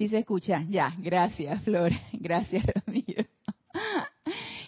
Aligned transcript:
Sí 0.00 0.08
se 0.08 0.16
escucha, 0.16 0.64
ya, 0.70 0.94
gracias 0.96 1.62
Flor, 1.62 1.92
gracias 2.14 2.64
Ramiro. 2.64 3.22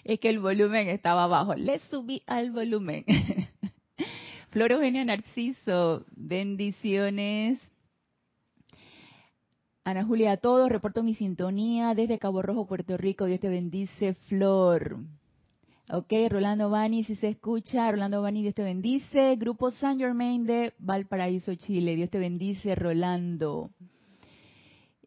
Es 0.04 0.20
que 0.20 0.28
el 0.28 0.40
volumen 0.40 0.90
estaba 0.90 1.26
bajo, 1.26 1.54
le 1.54 1.78
subí 1.78 2.22
al 2.26 2.50
volumen. 2.50 3.06
Flor 4.50 4.72
Eugenia 4.72 5.02
Narciso, 5.06 6.04
bendiciones. 6.14 7.58
Ana 9.84 10.04
Julia, 10.04 10.32
a 10.32 10.36
todos, 10.36 10.68
reporto 10.68 11.02
mi 11.02 11.14
sintonía 11.14 11.94
desde 11.94 12.18
Cabo 12.18 12.42
Rojo, 12.42 12.66
Puerto 12.66 12.98
Rico. 12.98 13.24
Dios 13.24 13.40
te 13.40 13.48
bendice, 13.48 14.12
Flor. 14.28 14.98
Ok, 15.90 16.12
Rolando 16.28 16.68
Bani, 16.68 17.04
si 17.04 17.16
se 17.16 17.28
escucha, 17.28 17.90
Rolando 17.90 18.20
Bani, 18.20 18.42
Dios 18.42 18.54
te 18.54 18.64
bendice. 18.64 19.36
Grupo 19.36 19.70
San 19.70 19.98
Germain 19.98 20.44
de 20.44 20.74
Valparaíso, 20.78 21.54
Chile. 21.54 21.96
Dios 21.96 22.10
te 22.10 22.18
bendice, 22.18 22.74
Rolando. 22.74 23.70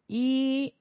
Y 0.08 0.74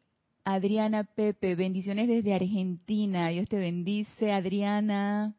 Adriana 0.44 1.04
Pepe, 1.04 1.56
bendiciones 1.56 2.07
desde 2.07 2.36
Argentina. 2.36 3.29
Dios 3.29 3.50
te 3.50 3.57
bendice, 3.57 4.32
Adriana. 4.32 5.36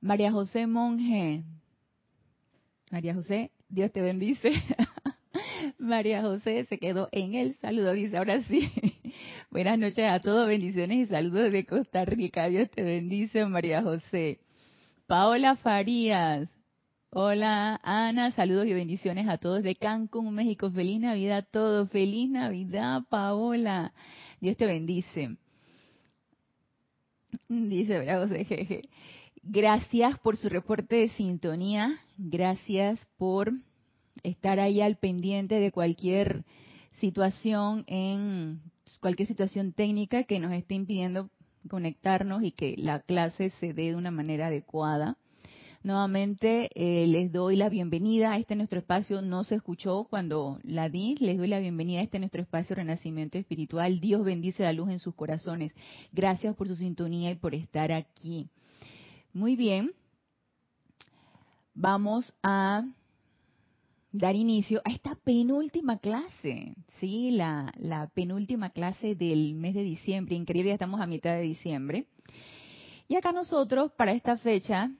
María 0.00 0.32
José 0.32 0.66
Monje. 0.66 1.44
María 2.90 3.14
José, 3.14 3.50
Dios 3.68 3.92
te 3.92 4.02
bendice. 4.02 4.50
María 5.78 6.22
José 6.22 6.66
se 6.66 6.78
quedó 6.78 7.08
en 7.12 7.34
el 7.34 7.56
saludo, 7.60 7.92
dice 7.92 8.16
ahora 8.16 8.40
sí. 8.42 8.70
Buenas 9.50 9.78
noches 9.78 10.08
a 10.08 10.20
todos, 10.20 10.46
bendiciones 10.46 10.98
y 10.98 11.06
saludos 11.06 11.52
de 11.52 11.64
Costa 11.64 12.04
Rica. 12.04 12.48
Dios 12.48 12.70
te 12.70 12.82
bendice, 12.82 13.44
María 13.46 13.82
José. 13.82 14.40
Paola 15.06 15.56
Farías. 15.56 16.48
Hola, 17.10 17.80
Ana, 17.82 18.32
saludos 18.32 18.66
y 18.66 18.74
bendiciones 18.74 19.28
a 19.28 19.38
todos 19.38 19.62
de 19.62 19.76
Cancún, 19.76 20.34
México. 20.34 20.70
Feliz 20.70 21.00
Navidad 21.00 21.38
a 21.38 21.42
todos. 21.42 21.88
Feliz 21.90 22.28
Navidad, 22.28 23.02
Paola. 23.08 23.94
Dios 24.40 24.56
te 24.56 24.66
bendice. 24.66 25.36
Dice 27.48 28.12
José, 28.12 28.44
jeje. 28.44 28.88
Gracias 29.42 30.18
por 30.18 30.36
su 30.36 30.48
reporte 30.48 30.96
de 30.96 31.08
sintonía. 31.10 31.96
Gracias 32.18 32.98
por 33.16 33.52
estar 34.24 34.58
ahí 34.58 34.80
al 34.80 34.96
pendiente 34.96 35.60
de 35.60 35.70
cualquier 35.70 36.44
situación 36.94 37.84
en 37.86 38.60
cualquier 39.00 39.28
situación 39.28 39.72
técnica 39.72 40.24
que 40.24 40.40
nos 40.40 40.52
esté 40.52 40.74
impidiendo 40.74 41.30
conectarnos 41.70 42.42
y 42.42 42.50
que 42.50 42.74
la 42.76 43.00
clase 43.00 43.50
se 43.60 43.72
dé 43.72 43.90
de 43.90 43.96
una 43.96 44.10
manera 44.10 44.48
adecuada. 44.48 45.16
Nuevamente 45.86 46.68
eh, 46.74 47.06
les 47.06 47.30
doy 47.30 47.54
la 47.54 47.68
bienvenida 47.68 48.32
a 48.32 48.38
este 48.38 48.56
nuestro 48.56 48.80
espacio. 48.80 49.22
No 49.22 49.44
se 49.44 49.54
escuchó 49.54 50.08
cuando 50.10 50.58
la 50.64 50.88
di. 50.88 51.14
Les 51.20 51.38
doy 51.38 51.46
la 51.46 51.60
bienvenida 51.60 52.00
a 52.00 52.02
este 52.02 52.18
nuestro 52.18 52.42
espacio 52.42 52.74
Renacimiento 52.74 53.38
Espiritual. 53.38 54.00
Dios 54.00 54.24
bendice 54.24 54.64
la 54.64 54.72
luz 54.72 54.90
en 54.90 54.98
sus 54.98 55.14
corazones. 55.14 55.72
Gracias 56.10 56.56
por 56.56 56.66
su 56.66 56.74
sintonía 56.74 57.30
y 57.30 57.36
por 57.36 57.54
estar 57.54 57.92
aquí. 57.92 58.50
Muy 59.32 59.54
bien. 59.54 59.92
Vamos 61.72 62.34
a 62.42 62.84
dar 64.10 64.34
inicio 64.34 64.82
a 64.84 64.90
esta 64.90 65.14
penúltima 65.14 65.98
clase, 65.98 66.74
sí, 66.98 67.30
la, 67.30 67.72
la 67.76 68.08
penúltima 68.08 68.70
clase 68.70 69.14
del 69.14 69.54
mes 69.54 69.74
de 69.74 69.84
diciembre. 69.84 70.34
Increíble, 70.34 70.70
ya 70.70 70.74
estamos 70.74 71.00
a 71.00 71.06
mitad 71.06 71.34
de 71.36 71.42
diciembre. 71.42 72.08
Y 73.06 73.14
acá 73.14 73.30
nosotros, 73.30 73.92
para 73.92 74.10
esta 74.10 74.36
fecha, 74.36 74.90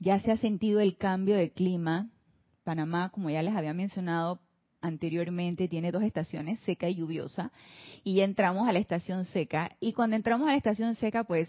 ya 0.00 0.20
se 0.20 0.32
ha 0.32 0.36
sentido 0.36 0.80
el 0.80 0.96
cambio 0.96 1.36
de 1.36 1.50
clima. 1.50 2.10
Panamá, 2.64 3.10
como 3.10 3.30
ya 3.30 3.42
les 3.42 3.54
había 3.54 3.74
mencionado 3.74 4.40
anteriormente, 4.80 5.68
tiene 5.68 5.92
dos 5.92 6.02
estaciones, 6.02 6.60
seca 6.60 6.88
y 6.88 6.96
lluviosa. 6.96 7.52
Y 8.04 8.20
entramos 8.20 8.68
a 8.68 8.72
la 8.72 8.78
estación 8.78 9.24
seca. 9.26 9.70
Y 9.80 9.92
cuando 9.92 10.16
entramos 10.16 10.48
a 10.48 10.52
la 10.52 10.56
estación 10.56 10.94
seca, 10.94 11.24
pues 11.24 11.48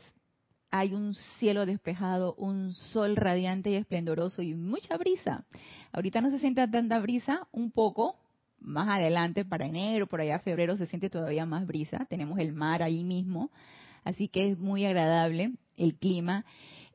hay 0.72 0.96
un 0.96 1.14
cielo 1.38 1.68
despejado, 1.68 2.34
un 2.34 2.74
sol 2.74 3.16
radiante 3.16 3.70
y 3.70 3.76
esplendoroso 3.76 4.42
y 4.42 4.56
mucha 4.56 4.98
brisa. 4.98 5.46
Ahorita 5.92 6.20
no 6.20 6.32
se 6.32 6.40
siente 6.40 6.68
tanta 6.68 6.98
brisa, 6.98 7.48
un 7.52 7.70
poco, 7.70 8.16
más 8.60 8.90
adelante 8.90 9.46
para 9.46 9.68
enero, 9.68 10.08
por 10.08 10.22
allá 10.22 10.40
febrero 10.40 10.76
se 10.76 10.88
siente 10.88 11.12
todavía 11.12 11.46
más 11.46 11.68
brisa, 11.68 12.08
tenemos 12.10 12.40
el 12.40 12.54
mar 12.54 12.82
ahí 12.82 13.04
mismo, 13.04 13.52
así 14.04 14.30
que 14.30 14.50
es 14.50 14.58
muy 14.58 14.84
agradable 14.86 15.54
el 15.78 15.96
clima 15.96 16.44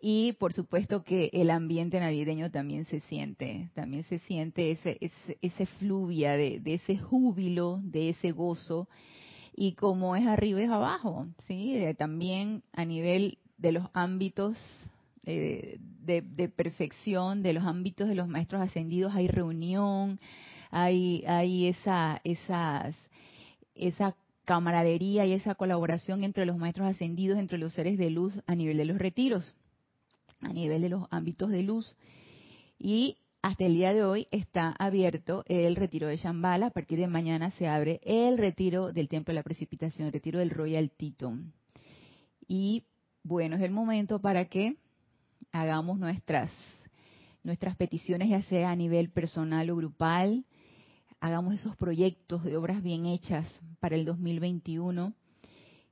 y 0.00 0.32
por 0.34 0.52
supuesto 0.52 1.02
que 1.02 1.30
el 1.32 1.50
ambiente 1.50 1.98
navideño 1.98 2.50
también 2.50 2.84
se 2.84 3.00
siente, 3.00 3.70
también 3.74 4.04
se 4.04 4.20
siente 4.20 4.70
ese, 4.70 4.96
ese, 5.00 5.38
ese 5.42 5.66
fluvia 5.66 6.36
de, 6.36 6.62
ese 6.64 6.96
júbilo, 6.96 7.80
de 7.82 8.10
ese 8.10 8.30
gozo, 8.30 8.88
y 9.56 9.72
como 9.72 10.14
es 10.14 10.26
arriba 10.26 10.60
es 10.60 10.70
abajo, 10.70 11.26
¿sí? 11.48 11.76
también 11.98 12.62
a 12.72 12.84
nivel 12.84 13.38
de 13.56 13.72
los 13.72 13.88
ámbitos 13.92 14.56
eh, 15.24 15.78
de, 15.80 16.22
de, 16.22 16.48
perfección, 16.48 17.42
de 17.42 17.54
los 17.54 17.64
ámbitos 17.64 18.08
de 18.08 18.14
los 18.14 18.28
maestros 18.28 18.62
ascendidos, 18.62 19.16
hay 19.16 19.26
reunión, 19.26 20.20
hay, 20.70 21.24
hay 21.26 21.66
esa, 21.66 22.20
esas, 22.22 22.94
esa 23.74 24.14
camaradería 24.44 25.26
y 25.26 25.32
esa 25.32 25.56
colaboración 25.56 26.22
entre 26.22 26.46
los 26.46 26.56
maestros 26.56 26.86
ascendidos, 26.86 27.36
entre 27.36 27.58
los 27.58 27.72
seres 27.72 27.98
de 27.98 28.10
luz 28.10 28.40
a 28.46 28.54
nivel 28.54 28.76
de 28.76 28.84
los 28.84 28.98
retiros 28.98 29.54
a 30.40 30.52
nivel 30.52 30.82
de 30.82 30.88
los 30.88 31.06
ámbitos 31.10 31.50
de 31.50 31.62
luz. 31.62 31.96
Y 32.78 33.18
hasta 33.42 33.64
el 33.64 33.74
día 33.74 33.92
de 33.92 34.04
hoy 34.04 34.26
está 34.30 34.74
abierto 34.78 35.44
el 35.46 35.76
retiro 35.76 36.08
de 36.08 36.16
Shambhala. 36.16 36.66
A 36.66 36.70
partir 36.70 36.98
de 36.98 37.06
mañana 37.06 37.50
se 37.52 37.68
abre 37.68 38.00
el 38.02 38.38
retiro 38.38 38.92
del 38.92 39.08
Templo 39.08 39.32
de 39.32 39.36
la 39.36 39.42
Precipitación, 39.42 40.06
el 40.06 40.12
retiro 40.12 40.38
del 40.38 40.50
Royal 40.50 40.90
Teton. 40.90 41.52
Y 42.46 42.84
bueno, 43.22 43.56
es 43.56 43.62
el 43.62 43.70
momento 43.70 44.20
para 44.20 44.46
que 44.46 44.76
hagamos 45.52 45.98
nuestras, 45.98 46.50
nuestras 47.42 47.76
peticiones, 47.76 48.28
ya 48.28 48.42
sea 48.42 48.70
a 48.70 48.76
nivel 48.76 49.10
personal 49.10 49.70
o 49.70 49.76
grupal, 49.76 50.44
hagamos 51.20 51.54
esos 51.54 51.76
proyectos 51.76 52.44
de 52.44 52.56
obras 52.56 52.82
bien 52.82 53.06
hechas 53.06 53.46
para 53.80 53.96
el 53.96 54.04
2021 54.04 55.14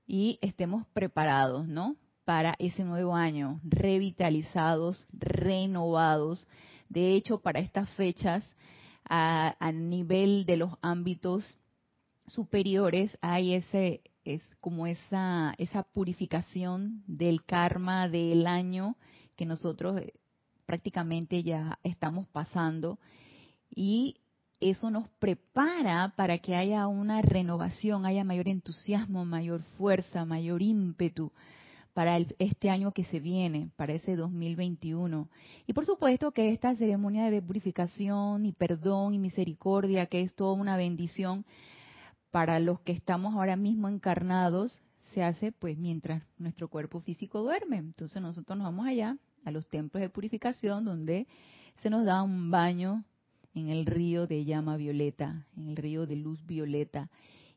y 0.06 0.38
estemos 0.40 0.86
preparados, 0.92 1.66
¿no? 1.66 1.96
Para 2.26 2.56
ese 2.58 2.84
nuevo 2.84 3.14
año, 3.14 3.60
revitalizados, 3.62 5.06
renovados. 5.12 6.46
De 6.88 7.14
hecho, 7.14 7.38
para 7.38 7.60
estas 7.60 7.88
fechas, 7.90 8.44
a, 9.08 9.54
nivel 9.72 10.44
de 10.44 10.56
los 10.56 10.72
ámbitos 10.82 11.44
superiores, 12.26 13.16
hay 13.20 13.54
ese, 13.54 14.02
es 14.24 14.42
como 14.60 14.88
esa, 14.88 15.54
esa 15.58 15.84
purificación 15.84 17.04
del 17.06 17.44
karma 17.44 18.08
del 18.08 18.48
año 18.48 18.96
que 19.36 19.46
nosotros 19.46 20.00
eh, 20.00 20.12
prácticamente 20.66 21.44
ya 21.44 21.78
estamos 21.84 22.26
pasando 22.26 22.98
y 23.70 24.16
eso 24.58 24.90
nos 24.90 25.08
prepara 25.20 26.12
para 26.16 26.38
que 26.38 26.56
haya 26.56 26.88
una 26.88 27.22
renovación, 27.22 28.04
haya 28.04 28.24
mayor 28.24 28.48
entusiasmo, 28.48 29.24
mayor 29.24 29.62
fuerza, 29.78 30.24
mayor 30.24 30.60
ímpetu 30.60 31.30
para 31.96 32.18
este 32.38 32.68
año 32.68 32.92
que 32.92 33.04
se 33.04 33.20
viene, 33.20 33.70
para 33.74 33.94
ese 33.94 34.16
2021. 34.16 35.30
Y 35.66 35.72
por 35.72 35.86
supuesto 35.86 36.30
que 36.30 36.52
esta 36.52 36.76
ceremonia 36.76 37.30
de 37.30 37.40
purificación 37.40 38.44
y 38.44 38.52
perdón 38.52 39.14
y 39.14 39.18
misericordia, 39.18 40.04
que 40.04 40.20
es 40.20 40.34
toda 40.34 40.52
una 40.52 40.76
bendición 40.76 41.46
para 42.30 42.60
los 42.60 42.80
que 42.80 42.92
estamos 42.92 43.34
ahora 43.34 43.56
mismo 43.56 43.88
encarnados, 43.88 44.78
se 45.14 45.22
hace 45.22 45.52
pues 45.52 45.78
mientras 45.78 46.22
nuestro 46.36 46.68
cuerpo 46.68 47.00
físico 47.00 47.40
duerme. 47.40 47.78
Entonces 47.78 48.20
nosotros 48.20 48.58
nos 48.58 48.66
vamos 48.66 48.86
allá 48.86 49.16
a 49.46 49.50
los 49.50 49.66
templos 49.66 50.02
de 50.02 50.10
purificación 50.10 50.84
donde 50.84 51.26
se 51.78 51.88
nos 51.88 52.04
da 52.04 52.20
un 52.20 52.50
baño 52.50 53.04
en 53.54 53.70
el 53.70 53.86
río 53.86 54.26
de 54.26 54.44
llama 54.44 54.76
violeta, 54.76 55.46
en 55.56 55.70
el 55.70 55.76
río 55.76 56.06
de 56.06 56.16
luz 56.16 56.44
violeta. 56.44 57.08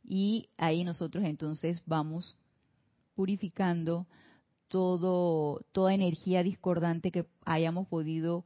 Y 0.02 0.48
ahí 0.56 0.86
nosotros 0.86 1.26
entonces 1.26 1.84
vamos 1.86 2.38
purificando 3.16 4.08
todo, 4.70 5.62
toda 5.72 5.94
energía 5.94 6.44
discordante 6.44 7.12
que 7.12 7.26
hayamos 7.44 7.88
podido 7.88 8.46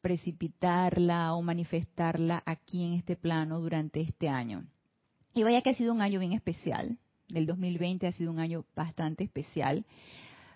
precipitarla 0.00 1.34
o 1.34 1.42
manifestarla 1.42 2.42
aquí 2.46 2.84
en 2.84 2.92
este 2.94 3.16
plano 3.16 3.60
durante 3.60 4.00
este 4.00 4.28
año. 4.28 4.64
Y 5.34 5.42
vaya 5.42 5.62
que 5.62 5.70
ha 5.70 5.74
sido 5.74 5.92
un 5.92 6.02
año 6.02 6.20
bien 6.20 6.32
especial. 6.32 6.98
El 7.28 7.46
2020 7.46 8.06
ha 8.06 8.12
sido 8.12 8.32
un 8.32 8.40
año 8.40 8.64
bastante 8.74 9.24
especial, 9.24 9.86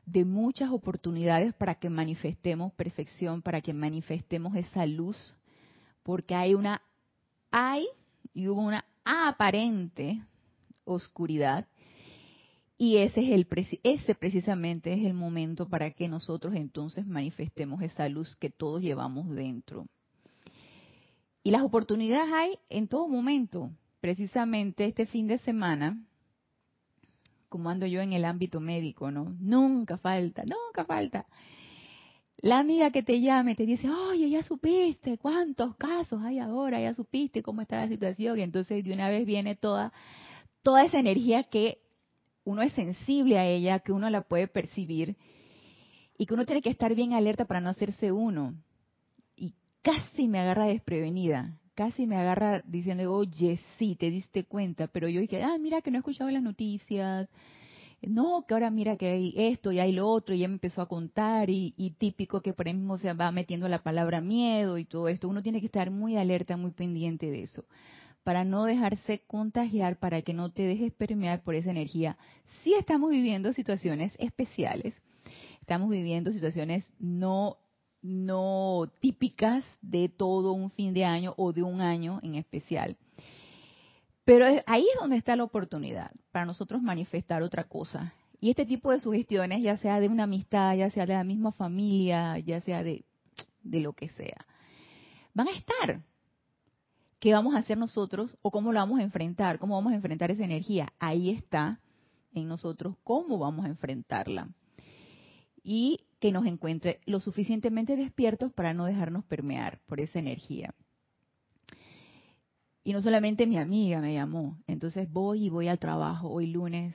de 0.06 0.24
muchas 0.24 0.70
oportunidades 0.70 1.54
para 1.54 1.76
que 1.76 1.88
manifestemos 1.88 2.72
perfección, 2.72 3.42
para 3.42 3.60
que 3.60 3.72
manifestemos 3.72 4.54
esa 4.56 4.84
luz, 4.84 5.34
porque 6.02 6.34
hay 6.34 6.54
una, 6.54 6.82
hay 7.50 7.86
y 8.34 8.48
hubo 8.48 8.60
una 8.60 8.84
aparente 9.04 10.22
oscuridad 10.84 11.66
y 12.76 12.96
ese 12.96 13.20
es 13.22 13.30
el 13.30 13.46
ese 13.82 14.14
precisamente 14.14 14.92
es 14.92 15.04
el 15.04 15.14
momento 15.14 15.68
para 15.68 15.92
que 15.92 16.08
nosotros 16.08 16.54
entonces 16.54 17.06
manifestemos 17.06 17.82
esa 17.82 18.08
luz 18.08 18.34
que 18.36 18.50
todos 18.50 18.82
llevamos 18.82 19.28
dentro. 19.30 19.86
Y 21.42 21.50
las 21.50 21.62
oportunidades 21.62 22.32
hay 22.32 22.58
en 22.70 22.88
todo 22.88 23.06
momento, 23.06 23.70
precisamente 24.00 24.86
este 24.86 25.06
fin 25.06 25.26
de 25.28 25.38
semana, 25.38 26.02
como 27.48 27.70
ando 27.70 27.86
yo 27.86 28.00
en 28.00 28.12
el 28.12 28.24
ámbito 28.24 28.60
médico, 28.60 29.10
¿no? 29.10 29.36
Nunca 29.38 29.98
falta, 29.98 30.42
nunca 30.42 30.84
falta. 30.84 31.26
La 32.38 32.58
amiga 32.58 32.90
que 32.90 33.02
te 33.02 33.20
llame 33.20 33.54
te 33.54 33.64
dice, 33.64 33.88
oye, 33.88 34.28
ya 34.28 34.42
supiste 34.42 35.18
cuántos 35.18 35.76
casos 35.76 36.20
hay 36.22 36.40
ahora, 36.40 36.80
ya 36.80 36.92
supiste 36.92 37.42
cómo 37.42 37.62
está 37.62 37.76
la 37.76 37.88
situación, 37.88 38.38
y 38.38 38.42
entonces 38.42 38.82
de 38.82 38.92
una 38.92 39.08
vez 39.08 39.24
viene 39.24 39.54
toda, 39.54 39.92
toda 40.62 40.84
esa 40.84 40.98
energía 40.98 41.44
que 41.44 41.83
uno 42.44 42.62
es 42.62 42.72
sensible 42.74 43.38
a 43.38 43.46
ella, 43.46 43.80
que 43.80 43.92
uno 43.92 44.08
la 44.10 44.22
puede 44.22 44.48
percibir, 44.48 45.16
y 46.16 46.26
que 46.26 46.34
uno 46.34 46.44
tiene 46.44 46.62
que 46.62 46.70
estar 46.70 46.94
bien 46.94 47.12
alerta 47.12 47.44
para 47.44 47.60
no 47.60 47.70
hacerse 47.70 48.12
uno. 48.12 48.54
Y 49.36 49.54
casi 49.82 50.28
me 50.28 50.38
agarra 50.38 50.66
desprevenida, 50.66 51.58
casi 51.74 52.06
me 52.06 52.16
agarra 52.16 52.62
diciendo, 52.66 53.12
oye, 53.12 53.58
sí, 53.78 53.96
te 53.96 54.10
diste 54.10 54.44
cuenta, 54.44 54.86
pero 54.86 55.08
yo 55.08 55.20
dije, 55.20 55.42
ah, 55.42 55.58
mira 55.58 55.80
que 55.80 55.90
no 55.90 55.98
he 55.98 56.00
escuchado 56.00 56.30
las 56.30 56.42
noticias, 56.42 57.28
no, 58.02 58.44
que 58.46 58.54
ahora 58.54 58.70
mira 58.70 58.96
que 58.96 59.08
hay 59.08 59.34
esto 59.36 59.72
y 59.72 59.80
hay 59.80 59.92
lo 59.92 60.06
otro, 60.08 60.34
y 60.34 60.40
ya 60.40 60.48
me 60.48 60.54
empezó 60.54 60.82
a 60.82 60.88
contar, 60.88 61.50
y, 61.50 61.72
típico 61.98 62.40
que 62.40 62.52
por 62.52 62.66
mismo 62.66 62.98
se 62.98 63.12
va 63.12 63.30
metiendo 63.32 63.68
la 63.68 63.82
palabra 63.82 64.20
miedo 64.20 64.78
y 64.78 64.84
todo 64.84 65.08
esto, 65.08 65.28
uno 65.28 65.42
tiene 65.42 65.60
que 65.60 65.66
estar 65.66 65.90
muy 65.90 66.16
alerta, 66.16 66.56
muy 66.56 66.72
pendiente 66.72 67.30
de 67.30 67.42
eso, 67.42 67.64
para 68.24 68.44
no 68.44 68.64
dejarse 68.64 69.20
contagiar, 69.26 69.98
para 69.98 70.22
que 70.22 70.34
no 70.34 70.50
te 70.50 70.62
dejes 70.62 70.92
permear 70.92 71.42
por 71.42 71.54
esa 71.54 71.70
energía. 71.70 72.16
Sí 72.62 72.74
estamos 72.74 73.10
viviendo 73.10 73.52
situaciones 73.52 74.16
especiales, 74.18 74.94
estamos 75.60 75.90
viviendo 75.90 76.32
situaciones 76.32 76.92
no 76.98 77.58
no 78.02 78.92
típicas 79.00 79.64
de 79.80 80.10
todo 80.10 80.52
un 80.52 80.70
fin 80.70 80.92
de 80.92 81.06
año 81.06 81.32
o 81.38 81.54
de 81.54 81.62
un 81.62 81.80
año 81.80 82.20
en 82.22 82.34
especial. 82.34 82.98
Pero 84.26 84.44
ahí 84.66 84.82
es 84.82 85.00
donde 85.00 85.16
está 85.16 85.36
la 85.36 85.44
oportunidad 85.44 86.10
para 86.30 86.44
nosotros 86.44 86.82
manifestar 86.82 87.42
otra 87.42 87.64
cosa. 87.64 88.12
Y 88.40 88.50
este 88.50 88.66
tipo 88.66 88.90
de 88.90 89.00
sugestiones, 89.00 89.62
ya 89.62 89.78
sea 89.78 90.00
de 90.00 90.08
una 90.08 90.24
amistad, 90.24 90.76
ya 90.76 90.90
sea 90.90 91.06
de 91.06 91.14
la 91.14 91.24
misma 91.24 91.50
familia, 91.52 92.38
ya 92.40 92.60
sea 92.60 92.82
de, 92.82 93.06
de 93.62 93.80
lo 93.80 93.94
que 93.94 94.10
sea, 94.10 94.44
van 95.32 95.48
a 95.48 95.52
estar. 95.52 96.02
¿Qué 97.24 97.32
vamos 97.32 97.54
a 97.54 97.60
hacer 97.60 97.78
nosotros 97.78 98.36
o 98.42 98.50
cómo 98.50 98.70
lo 98.70 98.80
vamos 98.80 99.00
a 99.00 99.02
enfrentar? 99.02 99.58
¿Cómo 99.58 99.76
vamos 99.76 99.94
a 99.94 99.96
enfrentar 99.96 100.30
esa 100.30 100.44
energía? 100.44 100.92
Ahí 100.98 101.30
está 101.30 101.80
en 102.34 102.48
nosotros 102.48 102.96
cómo 103.02 103.38
vamos 103.38 103.64
a 103.64 103.70
enfrentarla 103.70 104.50
y 105.62 106.00
que 106.20 106.32
nos 106.32 106.44
encuentre 106.44 107.00
lo 107.06 107.20
suficientemente 107.20 107.96
despiertos 107.96 108.52
para 108.52 108.74
no 108.74 108.84
dejarnos 108.84 109.24
permear 109.24 109.80
por 109.86 110.00
esa 110.00 110.18
energía. 110.18 110.74
Y 112.84 112.92
no 112.92 113.00
solamente 113.00 113.46
mi 113.46 113.56
amiga 113.56 114.02
me 114.02 114.12
llamó, 114.12 114.58
entonces 114.66 115.10
voy 115.10 115.46
y 115.46 115.48
voy 115.48 115.68
al 115.68 115.78
trabajo 115.78 116.28
hoy 116.28 116.48
lunes 116.48 116.94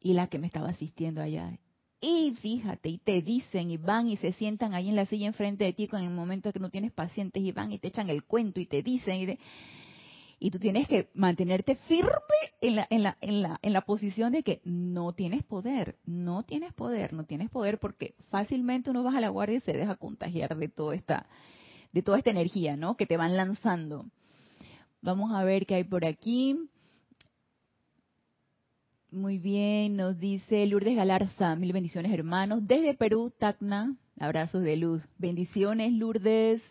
y 0.00 0.14
la 0.14 0.26
que 0.26 0.40
me 0.40 0.48
estaba 0.48 0.70
asistiendo 0.70 1.22
allá. 1.22 1.56
Y 2.04 2.32
fíjate, 2.42 2.88
y 2.88 2.98
te 2.98 3.22
dicen 3.22 3.70
y 3.70 3.76
van 3.76 4.08
y 4.08 4.16
se 4.16 4.32
sientan 4.32 4.74
ahí 4.74 4.88
en 4.88 4.96
la 4.96 5.06
silla 5.06 5.28
enfrente 5.28 5.62
de 5.62 5.72
ti 5.72 5.86
con 5.86 6.02
el 6.02 6.10
momento 6.10 6.52
que 6.52 6.58
no 6.58 6.68
tienes 6.68 6.90
pacientes 6.90 7.40
y 7.40 7.52
van 7.52 7.70
y 7.70 7.78
te 7.78 7.88
echan 7.88 8.10
el 8.10 8.24
cuento 8.24 8.58
y 8.58 8.66
te 8.66 8.82
dicen 8.82 9.38
y, 10.40 10.50
tú 10.50 10.58
tienes 10.58 10.88
que 10.88 11.10
mantenerte 11.14 11.76
firme 11.76 12.10
en 12.60 12.74
la, 12.74 12.88
en, 12.90 13.04
la, 13.04 13.16
en, 13.20 13.42
la, 13.42 13.60
en 13.62 13.72
la 13.72 13.82
posición 13.82 14.32
de 14.32 14.42
que 14.42 14.60
no 14.64 15.12
tienes 15.12 15.44
poder, 15.44 15.94
no 16.04 16.42
tienes 16.42 16.72
poder, 16.72 17.12
no 17.12 17.22
tienes 17.22 17.50
poder 17.50 17.78
porque 17.78 18.16
fácilmente 18.30 18.90
uno 18.90 19.04
baja 19.04 19.20
la 19.20 19.28
guardia 19.28 19.58
y 19.58 19.60
se 19.60 19.72
deja 19.72 19.94
contagiar 19.94 20.56
de 20.56 20.68
toda 20.68 20.96
esta, 20.96 21.28
de 21.92 22.02
toda 22.02 22.18
esta 22.18 22.30
energía, 22.30 22.76
¿no? 22.76 22.96
Que 22.96 23.06
te 23.06 23.16
van 23.16 23.36
lanzando. 23.36 24.06
Vamos 25.02 25.32
a 25.32 25.44
ver 25.44 25.66
qué 25.66 25.76
hay 25.76 25.84
por 25.84 26.04
aquí. 26.04 26.68
Muy 29.12 29.36
bien, 29.36 29.96
nos 29.96 30.18
dice 30.18 30.64
Lourdes 30.64 30.96
Galarza, 30.96 31.54
mil 31.54 31.74
bendiciones 31.74 32.10
hermanos. 32.10 32.66
Desde 32.66 32.94
Perú, 32.94 33.30
Tacna, 33.38 33.94
abrazos 34.18 34.62
de 34.62 34.78
luz. 34.78 35.06
Bendiciones, 35.18 35.92
Lourdes. 35.92 36.62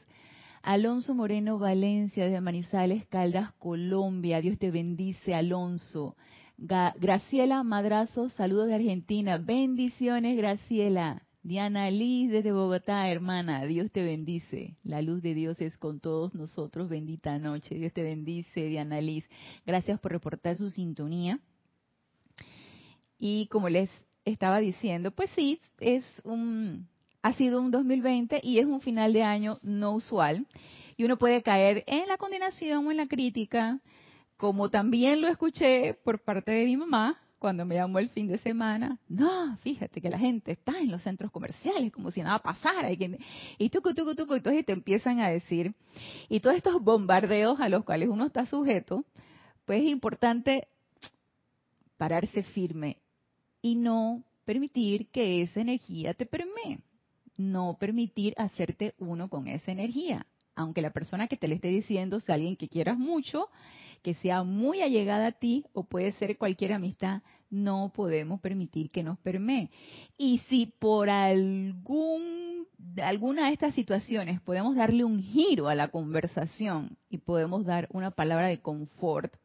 Alonso 0.63 1.13
Moreno 1.13 1.59
Valencia, 1.59 2.25
desde 2.25 2.41
Manizales, 2.41 3.05
Caldas, 3.05 3.51
Colombia. 3.59 4.41
Dios 4.41 4.57
te 4.57 4.71
bendice, 4.71 5.35
Alonso. 5.35 6.15
Graciela 6.57 7.61
Madrazo, 7.61 8.29
saludos 8.29 8.69
de 8.69 8.73
Argentina. 8.73 9.37
Bendiciones, 9.37 10.35
Graciela. 10.35 11.21
Diana 11.43 11.91
Liz 11.91 12.31
desde 12.31 12.51
Bogotá, 12.51 13.07
hermana, 13.07 13.65
Dios 13.65 13.91
te 13.91 14.03
bendice. 14.03 14.77
La 14.83 15.03
luz 15.03 15.21
de 15.21 15.35
Dios 15.35 15.61
es 15.61 15.77
con 15.77 15.99
todos 15.99 16.33
nosotros. 16.33 16.89
Bendita 16.89 17.37
noche. 17.37 17.75
Dios 17.75 17.93
te 17.93 18.01
bendice, 18.01 18.65
Diana 18.65 18.99
Liz. 18.99 19.25
Gracias 19.63 19.99
por 19.99 20.11
reportar 20.11 20.55
su 20.55 20.71
sintonía. 20.71 21.39
Y 23.23 23.45
como 23.51 23.69
les 23.69 23.91
estaba 24.25 24.59
diciendo, 24.59 25.11
pues 25.11 25.29
sí, 25.35 25.61
es 25.79 26.03
un, 26.23 26.87
ha 27.21 27.33
sido 27.33 27.61
un 27.61 27.69
2020 27.69 28.41
y 28.41 28.57
es 28.57 28.65
un 28.65 28.81
final 28.81 29.13
de 29.13 29.21
año 29.21 29.59
no 29.61 29.93
usual. 29.93 30.47
Y 30.97 31.03
uno 31.03 31.17
puede 31.17 31.43
caer 31.43 31.83
en 31.85 32.07
la 32.07 32.17
condenación 32.17 32.87
o 32.87 32.89
en 32.89 32.97
la 32.97 33.05
crítica, 33.05 33.79
como 34.37 34.71
también 34.71 35.21
lo 35.21 35.27
escuché 35.27 35.93
por 36.03 36.23
parte 36.23 36.49
de 36.49 36.65
mi 36.65 36.75
mamá, 36.77 37.15
cuando 37.37 37.63
me 37.63 37.75
llamó 37.75 37.99
el 37.99 38.09
fin 38.09 38.27
de 38.27 38.39
semana, 38.39 38.97
no, 39.07 39.55
fíjate 39.57 40.01
que 40.01 40.09
la 40.09 40.17
gente 40.17 40.53
está 40.53 40.79
en 40.79 40.89
los 40.89 41.03
centros 41.03 41.29
comerciales 41.29 41.91
como 41.91 42.09
si 42.09 42.23
nada 42.23 42.39
pasara. 42.39 42.91
Y, 42.91 42.97
que, 42.97 43.19
y 43.59 43.69
tucu, 43.69 43.93
tucu, 43.93 44.15
tucu, 44.15 44.33
entonces 44.33 44.65
te 44.65 44.73
empiezan 44.73 45.19
a 45.19 45.29
decir, 45.29 45.75
y 46.27 46.39
todos 46.39 46.55
estos 46.55 46.81
bombardeos 46.81 47.59
a 47.59 47.69
los 47.69 47.83
cuales 47.83 48.09
uno 48.09 48.25
está 48.25 48.47
sujeto, 48.47 49.05
pues 49.65 49.83
es 49.83 49.89
importante 49.89 50.67
pararse 51.97 52.41
firme 52.41 52.97
y 53.61 53.75
no 53.75 54.23
permitir 54.45 55.09
que 55.09 55.41
esa 55.41 55.61
energía 55.61 56.13
te 56.13 56.25
permee. 56.25 56.79
No 57.37 57.77
permitir 57.79 58.33
hacerte 58.37 58.93
uno 58.97 59.29
con 59.29 59.47
esa 59.47 59.71
energía. 59.71 60.25
Aunque 60.55 60.81
la 60.81 60.91
persona 60.91 61.27
que 61.27 61.37
te 61.37 61.47
le 61.47 61.55
esté 61.55 61.69
diciendo 61.69 62.19
sea 62.19 62.35
alguien 62.35 62.57
que 62.57 62.67
quieras 62.67 62.97
mucho, 62.97 63.47
que 64.01 64.13
sea 64.15 64.43
muy 64.43 64.81
allegada 64.81 65.27
a 65.27 65.31
ti 65.31 65.65
o 65.73 65.83
puede 65.83 66.11
ser 66.13 66.37
cualquier 66.37 66.73
amistad, 66.73 67.21
no 67.49 67.91
podemos 67.95 68.41
permitir 68.41 68.89
que 68.89 69.03
nos 69.03 69.17
permee. 69.19 69.69
Y 70.17 70.39
si 70.49 70.65
por 70.65 71.09
algún, 71.09 72.67
alguna 73.01 73.47
de 73.47 73.53
estas 73.53 73.75
situaciones 73.75 74.41
podemos 74.41 74.75
darle 74.75 75.03
un 75.03 75.21
giro 75.21 75.67
a 75.67 75.75
la 75.75 75.89
conversación 75.89 76.97
y 77.09 77.19
podemos 77.19 77.65
dar 77.65 77.87
una 77.91 78.11
palabra 78.11 78.47
de 78.47 78.59
confort, 78.59 79.35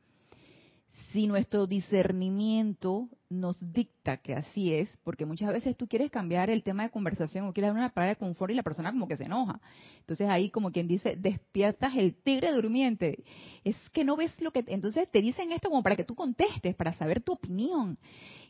si 1.17 1.27
nuestro 1.27 1.67
discernimiento 1.67 3.09
nos 3.31 3.57
dicta 3.73 4.19
que 4.19 4.35
así 4.35 4.75
es, 4.75 4.95
porque 5.03 5.25
muchas 5.25 5.51
veces 5.51 5.75
tú 5.75 5.89
quieres 5.89 6.11
cambiar 6.11 6.51
el 6.51 6.63
tema 6.63 6.83
de 6.83 6.91
conversación 6.91 7.47
o 7.47 7.55
quieres 7.55 7.71
dar 7.71 7.79
una 7.79 7.89
palabra 7.89 8.13
de 8.13 8.19
confort 8.19 8.53
y 8.53 8.55
la 8.55 8.63
persona 8.63 8.93
como 8.93 9.09
que 9.09 9.17
se 9.17 9.25
enoja. 9.25 9.59
Entonces 10.01 10.29
ahí 10.29 10.51
como 10.51 10.73
quien 10.73 10.87
dice, 10.87 11.17
despiertas 11.17 11.97
el 11.97 12.15
tigre 12.17 12.53
durmiente. 12.53 13.25
Es 13.65 13.77
que 13.95 14.05
no 14.05 14.15
ves 14.15 14.31
lo 14.43 14.51
que... 14.51 14.63
Entonces 14.67 15.11
te 15.11 15.23
dicen 15.23 15.53
esto 15.53 15.71
como 15.71 15.83
para 15.83 15.97
que 15.97 16.05
tú 16.05 16.15
contestes, 16.15 16.75
para 16.75 16.93
saber 16.93 17.23
tu 17.23 17.33
opinión. 17.33 17.97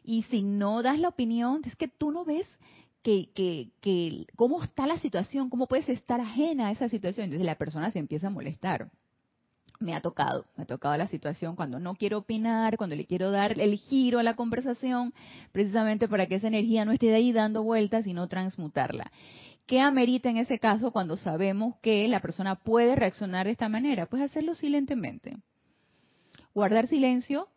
Y 0.03 0.25
si 0.25 0.43
no 0.43 0.83
das 0.83 0.99
la 0.99 1.11
opinión, 1.11 1.63
es 1.65 1.77
que 1.77 1.87
tú 1.87 2.11
no 2.11 2.25
ves 2.25 2.49
que, 3.05 3.31
que, 3.33 3.71
que 3.81 4.27
cómo 4.35 4.61
está 4.61 4.89
la 4.89 4.99
situación, 4.99 5.51
cómo 5.51 5.69
puedes 5.69 5.89
estar 5.89 6.21
ajena 6.21 6.67
a 6.67 6.73
esa 6.73 6.89
situación. 6.89 7.27
Entonces 7.27 7.47
la 7.47 7.59
persona 7.59 7.93
se 7.93 8.01
empieza 8.01 8.27
a 8.27 8.31
molestar 8.31 8.91
me 9.79 9.95
ha 9.95 10.01
tocado, 10.01 10.47
me 10.57 10.65
ha 10.65 10.67
tocado 10.67 10.97
la 10.97 11.07
situación 11.07 11.57
cuando 11.57 11.79
no 11.79 11.95
quiero 11.95 12.19
opinar, 12.19 12.77
cuando 12.77 12.97
le 12.97 13.07
quiero 13.07 13.31
dar 13.31 13.61
el 13.61 13.77
giro 13.77 14.19
a 14.19 14.23
la 14.23 14.37
conversación, 14.37 15.13
precisamente 15.53 16.09
para 16.09 16.27
que 16.27 16.37
esa 16.37 16.49
energía 16.49 16.85
no 16.85 16.93
esté 16.93 17.15
ahí 17.15 17.33
dando 17.33 17.63
vueltas, 17.63 18.05
sino 18.05 18.29
transmutarla. 18.29 19.11
¿Qué 19.67 19.81
amerita 19.81 20.31
en 20.31 20.37
ese 20.37 20.59
caso 20.59 20.93
cuando 20.93 21.17
sabemos 21.17 21.75
que 21.83 22.07
la 22.09 22.21
persona 22.21 22.55
puede 22.55 22.95
reaccionar 22.95 23.47
de 23.47 23.53
esta 23.53 23.69
manera? 23.69 24.07
Pues 24.07 24.23
hacerlo 24.23 24.55
silentemente. 24.55 25.37
Guardar 26.55 26.87
silencio, 26.87 27.49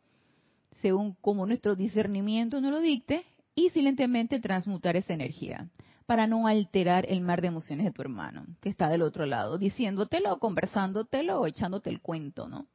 según 0.82 1.16
como 1.22 1.46
nuestro 1.46 1.76
discernimiento 1.76 2.62
nos 2.62 2.72
lo 2.72 2.80
dicte, 2.80 3.24
y 3.56 3.70
silentemente 3.72 4.40
transmutar 4.40 4.96
esa 4.96 5.14
energía 5.14 5.70
para 6.10 6.26
no 6.26 6.48
alterar 6.48 7.06
el 7.08 7.22
mar 7.22 7.40
de 7.40 7.50
emociones 7.50 7.86
de 7.86 7.92
tu 7.92 8.02
hermano, 8.02 8.48
que 8.62 8.70
está 8.70 8.90
del 8.90 9.04
otro 9.04 9.28
lado, 9.28 9.60
diciéndotelo, 9.60 10.40
conversándotelo 10.40 11.46
echándote 11.46 11.92
el 11.92 12.02
cuento, 12.02 12.50
¿no? 12.50 12.66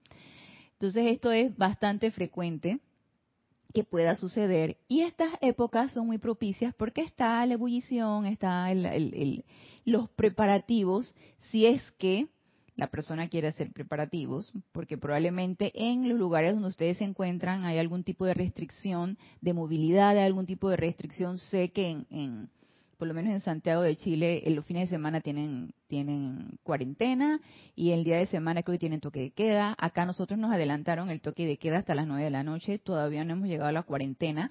Entonces 0.75 1.07
esto 1.07 1.33
es 1.33 1.57
bastante 1.57 2.13
frecuente 2.13 2.79
que 3.73 3.83
pueda 3.83 4.15
suceder 4.15 4.77
y 4.87 5.01
estas 5.01 5.33
épocas 5.41 5.91
son 5.91 6.07
muy 6.07 6.19
propicias 6.19 6.77
porque 6.77 7.01
está 7.01 7.45
la 7.45 7.55
ebullición, 7.55 8.27
está 8.27 8.73
los 9.85 10.09
preparativos, 10.11 11.13
si 11.51 11.67
es 11.67 11.83
que 11.99 12.29
la 12.77 12.87
persona 12.87 13.29
quiere 13.29 13.49
hacer 13.49 13.73
preparativos, 13.73 14.53
porque 14.71 14.97
probablemente 14.97 15.73
en 15.75 16.09
los 16.09 16.17
lugares 16.17 16.53
donde 16.53 16.69
ustedes 16.69 16.99
se 16.99 17.05
encuentran 17.05 17.65
hay 17.65 17.79
algún 17.79 18.05
tipo 18.05 18.27
de 18.27 18.35
restricción 18.35 19.19
de 19.41 19.55
movilidad, 19.55 20.11
hay 20.11 20.25
algún 20.25 20.47
tipo 20.47 20.71
de 20.71 20.77
restricción, 20.77 21.39
sé 21.39 21.73
que 21.73 22.05
en 22.11 22.49
por 23.05 23.09
lo 23.09 23.13
menos 23.13 23.35
en 23.35 23.41
Santiago 23.41 23.83
de 23.83 23.97
Chile, 23.97 24.49
en 24.49 24.57
los 24.57 24.65
fines 24.65 24.89
de 24.89 24.97
semana 24.97 25.21
tienen, 25.21 25.75
tienen 25.89 26.59
cuarentena 26.63 27.39
y 27.77 27.91
el 27.91 28.03
día 28.03 28.17
de 28.17 28.27
semana 28.29 28.63
creo 28.63 28.77
que 28.77 28.79
tienen 28.79 29.01
toque 29.01 29.21
de 29.21 29.31
queda. 29.31 29.77
Acá 29.77 30.07
nosotros 30.07 30.41
nos 30.41 30.51
adelantaron 30.51 31.11
el 31.11 31.21
toque 31.21 31.45
de 31.47 31.59
queda 31.59 31.77
hasta 31.77 31.95
las 31.95 32.07
9 32.07 32.25
de 32.25 32.31
la 32.31 32.43
noche, 32.43 32.79
todavía 32.79 33.23
no 33.23 33.35
hemos 33.35 33.49
llegado 33.49 33.69
a 33.69 33.73
la 33.73 33.83
cuarentena, 33.83 34.51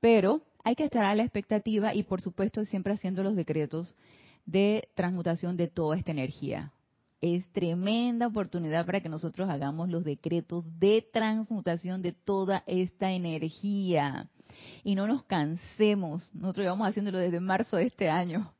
pero 0.00 0.42
hay 0.64 0.74
que 0.74 0.82
estar 0.82 1.04
a 1.04 1.14
la 1.14 1.22
expectativa 1.22 1.94
y 1.94 2.02
por 2.02 2.20
supuesto 2.20 2.64
siempre 2.64 2.92
haciendo 2.92 3.22
los 3.22 3.36
decretos 3.36 3.94
de 4.46 4.88
transmutación 4.96 5.56
de 5.56 5.68
toda 5.68 5.96
esta 5.96 6.10
energía. 6.10 6.72
Es 7.20 7.46
tremenda 7.52 8.26
oportunidad 8.26 8.84
para 8.84 9.00
que 9.00 9.08
nosotros 9.08 9.48
hagamos 9.48 9.90
los 9.90 10.02
decretos 10.02 10.64
de 10.80 11.06
transmutación 11.12 12.02
de 12.02 12.10
toda 12.10 12.64
esta 12.66 13.12
energía 13.12 14.28
y 14.84 14.94
no 14.94 15.06
nos 15.06 15.24
cansemos. 15.24 16.28
Nosotros 16.34 16.64
llevamos 16.64 16.88
haciéndolo 16.88 17.18
desde 17.18 17.40
marzo 17.40 17.76
de 17.76 17.84
este 17.84 18.08
año. 18.08 18.52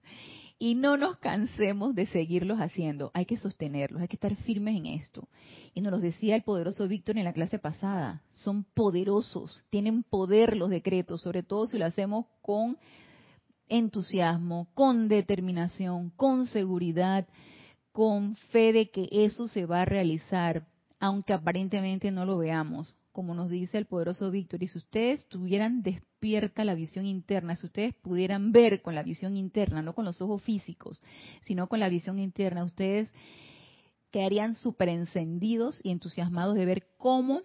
Y 0.59 0.77
no 0.77 0.97
nos 0.97 1.19
cansemos 1.19 1.93
de 1.97 2.07
seguirlos 2.07 2.59
haciendo. 2.59 3.11
Hay 3.15 3.27
que 3.27 3.37
sostenerlos, 3.37 4.01
hay 4.01 4.07
que 4.07 4.15
estar 4.15 4.37
firmes 4.37 4.77
en 4.77 4.87
esto. 4.87 5.29
Y 5.75 5.81
nos 5.81 5.91
lo 5.91 5.99
decía 5.99 6.37
el 6.37 6.45
poderoso 6.45 6.87
Víctor 6.87 7.19
en 7.19 7.25
la 7.25 7.33
clase 7.33 7.59
pasada. 7.59 8.23
Son 8.31 8.63
poderosos, 8.63 9.65
tienen 9.71 10.05
poder 10.05 10.57
los 10.57 10.71
decretos, 10.71 11.21
sobre 11.23 11.43
todo 11.43 11.67
si 11.67 11.79
lo 11.79 11.87
hacemos 11.87 12.27
con 12.43 12.79
entusiasmo, 13.69 14.69
con 14.75 15.09
determinación, 15.09 16.11
con 16.11 16.47
seguridad, 16.47 17.27
con 17.91 18.37
fe 18.53 18.73
de 18.73 18.91
que 18.91 19.09
eso 19.11 19.49
se 19.49 19.67
va 19.67 19.83
a 19.83 19.87
realizar, 19.87 20.67
aunque 21.01 21.33
aparentemente 21.33 22.13
no 22.13 22.25
lo 22.25 22.39
veamos 22.39 22.95
como 23.13 23.35
nos 23.35 23.51
dice 23.51 23.79
el 23.79 23.87
poderoso 23.87 24.31
Víctor, 24.31 24.63
y 24.63 24.69
si 24.69 24.79
ustedes 24.79 25.27
tuvieran 25.27 25.83
despierta 25.83 26.65
la 26.65 26.75
visión 26.75 27.07
interna, 27.07 27.57
si 27.57 27.67
ustedes 27.67 27.95
pudieran 27.95 28.53
ver 28.53 28.83
con 28.83 28.95
la 28.95 29.03
visión 29.03 29.37
interna, 29.37 29.83
no 29.83 29.95
con 29.95 30.05
los 30.05 30.21
ojos 30.21 30.43
físicos, 30.43 31.01
sino 31.43 31.69
con 31.69 31.81
la 31.81 31.89
visión 31.89 32.19
interna, 32.19 32.65
ustedes 32.65 33.11
quedarían 34.11 34.55
súper 34.55 34.89
encendidos 34.89 35.81
y 35.83 35.91
entusiasmados 35.91 36.55
de 36.55 36.65
ver 36.65 36.87
cómo 36.97 37.43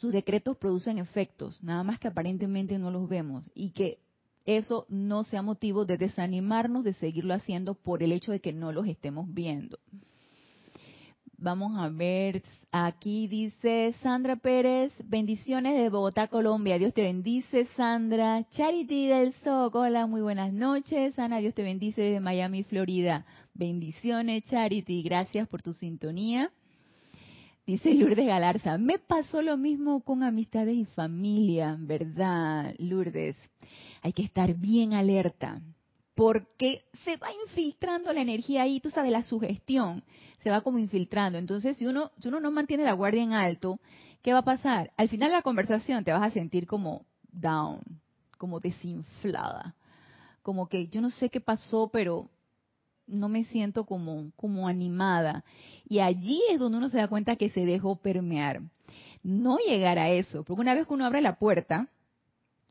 sus 0.00 0.12
decretos 0.12 0.56
producen 0.56 0.98
efectos, 0.98 1.62
nada 1.62 1.82
más 1.82 1.98
que 1.98 2.08
aparentemente 2.08 2.78
no 2.78 2.90
los 2.90 3.08
vemos, 3.08 3.50
y 3.54 3.70
que 3.70 3.98
eso 4.46 4.86
no 4.88 5.24
sea 5.24 5.42
motivo 5.42 5.84
de 5.84 5.98
desanimarnos 5.98 6.82
de 6.82 6.94
seguirlo 6.94 7.34
haciendo 7.34 7.74
por 7.74 8.02
el 8.02 8.12
hecho 8.12 8.32
de 8.32 8.40
que 8.40 8.52
no 8.52 8.72
los 8.72 8.86
estemos 8.86 9.32
viendo. 9.34 9.78
Vamos 11.40 11.78
a 11.78 11.88
ver, 11.88 12.42
aquí 12.72 13.28
dice 13.28 13.94
Sandra 14.02 14.34
Pérez, 14.34 14.92
bendiciones 15.04 15.78
de 15.78 15.88
Bogotá, 15.88 16.26
Colombia. 16.26 16.80
Dios 16.80 16.92
te 16.92 17.02
bendice, 17.02 17.66
Sandra. 17.76 18.44
Charity 18.50 19.06
del 19.06 19.32
SOC, 19.44 19.72
hola, 19.76 20.08
muy 20.08 20.20
buenas 20.20 20.52
noches. 20.52 21.16
Ana, 21.16 21.38
Dios 21.38 21.54
te 21.54 21.62
bendice 21.62 22.00
desde 22.02 22.18
Miami, 22.18 22.64
Florida. 22.64 23.24
Bendiciones, 23.54 24.42
Charity, 24.46 25.04
gracias 25.04 25.46
por 25.46 25.62
tu 25.62 25.72
sintonía. 25.74 26.50
Dice 27.64 27.94
Lourdes 27.94 28.26
Galarza, 28.26 28.76
me 28.76 28.98
pasó 28.98 29.40
lo 29.40 29.56
mismo 29.56 30.00
con 30.00 30.24
amistades 30.24 30.74
y 30.74 30.86
familia, 30.86 31.76
¿verdad, 31.78 32.74
Lourdes? 32.78 33.36
Hay 34.02 34.12
que 34.12 34.24
estar 34.24 34.54
bien 34.54 34.92
alerta, 34.92 35.62
porque 36.18 36.82
se 37.04 37.16
va 37.16 37.28
infiltrando 37.44 38.12
la 38.12 38.22
energía 38.22 38.62
ahí, 38.62 38.80
tú 38.80 38.90
sabes, 38.90 39.12
la 39.12 39.22
sugestión 39.22 40.02
se 40.42 40.50
va 40.50 40.62
como 40.62 40.80
infiltrando. 40.80 41.38
Entonces, 41.38 41.76
si 41.76 41.86
uno, 41.86 42.10
si 42.20 42.26
uno 42.26 42.40
no 42.40 42.50
mantiene 42.50 42.82
la 42.82 42.94
guardia 42.94 43.22
en 43.22 43.34
alto, 43.34 43.78
¿qué 44.20 44.32
va 44.32 44.40
a 44.40 44.44
pasar? 44.44 44.90
Al 44.96 45.08
final 45.08 45.30
de 45.30 45.36
la 45.36 45.42
conversación 45.42 46.02
te 46.02 46.12
vas 46.12 46.24
a 46.24 46.32
sentir 46.32 46.66
como 46.66 47.06
down, 47.30 47.78
como 48.36 48.58
desinflada, 48.58 49.76
como 50.42 50.68
que 50.68 50.88
yo 50.88 51.00
no 51.00 51.10
sé 51.10 51.30
qué 51.30 51.40
pasó, 51.40 51.88
pero 51.92 52.28
no 53.06 53.28
me 53.28 53.44
siento 53.44 53.86
como, 53.86 54.32
como 54.34 54.66
animada. 54.66 55.44
Y 55.88 56.00
allí 56.00 56.42
es 56.50 56.58
donde 56.58 56.78
uno 56.78 56.88
se 56.88 56.98
da 56.98 57.06
cuenta 57.06 57.36
que 57.36 57.50
se 57.50 57.64
dejó 57.64 57.94
permear. 57.94 58.60
No 59.22 59.58
llegar 59.58 60.00
a 60.00 60.10
eso, 60.10 60.42
porque 60.42 60.62
una 60.62 60.74
vez 60.74 60.84
que 60.84 60.94
uno 60.94 61.06
abre 61.06 61.20
la 61.20 61.38
puerta, 61.38 61.88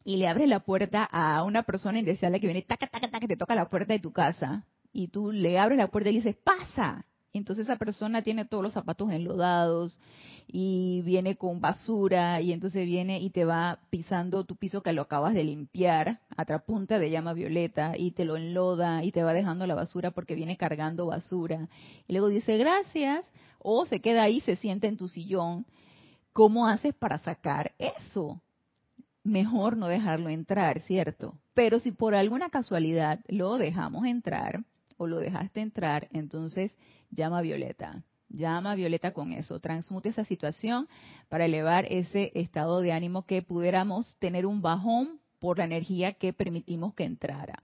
y 0.07 0.15
le 0.15 0.29
abre 0.29 0.47
la 0.47 0.61
puerta 0.61 1.03
a 1.03 1.43
una 1.43 1.63
persona 1.63 1.99
indeseable 1.99 2.39
que 2.39 2.47
viene, 2.47 2.61
taca, 2.61 2.87
taca, 2.87 3.09
taca, 3.09 3.19
que 3.19 3.27
te 3.27 3.35
toca 3.35 3.55
la 3.55 3.67
puerta 3.67 3.91
de 3.91 3.99
tu 3.99 4.13
casa, 4.13 4.63
y 4.93 5.09
tú 5.09 5.33
le 5.33 5.59
abres 5.59 5.77
la 5.77 5.89
puerta 5.89 6.09
y 6.09 6.13
le 6.13 6.19
dices, 6.19 6.37
pasa, 6.45 7.05
entonces 7.33 7.65
esa 7.65 7.75
persona 7.75 8.21
tiene 8.21 8.45
todos 8.45 8.63
los 8.63 8.71
zapatos 8.71 9.11
enlodados 9.11 9.99
y 10.47 11.01
viene 11.01 11.35
con 11.35 11.59
basura 11.59 12.39
y 12.39 12.53
entonces 12.53 12.85
viene 12.85 13.19
y 13.19 13.31
te 13.31 13.43
va 13.43 13.79
pisando 13.89 14.45
tu 14.45 14.55
piso 14.55 14.81
que 14.81 14.93
lo 14.93 15.01
acabas 15.01 15.33
de 15.33 15.43
limpiar 15.43 16.21
a 16.37 16.59
punta 16.59 16.99
de 16.99 17.11
llama 17.11 17.33
violeta 17.33 17.97
y 17.97 18.11
te 18.11 18.23
lo 18.23 18.37
enloda 18.37 19.03
y 19.03 19.11
te 19.11 19.23
va 19.23 19.33
dejando 19.33 19.67
la 19.67 19.75
basura 19.75 20.11
porque 20.11 20.35
viene 20.35 20.55
cargando 20.55 21.07
basura. 21.07 21.67
Y 22.07 22.13
luego 22.13 22.29
dice 22.29 22.57
gracias 22.57 23.29
o 23.59 23.85
se 23.85 23.99
queda 23.99 24.23
ahí, 24.23 24.39
se 24.39 24.55
sienta 24.55 24.87
en 24.87 24.95
tu 24.95 25.09
sillón. 25.09 25.65
¿Cómo 26.31 26.65
haces 26.65 26.95
para 26.95 27.19
sacar 27.19 27.73
eso? 27.77 28.41
Mejor 29.27 29.75
no 29.75 29.89
dejarlo 29.89 30.29
entrar, 30.29 30.79
¿cierto? 30.83 31.37
Pero 31.53 31.79
si 31.79 31.91
por 31.91 32.15
alguna 32.15 32.49
casualidad 32.49 33.19
lo 33.27 33.57
dejamos 33.57 34.05
entrar 34.05 34.63
o 34.95 35.05
lo 35.05 35.19
dejaste 35.19 35.59
entrar, 35.59 36.07
entonces 36.13 36.73
llama 37.11 37.41
Violeta. 37.41 38.05
Llama 38.29 38.75
Violeta 38.75 39.11
con 39.11 39.33
eso. 39.33 39.59
Transmute 39.59 40.07
esa 40.07 40.23
situación 40.23 40.87
para 41.27 41.43
elevar 41.43 41.85
ese 41.89 42.31
estado 42.35 42.79
de 42.79 42.93
ánimo 42.93 43.25
que 43.25 43.41
pudiéramos 43.41 44.15
tener 44.19 44.45
un 44.45 44.61
bajón 44.61 45.19
por 45.39 45.57
la 45.57 45.65
energía 45.65 46.13
que 46.13 46.31
permitimos 46.31 46.93
que 46.93 47.03
entrara. 47.03 47.63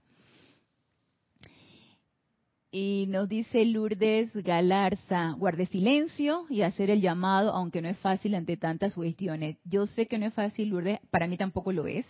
Y 2.76 3.06
nos 3.06 3.28
dice 3.28 3.64
Lourdes 3.64 4.34
Galarza, 4.34 5.30
guarde 5.38 5.66
silencio 5.66 6.44
y 6.50 6.62
hacer 6.62 6.90
el 6.90 7.00
llamado, 7.00 7.52
aunque 7.52 7.80
no 7.80 7.88
es 7.88 7.96
fácil 7.98 8.34
ante 8.34 8.56
tantas 8.56 8.94
cuestiones. 8.94 9.58
Yo 9.62 9.86
sé 9.86 10.08
que 10.08 10.18
no 10.18 10.26
es 10.26 10.34
fácil, 10.34 10.70
Lourdes, 10.70 10.98
para 11.12 11.28
mí 11.28 11.36
tampoco 11.36 11.70
lo 11.70 11.86
es, 11.86 12.04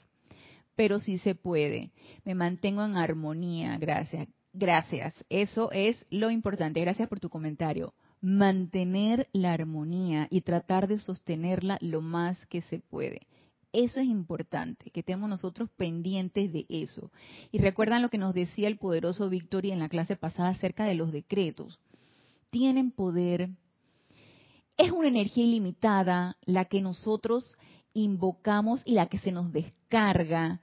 pero 0.75 1.01
sí 1.01 1.19
se 1.19 1.35
puede. 1.35 1.91
Me 2.25 2.35
mantengo 2.35 2.83
en 2.83 2.97
armonía, 2.97 3.77
gracias. 3.77 4.27
Gracias, 4.55 5.13
eso 5.29 5.71
es 5.71 6.03
lo 6.09 6.31
importante. 6.31 6.81
Gracias 6.81 7.11
por 7.11 7.21
tu 7.21 7.29
comentario. 7.29 7.93
Mantener 8.23 9.29
la 9.35 9.53
armonía 9.53 10.29
y 10.31 10.41
tratar 10.41 10.89
de 10.89 10.99
sostenerla 10.99 11.77
lo 11.83 12.01
más 12.01 12.47
que 12.47 12.63
se 12.63 12.79
puede. 12.79 13.27
Eso 13.75 14.01
es 14.01 14.07
importante, 14.07 14.91
que 14.91 15.01
estemos 15.01 15.29
nosotros 15.29 15.69
pendientes 15.77 16.51
de 16.53 16.65
eso. 16.69 17.11
Y 17.53 17.59
recuerdan 17.59 18.01
lo 18.01 18.09
que 18.09 18.17
nos 18.17 18.33
decía 18.33 18.69
el 18.69 18.79
poderoso 18.79 19.29
Victoria 19.29 19.75
en 19.75 19.81
la 19.81 19.91
clase 19.91 20.17
pasada 20.17 20.49
acerca 20.49 20.85
de 20.87 20.95
los 20.95 21.13
decretos. 21.13 21.79
Tienen 22.51 22.91
poder. 22.91 23.51
Es 24.79 24.91
una 24.93 25.09
energía 25.09 25.45
ilimitada 25.45 26.37
la 26.47 26.65
que 26.65 26.81
nosotros 26.81 27.57
invocamos 27.93 28.81
y 28.87 28.95
la 28.95 29.07
que 29.07 29.19
se 29.19 29.33
nos 29.33 29.53
descarga 29.53 30.61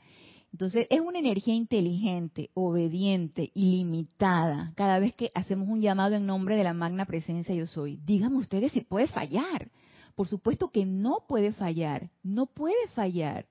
entonces 0.51 0.87
es 0.89 0.99
una 0.99 1.19
energía 1.19 1.53
inteligente, 1.53 2.49
obediente, 2.53 3.51
ilimitada. 3.53 4.73
Cada 4.75 4.99
vez 4.99 5.13
que 5.13 5.31
hacemos 5.33 5.69
un 5.69 5.81
llamado 5.81 6.15
en 6.15 6.25
nombre 6.25 6.55
de 6.55 6.63
la 6.63 6.73
magna 6.73 7.05
presencia 7.05 7.55
yo 7.55 7.65
soy, 7.65 7.97
díganme 8.05 8.37
ustedes 8.37 8.71
si 8.73 8.81
puede 8.81 9.07
fallar. 9.07 9.71
Por 10.15 10.27
supuesto 10.27 10.69
que 10.69 10.85
no 10.85 11.25
puede 11.27 11.53
fallar, 11.53 12.09
no 12.23 12.45
puede 12.45 12.87
fallar. 12.93 13.45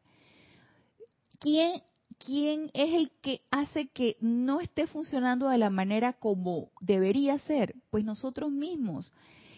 ¿Quién, 1.39 1.83
¿Quién 2.19 2.71
es 2.75 2.95
el 2.95 3.11
que 3.23 3.43
hace 3.51 3.89
que 3.89 4.17
no 4.21 4.61
esté 4.61 4.87
funcionando 4.87 5.49
de 5.49 5.59
la 5.59 5.71
manera 5.71 6.13
como 6.13 6.71
debería 6.81 7.39
ser? 7.41 7.75
Pues 7.91 8.05
nosotros 8.05 8.51
mismos. 8.51 9.13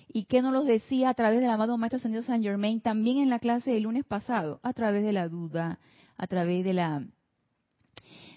¿Y 0.08 0.24
qué 0.24 0.42
nos 0.42 0.52
lo 0.52 0.62
decía 0.62 1.08
a 1.08 1.14
través 1.14 1.40
del 1.40 1.50
amado 1.50 1.78
Maestro 1.78 1.96
Ascendido 1.96 2.22
San 2.22 2.42
Germain 2.42 2.80
también 2.80 3.18
en 3.18 3.30
la 3.30 3.38
clase 3.38 3.72
del 3.72 3.84
lunes 3.84 4.04
pasado? 4.04 4.60
A 4.62 4.72
través 4.74 5.02
de 5.04 5.12
la 5.12 5.28
duda, 5.28 5.78
a 6.16 6.26
través 6.26 6.64
de 6.64 6.74
la 6.74 7.06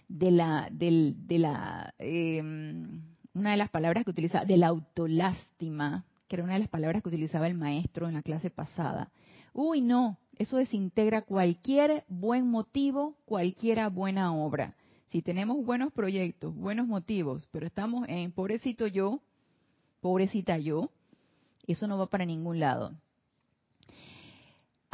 de 0.07 0.31
la, 0.31 0.69
del, 0.71 1.27
de 1.27 1.39
la, 1.39 1.93
em, 1.97 3.01
una 3.33 3.51
de 3.51 3.57
las 3.57 3.69
palabras 3.69 4.03
que 4.03 4.11
utilizaba, 4.11 4.45
de 4.45 4.57
la 4.57 4.67
autolástima, 4.67 6.05
que 6.27 6.35
era 6.35 6.43
una 6.43 6.53
de 6.53 6.59
las 6.59 6.69
palabras 6.69 7.01
que 7.01 7.09
utilizaba 7.09 7.47
el 7.47 7.55
maestro 7.55 8.07
en 8.07 8.13
la 8.15 8.21
clase 8.21 8.49
pasada. 8.49 9.11
Uy, 9.53 9.81
no, 9.81 10.17
eso 10.37 10.57
desintegra 10.57 11.21
cualquier 11.21 12.03
buen 12.07 12.47
motivo, 12.47 13.15
cualquiera 13.25 13.89
buena 13.89 14.33
obra. 14.33 14.75
Si 15.07 15.21
tenemos 15.21 15.63
buenos 15.65 15.93
proyectos, 15.93 16.55
buenos 16.55 16.87
motivos, 16.87 17.47
pero 17.51 17.65
estamos 17.65 18.07
en 18.09 18.31
pobrecito 18.31 18.87
yo, 18.87 19.21
pobrecita 20.01 20.57
yo, 20.57 20.89
eso 21.67 21.87
no 21.87 21.97
va 21.97 22.07
para 22.07 22.25
ningún 22.25 22.59
lado 22.59 22.93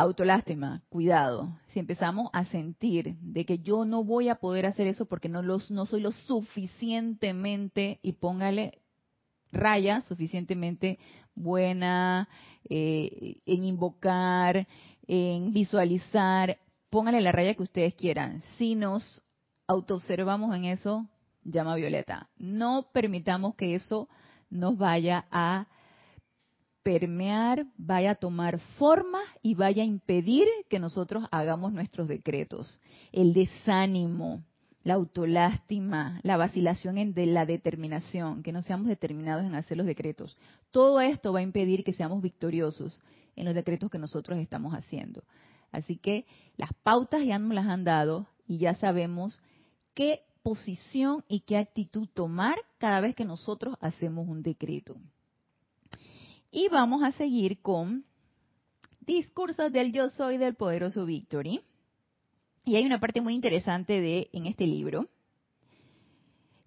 autolástima, 0.01 0.81
cuidado. 0.89 1.57
Si 1.69 1.79
empezamos 1.79 2.29
a 2.33 2.45
sentir 2.45 3.15
de 3.21 3.45
que 3.45 3.59
yo 3.59 3.85
no 3.85 4.03
voy 4.03 4.29
a 4.29 4.35
poder 4.35 4.65
hacer 4.65 4.87
eso 4.87 5.05
porque 5.05 5.29
no, 5.29 5.41
los, 5.41 5.71
no 5.71 5.85
soy 5.85 6.01
lo 6.01 6.11
suficientemente, 6.11 7.99
y 8.01 8.13
póngale 8.13 8.79
raya, 9.51 10.01
suficientemente 10.03 10.99
buena 11.35 12.27
eh, 12.69 13.37
en 13.45 13.63
invocar, 13.63 14.67
en 15.07 15.53
visualizar, 15.53 16.57
póngale 16.89 17.21
la 17.21 17.31
raya 17.31 17.53
que 17.55 17.63
ustedes 17.63 17.95
quieran. 17.95 18.41
Si 18.57 18.75
nos 18.75 19.23
autoobservamos 19.67 20.55
en 20.55 20.65
eso, 20.65 21.07
llama 21.43 21.75
violeta. 21.75 22.29
No 22.37 22.87
permitamos 22.93 23.55
que 23.55 23.75
eso 23.75 24.09
nos 24.49 24.77
vaya 24.77 25.25
a 25.31 25.67
permear, 26.83 27.65
vaya 27.77 28.11
a 28.11 28.15
tomar 28.15 28.59
forma 28.77 29.19
y 29.41 29.55
vaya 29.55 29.83
a 29.83 29.85
impedir 29.85 30.47
que 30.69 30.79
nosotros 30.79 31.23
hagamos 31.31 31.71
nuestros 31.73 32.07
decretos. 32.07 32.79
El 33.11 33.33
desánimo, 33.33 34.43
la 34.83 34.95
autolástima, 34.95 36.19
la 36.23 36.37
vacilación 36.37 36.97
en 36.97 37.13
de 37.13 37.27
la 37.27 37.45
determinación, 37.45 38.41
que 38.43 38.51
no 38.51 38.61
seamos 38.63 38.87
determinados 38.87 39.45
en 39.45 39.55
hacer 39.55 39.77
los 39.77 39.85
decretos. 39.85 40.37
Todo 40.71 41.01
esto 41.01 41.33
va 41.33 41.39
a 41.39 41.43
impedir 41.43 41.83
que 41.83 41.93
seamos 41.93 42.21
victoriosos 42.21 43.03
en 43.35 43.45
los 43.45 43.53
decretos 43.53 43.91
que 43.91 43.99
nosotros 43.99 44.39
estamos 44.39 44.73
haciendo. 44.73 45.23
Así 45.71 45.97
que 45.97 46.25
las 46.57 46.71
pautas 46.83 47.23
ya 47.23 47.39
nos 47.39 47.53
las 47.53 47.67
han 47.67 47.83
dado 47.83 48.27
y 48.47 48.57
ya 48.57 48.75
sabemos 48.75 49.39
qué 49.93 50.21
posición 50.43 51.23
y 51.27 51.41
qué 51.41 51.57
actitud 51.57 52.07
tomar 52.13 52.55
cada 52.77 52.99
vez 53.01 53.15
que 53.15 53.25
nosotros 53.25 53.77
hacemos 53.79 54.27
un 54.27 54.41
decreto. 54.41 54.97
Y 56.51 56.67
vamos 56.69 57.03
a 57.03 57.11
seguir 57.13 57.61
con 57.61 58.03
discursos 59.01 59.71
del 59.71 59.91
yo 59.93 60.09
soy 60.09 60.37
del 60.37 60.55
poderoso 60.55 61.05
Victory. 61.05 61.61
Y 62.63 62.75
hay 62.75 62.85
una 62.85 62.99
parte 62.99 63.21
muy 63.21 63.33
interesante 63.33 63.99
de 63.99 64.29
en 64.33 64.45
este 64.45 64.67
libro 64.67 65.07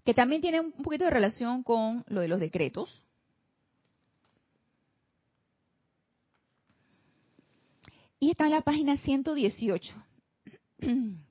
que 0.04 0.14
también 0.14 0.42
tiene 0.42 0.60
un 0.60 0.72
poquito 0.72 1.04
de 1.04 1.10
relación 1.10 1.62
con 1.62 2.04
lo 2.08 2.20
de 2.20 2.28
los 2.28 2.38
decretos. 2.38 3.02
Y 8.20 8.30
está 8.30 8.44
en 8.44 8.52
la 8.52 8.60
página 8.60 8.96
118. 8.96 9.94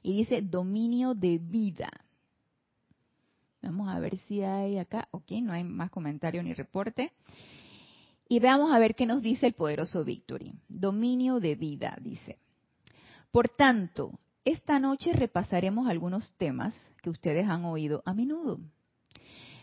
Y 0.00 0.16
dice 0.16 0.40
dominio 0.40 1.12
de 1.12 1.38
vida. 1.38 1.90
Vamos 3.60 3.88
a 3.88 3.98
ver 3.98 4.16
si 4.20 4.42
hay 4.42 4.78
acá. 4.78 5.08
Ok, 5.10 5.32
no 5.42 5.52
hay 5.52 5.64
más 5.64 5.90
comentario 5.90 6.42
ni 6.42 6.54
reporte. 6.54 7.12
Y 8.28 8.38
veamos 8.38 8.72
a 8.72 8.78
ver 8.78 8.94
qué 8.94 9.04
nos 9.04 9.20
dice 9.20 9.46
el 9.46 9.52
poderoso 9.52 10.04
Victory. 10.04 10.54
Dominio 10.68 11.40
de 11.40 11.56
vida, 11.56 11.98
dice. 12.00 12.38
Por 13.30 13.48
tanto, 13.48 14.18
esta 14.44 14.78
noche 14.78 15.12
repasaremos 15.12 15.88
algunos 15.88 16.32
temas 16.38 16.74
que 17.02 17.10
ustedes 17.10 17.48
han 17.48 17.64
oído 17.64 18.02
a 18.06 18.14
menudo. 18.14 18.58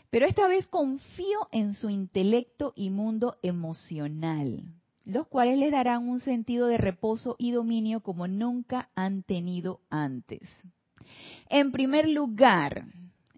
Pero 0.09 0.27
esta 0.27 0.47
vez 0.47 0.67
confío 0.67 1.47
en 1.51 1.73
su 1.73 1.89
intelecto 1.89 2.73
y 2.75 2.89
mundo 2.89 3.37
emocional, 3.41 4.63
los 5.03 5.27
cuales 5.27 5.57
les 5.57 5.71
darán 5.71 6.07
un 6.07 6.19
sentido 6.19 6.67
de 6.67 6.77
reposo 6.77 7.35
y 7.37 7.51
dominio 7.51 8.01
como 8.01 8.27
nunca 8.27 8.89
han 8.95 9.23
tenido 9.23 9.81
antes. 9.89 10.47
En 11.49 11.71
primer 11.71 12.07
lugar, 12.07 12.85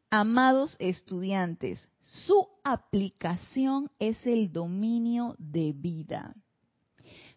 amados 0.10 0.76
estudiantes, 0.80 1.82
su 2.02 2.48
aplicación 2.64 3.90
es 4.00 4.26
el 4.26 4.52
dominio 4.52 5.36
de 5.40 5.74
vida. 5.74 6.36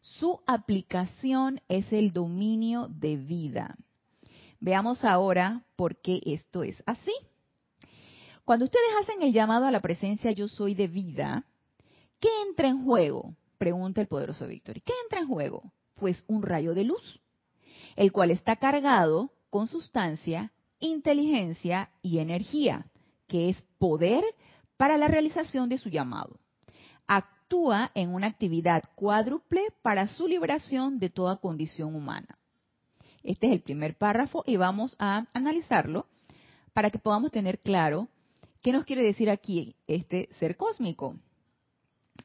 Su 0.00 0.40
aplicación 0.46 1.60
es 1.68 1.92
el 1.92 2.12
dominio 2.12 2.88
de 2.88 3.16
vida. 3.16 3.76
Veamos 4.58 5.04
ahora 5.04 5.64
por 5.76 6.00
qué 6.00 6.20
esto 6.24 6.62
es 6.62 6.82
así. 6.86 7.12
Cuando 8.44 8.64
ustedes 8.64 8.90
hacen 9.00 9.22
el 9.22 9.32
llamado 9.32 9.66
a 9.66 9.70
la 9.70 9.80
presencia 9.80 10.32
yo 10.32 10.48
soy 10.48 10.74
de 10.74 10.88
vida, 10.88 11.44
¿qué 12.18 12.28
entra 12.48 12.68
en 12.68 12.84
juego? 12.84 13.34
Pregunta 13.58 14.00
el 14.00 14.08
poderoso 14.08 14.46
Víctor. 14.46 14.80
¿Qué 14.82 14.92
entra 15.04 15.20
en 15.20 15.28
juego? 15.28 15.72
Pues 15.94 16.24
un 16.28 16.42
rayo 16.42 16.74
de 16.74 16.84
luz, 16.84 17.20
el 17.94 18.10
cual 18.10 18.30
está 18.30 18.56
cargado 18.56 19.32
con 19.50 19.66
sustancia, 19.66 20.52
inteligencia 20.78 21.90
y 22.02 22.18
energía, 22.18 22.86
que 23.26 23.50
es 23.50 23.62
poder 23.78 24.24
para 24.78 24.96
la 24.96 25.08
realización 25.08 25.68
de 25.68 25.76
su 25.76 25.90
llamado 25.90 26.40
actúa 27.50 27.90
en 27.96 28.14
una 28.14 28.28
actividad 28.28 28.84
cuádruple 28.94 29.72
para 29.82 30.06
su 30.06 30.28
liberación 30.28 31.00
de 31.00 31.10
toda 31.10 31.38
condición 31.38 31.96
humana. 31.96 32.38
Este 33.24 33.48
es 33.48 33.52
el 33.52 33.60
primer 33.60 33.98
párrafo 33.98 34.44
y 34.46 34.56
vamos 34.56 34.94
a 35.00 35.26
analizarlo 35.34 36.06
para 36.72 36.90
que 36.90 37.00
podamos 37.00 37.32
tener 37.32 37.58
claro 37.58 38.06
qué 38.62 38.70
nos 38.70 38.84
quiere 38.84 39.02
decir 39.02 39.28
aquí 39.28 39.74
este 39.88 40.28
ser 40.38 40.56
cósmico. 40.56 41.16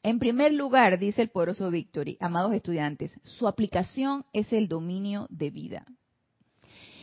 En 0.04 0.20
primer 0.20 0.54
lugar, 0.54 1.00
dice 1.00 1.24
el 1.24 1.30
poderoso 1.30 1.72
Victory, 1.72 2.18
amados 2.20 2.54
estudiantes, 2.54 3.20
su 3.24 3.48
aplicación 3.48 4.26
es 4.32 4.54
el 4.54 4.68
dominio 4.68 5.26
de 5.32 5.50
vida. 5.50 5.88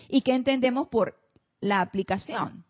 ¿Y 0.09 0.23
qué 0.23 0.37
entendemos 0.37 0.87
por 0.87 1.19
la 1.61 1.81
aplicación? 1.81 2.65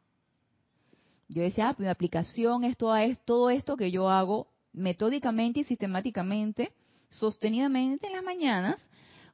Yo 1.28 1.42
decía, 1.42 1.68
ah, 1.68 1.74
mi 1.76 1.88
aplicación 1.88 2.64
es 2.64 2.78
todo 2.78 3.50
esto 3.50 3.76
que 3.76 3.90
yo 3.90 4.08
hago 4.08 4.51
metódicamente 4.72 5.60
y 5.60 5.64
sistemáticamente, 5.64 6.72
sostenidamente 7.10 8.06
en 8.06 8.12
las 8.14 8.24
mañanas, 8.24 8.88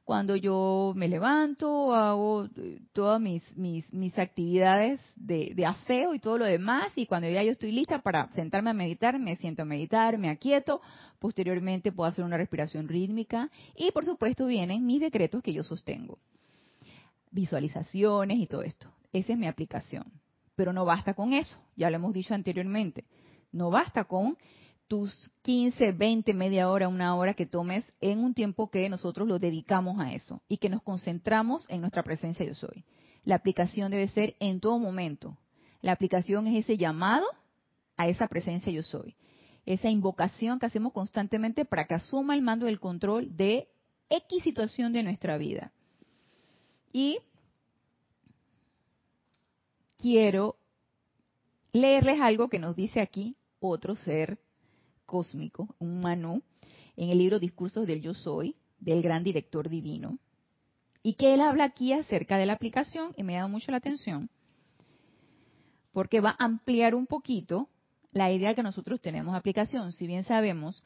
cuando 0.09 0.35
yo 0.35 0.93
me 0.95 1.07
levanto, 1.07 1.93
hago 1.93 2.45
eh, 2.57 2.79
todas 2.93 3.21
mis, 3.21 3.43
mis, 3.55 4.17
actividades 4.17 4.99
de, 5.15 5.53
de, 5.55 5.65
aseo 5.67 6.15
y 6.15 6.19
todo 6.19 6.39
lo 6.39 6.45
demás, 6.45 6.91
y 6.95 7.05
cuando 7.05 7.29
ya 7.29 7.43
yo 7.43 7.51
estoy 7.51 7.71
lista 7.71 8.01
para 8.01 8.27
sentarme 8.33 8.71
a 8.71 8.73
meditar, 8.73 9.19
me 9.19 9.35
siento 9.35 9.61
a 9.61 9.65
meditar, 9.65 10.17
me 10.17 10.29
aquieto, 10.29 10.81
posteriormente 11.19 11.91
puedo 11.91 12.09
hacer 12.09 12.25
una 12.25 12.37
respiración 12.37 12.87
rítmica, 12.87 13.51
y 13.75 13.91
por 13.91 14.03
supuesto 14.03 14.47
vienen 14.47 14.83
mis 14.83 14.99
decretos 14.99 15.43
que 15.43 15.53
yo 15.53 15.61
sostengo, 15.61 16.17
visualizaciones 17.29 18.39
y 18.39 18.47
todo 18.47 18.63
esto. 18.63 18.91
Esa 19.13 19.33
es 19.33 19.37
mi 19.37 19.47
aplicación. 19.47 20.05
Pero 20.55 20.73
no 20.73 20.85
basta 20.85 21.13
con 21.13 21.33
eso, 21.33 21.59
ya 21.75 21.89
lo 21.89 21.97
hemos 21.97 22.13
dicho 22.13 22.33
anteriormente. 22.33 23.05
No 23.51 23.69
basta 23.69 24.05
con 24.05 24.37
tus 24.89 25.31
15, 25.43 25.91
20, 25.91 26.33
media 26.33 26.67
hora, 26.67 26.87
una 26.87 27.15
hora 27.15 27.35
que 27.35 27.45
tomes 27.45 27.85
en 28.01 28.19
un 28.19 28.33
tiempo 28.33 28.71
que 28.71 28.89
nosotros 28.89 29.27
lo 29.27 29.37
dedicamos 29.37 29.99
a 29.99 30.11
eso 30.13 30.41
y 30.49 30.57
que 30.57 30.67
nos 30.67 30.81
concentramos 30.81 31.65
en 31.69 31.81
nuestra 31.81 32.01
presencia 32.01 32.43
yo 32.43 32.55
soy. 32.55 32.83
La 33.23 33.35
aplicación 33.35 33.91
debe 33.91 34.07
ser 34.07 34.35
en 34.39 34.59
todo 34.59 34.79
momento. 34.79 35.37
La 35.81 35.91
aplicación 35.91 36.47
es 36.47 36.65
ese 36.65 36.75
llamado 36.75 37.27
a 37.97 38.07
esa 38.07 38.27
presencia 38.27 38.73
yo 38.73 38.81
soy. 38.81 39.15
Esa 39.67 39.91
invocación 39.91 40.57
que 40.57 40.65
hacemos 40.65 40.91
constantemente 40.91 41.65
para 41.65 41.85
que 41.85 41.93
asuma 41.93 42.33
el 42.33 42.41
mando 42.41 42.65
del 42.65 42.79
control 42.79 43.37
de 43.37 43.67
X 44.09 44.43
situación 44.43 44.91
de 44.91 45.03
nuestra 45.03 45.37
vida. 45.37 45.71
Y 46.91 47.19
quiero 49.99 50.55
leerles 51.73 52.19
algo 52.21 52.49
que 52.49 52.57
nos 52.57 52.75
dice 52.75 53.01
aquí 53.01 53.35
otro 53.59 53.93
ser 53.93 54.39
cósmico, 55.09 55.75
un 55.79 56.05
en 56.95 57.09
el 57.09 57.17
libro 57.17 57.39
Discursos 57.39 57.87
del 57.87 57.99
Yo 57.99 58.13
Soy, 58.13 58.55
del 58.79 59.01
gran 59.01 59.23
director 59.23 59.67
divino, 59.67 60.19
y 61.01 61.15
que 61.15 61.33
él 61.33 61.41
habla 61.41 61.63
aquí 61.63 61.93
acerca 61.93 62.37
de 62.37 62.45
la 62.45 62.53
aplicación, 62.53 63.11
y 63.17 63.23
me 63.23 63.35
ha 63.35 63.39
dado 63.39 63.49
mucho 63.49 63.71
la 63.71 63.77
atención, 63.77 64.29
porque 65.93 66.21
va 66.21 66.35
a 66.37 66.45
ampliar 66.45 66.93
un 66.93 67.07
poquito 67.07 67.69
la 68.11 68.31
idea 68.31 68.53
que 68.53 68.61
nosotros 68.61 69.01
tenemos 69.01 69.33
de 69.33 69.39
aplicación. 69.39 69.93
Si 69.93 70.05
bien 70.05 70.23
sabemos, 70.23 70.83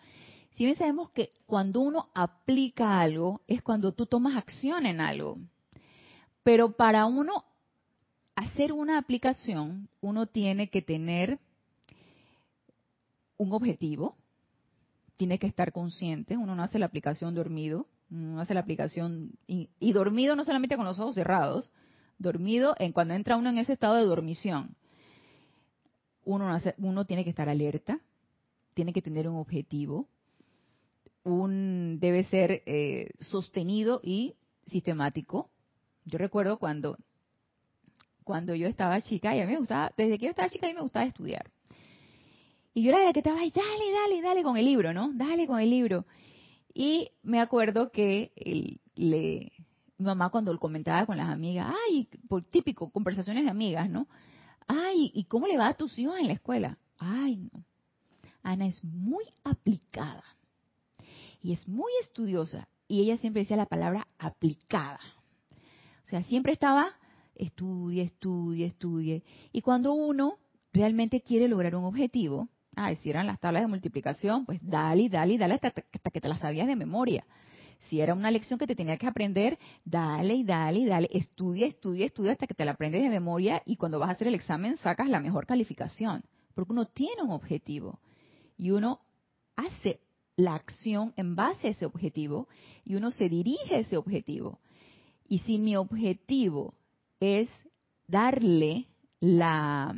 si 0.51 0.63
bien 0.63 0.77
sabemos 0.77 1.09
que 1.09 1.33
cuando 1.45 1.81
uno 1.81 2.09
aplica 2.13 3.01
algo 3.01 3.41
es 3.45 3.61
cuando 3.61 3.91
tú 3.91 4.05
tomas 4.05 4.37
acción 4.37 4.85
en 4.85 5.01
algo. 5.01 5.37
Pero 6.43 6.77
para 6.77 7.05
uno 7.05 7.43
hacer 8.35 8.71
una 8.71 8.97
aplicación, 8.97 9.89
uno 9.99 10.27
tiene 10.27 10.69
que 10.69 10.81
tener 10.81 11.39
un 13.37 13.51
objetivo, 13.53 14.17
tiene 15.17 15.39
que 15.39 15.47
estar 15.47 15.71
consciente, 15.71 16.37
uno 16.37 16.55
no 16.55 16.63
hace 16.63 16.79
la 16.79 16.85
aplicación 16.85 17.35
dormido, 17.35 17.87
uno 18.09 18.41
hace 18.41 18.53
la 18.53 18.59
aplicación 18.59 19.31
y, 19.47 19.69
dormido 19.93 20.35
no 20.35 20.43
solamente 20.43 20.75
con 20.75 20.85
los 20.85 20.99
ojos 20.99 21.15
cerrados, 21.15 21.71
dormido 22.17 22.75
en 22.79 22.91
cuando 22.91 23.13
entra 23.13 23.37
uno 23.37 23.49
en 23.49 23.57
ese 23.57 23.73
estado 23.73 23.95
de 23.95 24.05
dormición. 24.05 24.75
Uno, 26.25 26.49
hace, 26.49 26.75
uno 26.77 27.05
tiene 27.05 27.23
que 27.23 27.31
estar 27.31 27.49
alerta, 27.49 27.99
tiene 28.73 28.93
que 28.93 29.01
tener 29.01 29.27
un 29.27 29.37
objetivo, 29.37 30.07
un 31.23 31.99
debe 31.99 32.23
ser 32.25 32.63
eh, 32.65 33.11
sostenido 33.19 33.99
y 34.03 34.35
sistemático. 34.67 35.49
Yo 36.05 36.17
recuerdo 36.17 36.59
cuando 36.59 36.97
cuando 38.23 38.55
yo 38.55 38.67
estaba 38.67 39.01
chica 39.01 39.35
y 39.35 39.41
a 39.41 39.45
mí 39.45 39.51
me 39.51 39.59
gustaba, 39.59 39.91
desde 39.97 40.17
que 40.17 40.25
yo 40.25 40.29
estaba 40.29 40.49
chica 40.49 40.65
a 40.65 40.69
mí 40.69 40.75
me 40.75 40.81
gustaba 40.81 41.05
estudiar. 41.05 41.51
Y 42.73 42.83
yo 42.83 42.89
era 42.91 43.03
la 43.03 43.13
que 43.13 43.19
estaba 43.19 43.39
ahí, 43.39 43.51
dale, 43.51 43.91
dale, 43.91 44.21
dale 44.21 44.43
con 44.43 44.57
el 44.57 44.65
libro, 44.65 44.93
¿no? 44.93 45.11
Dale 45.13 45.45
con 45.45 45.59
el 45.59 45.69
libro. 45.69 46.05
Y 46.73 47.11
me 47.21 47.39
acuerdo 47.39 47.91
que 47.91 48.31
le, 48.95 49.51
mi 49.97 50.05
mamá 50.05 50.29
cuando 50.29 50.51
lo 50.51 50.59
comentaba 50.59 51.05
con 51.05 51.17
las 51.17 51.29
amigas, 51.29 51.73
ay, 51.87 52.09
por 52.27 52.43
típico, 52.43 52.89
conversaciones 52.89 53.43
de 53.45 53.51
amigas, 53.51 53.89
¿no? 53.89 54.07
Ay, 54.67 55.11
¿y 55.13 55.25
cómo 55.25 55.47
le 55.47 55.57
va 55.57 55.67
a 55.67 55.73
tus 55.75 55.97
hijos 55.99 56.17
en 56.19 56.27
la 56.27 56.33
escuela? 56.33 56.77
Ay, 56.97 57.37
no. 57.37 57.63
Ana 58.41 58.65
es 58.65 58.83
muy 58.83 59.23
aplicada 59.43 60.23
y 61.41 61.53
es 61.53 61.67
muy 61.67 61.91
estudiosa 62.01 62.67
y 62.87 63.01
ella 63.01 63.17
siempre 63.17 63.43
decía 63.43 63.57
la 63.57 63.67
palabra 63.67 64.07
aplicada. 64.17 64.99
O 66.03 66.07
sea, 66.07 66.23
siempre 66.23 66.53
estaba 66.53 66.93
estudie, 67.35 68.03
estudie, 68.03 68.65
estudie. 68.65 69.23
Y 69.51 69.61
cuando 69.61 69.93
uno 69.93 70.37
realmente 70.73 71.21
quiere 71.21 71.47
lograr 71.47 71.75
un 71.75 71.85
objetivo, 71.85 72.49
ah, 72.75 72.93
si 72.95 73.09
eran 73.09 73.27
las 73.27 73.39
tablas 73.39 73.63
de 73.63 73.67
multiplicación, 73.67 74.45
pues 74.45 74.59
dale, 74.61 75.09
dale, 75.09 75.37
dale 75.37 75.55
hasta, 75.55 75.67
hasta 75.67 76.11
que 76.11 76.21
te 76.21 76.27
las 76.27 76.39
sabías 76.39 76.67
de 76.67 76.75
memoria. 76.75 77.25
Si 77.79 77.99
era 77.99 78.13
una 78.13 78.31
lección 78.31 78.57
que 78.57 78.67
te 78.67 78.75
tenía 78.75 78.97
que 78.97 79.07
aprender, 79.07 79.59
dale 79.83 80.35
y 80.35 80.43
dale 80.43 80.79
y 80.79 80.85
dale, 80.85 81.09
estudia, 81.11 81.67
estudia, 81.67 82.05
estudia 82.05 82.31
hasta 82.31 82.47
que 82.47 82.53
te 82.53 82.65
la 82.65 82.71
aprendes 82.71 83.03
de 83.03 83.09
memoria 83.09 83.61
y 83.65 83.75
cuando 83.75 83.99
vas 83.99 84.09
a 84.09 84.13
hacer 84.13 84.27
el 84.27 84.35
examen 84.35 84.77
sacas 84.77 85.09
la 85.09 85.19
mejor 85.19 85.45
calificación, 85.45 86.23
porque 86.55 86.71
uno 86.71 86.85
tiene 86.85 87.21
un 87.23 87.31
objetivo 87.31 87.99
y 88.57 88.71
uno 88.71 89.01
hace 89.55 89.99
la 90.35 90.55
acción 90.55 91.13
en 91.17 91.35
base 91.35 91.67
a 91.67 91.71
ese 91.71 91.85
objetivo 91.85 92.47
y 92.85 92.95
uno 92.95 93.11
se 93.11 93.29
dirige 93.29 93.75
a 93.75 93.79
ese 93.79 93.97
objetivo. 93.97 94.59
Y 95.27 95.39
si 95.39 95.57
mi 95.57 95.75
objetivo 95.75 96.75
es 97.19 97.49
darle 98.07 98.87
la 99.19 99.95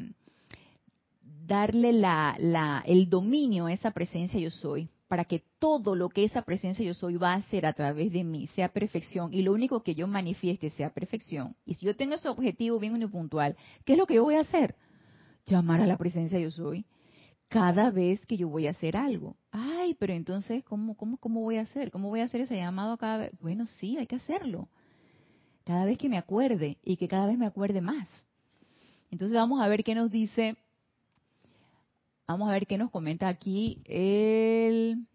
darle 1.46 1.94
la, 1.94 2.36
la, 2.40 2.84
el 2.86 3.10
dominio 3.10 3.68
a 3.68 3.74
esa 3.74 3.92
presencia 3.92 4.40
yo 4.40 4.50
soy, 4.50 4.90
para 5.08 5.26
que 5.26 5.44
todo 5.60 5.96
lo 5.96 6.10
que 6.10 6.24
esa 6.24 6.42
presencia 6.42 6.86
yo 6.86 6.94
soy 6.94 7.18
va 7.18 7.34
a 7.34 7.38
hacer 7.38 7.66
a 7.66 7.74
través 7.74 8.12
de 8.12 8.24
mí 8.24 8.48
sea 8.48 8.70
perfección 8.70 9.34
y 9.34 9.44
lo 9.44 9.54
único 9.54 9.84
que 9.84 9.96
yo 9.96 10.08
manifieste 10.08 10.70
sea 10.72 10.90
perfección. 10.94 11.56
Y 11.66 11.76
si 11.76 11.86
yo 11.86 11.96
tengo 11.96 12.16
ese 12.16 12.30
objetivo 12.30 12.80
bien 12.80 13.10
puntual, 13.10 13.56
¿qué 13.86 13.94
es 13.94 14.00
lo 14.00 14.08
que 14.08 14.16
yo 14.16 14.24
voy 14.24 14.36
a 14.36 14.42
hacer? 14.42 14.76
Llamar 15.46 15.82
a 15.82 15.88
la 15.88 15.98
presencia 15.98 16.40
yo 16.40 16.50
soy 16.50 16.86
cada 17.48 17.92
vez 17.92 18.26
que 18.26 18.38
yo 18.38 18.50
voy 18.50 18.68
a 18.68 18.72
hacer 18.72 18.98
algo. 18.98 19.38
Ay, 19.52 19.94
pero 19.94 20.14
entonces, 20.14 20.64
¿cómo, 20.64 20.96
cómo, 20.98 21.18
cómo 21.18 21.42
voy 21.42 21.58
a 21.58 21.62
hacer? 21.62 21.92
¿Cómo 21.92 22.10
voy 22.10 22.22
a 22.22 22.26
hacer 22.26 22.42
ese 22.42 22.56
llamado 22.56 22.98
cada 22.98 23.18
vez? 23.18 23.32
Bueno, 23.40 23.68
sí, 23.68 23.98
hay 23.98 24.08
que 24.08 24.16
hacerlo. 24.16 24.70
Cada 25.64 25.86
vez 25.86 25.98
que 25.98 26.10
me 26.10 26.18
acuerde 26.18 26.78
y 26.84 26.98
que 26.98 27.08
cada 27.08 27.28
vez 27.28 27.38
me 27.38 27.46
acuerde 27.46 27.82
más. 27.82 28.08
Entonces 29.12 29.36
vamos 29.36 29.62
a 29.62 29.68
ver 29.68 29.84
qué 29.84 29.96
nos 29.96 30.12
dice 30.12 30.58
Vamos 32.28 32.50
a 32.50 32.54
ver 32.54 32.66
qué 32.66 32.78
nos 32.78 32.90
comenta 32.90 33.28
aquí. 33.28 33.82
Él 33.86 35.06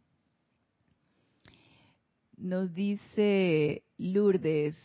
nos 2.37 2.73
dice 2.73 3.83
Lourdes 3.99 4.77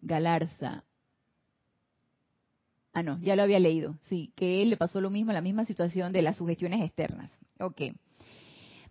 Galarza. 0.00 0.84
Ah, 2.92 3.02
no, 3.02 3.20
ya 3.20 3.36
lo 3.36 3.42
había 3.42 3.58
leído. 3.58 3.96
Sí, 4.08 4.32
que 4.36 4.62
él 4.62 4.70
le 4.70 4.76
pasó 4.76 5.00
lo 5.00 5.10
mismo, 5.10 5.32
la 5.32 5.40
misma 5.40 5.64
situación 5.64 6.12
de 6.12 6.22
las 6.22 6.36
sugestiones 6.36 6.80
externas. 6.80 7.30
Ok. 7.60 7.82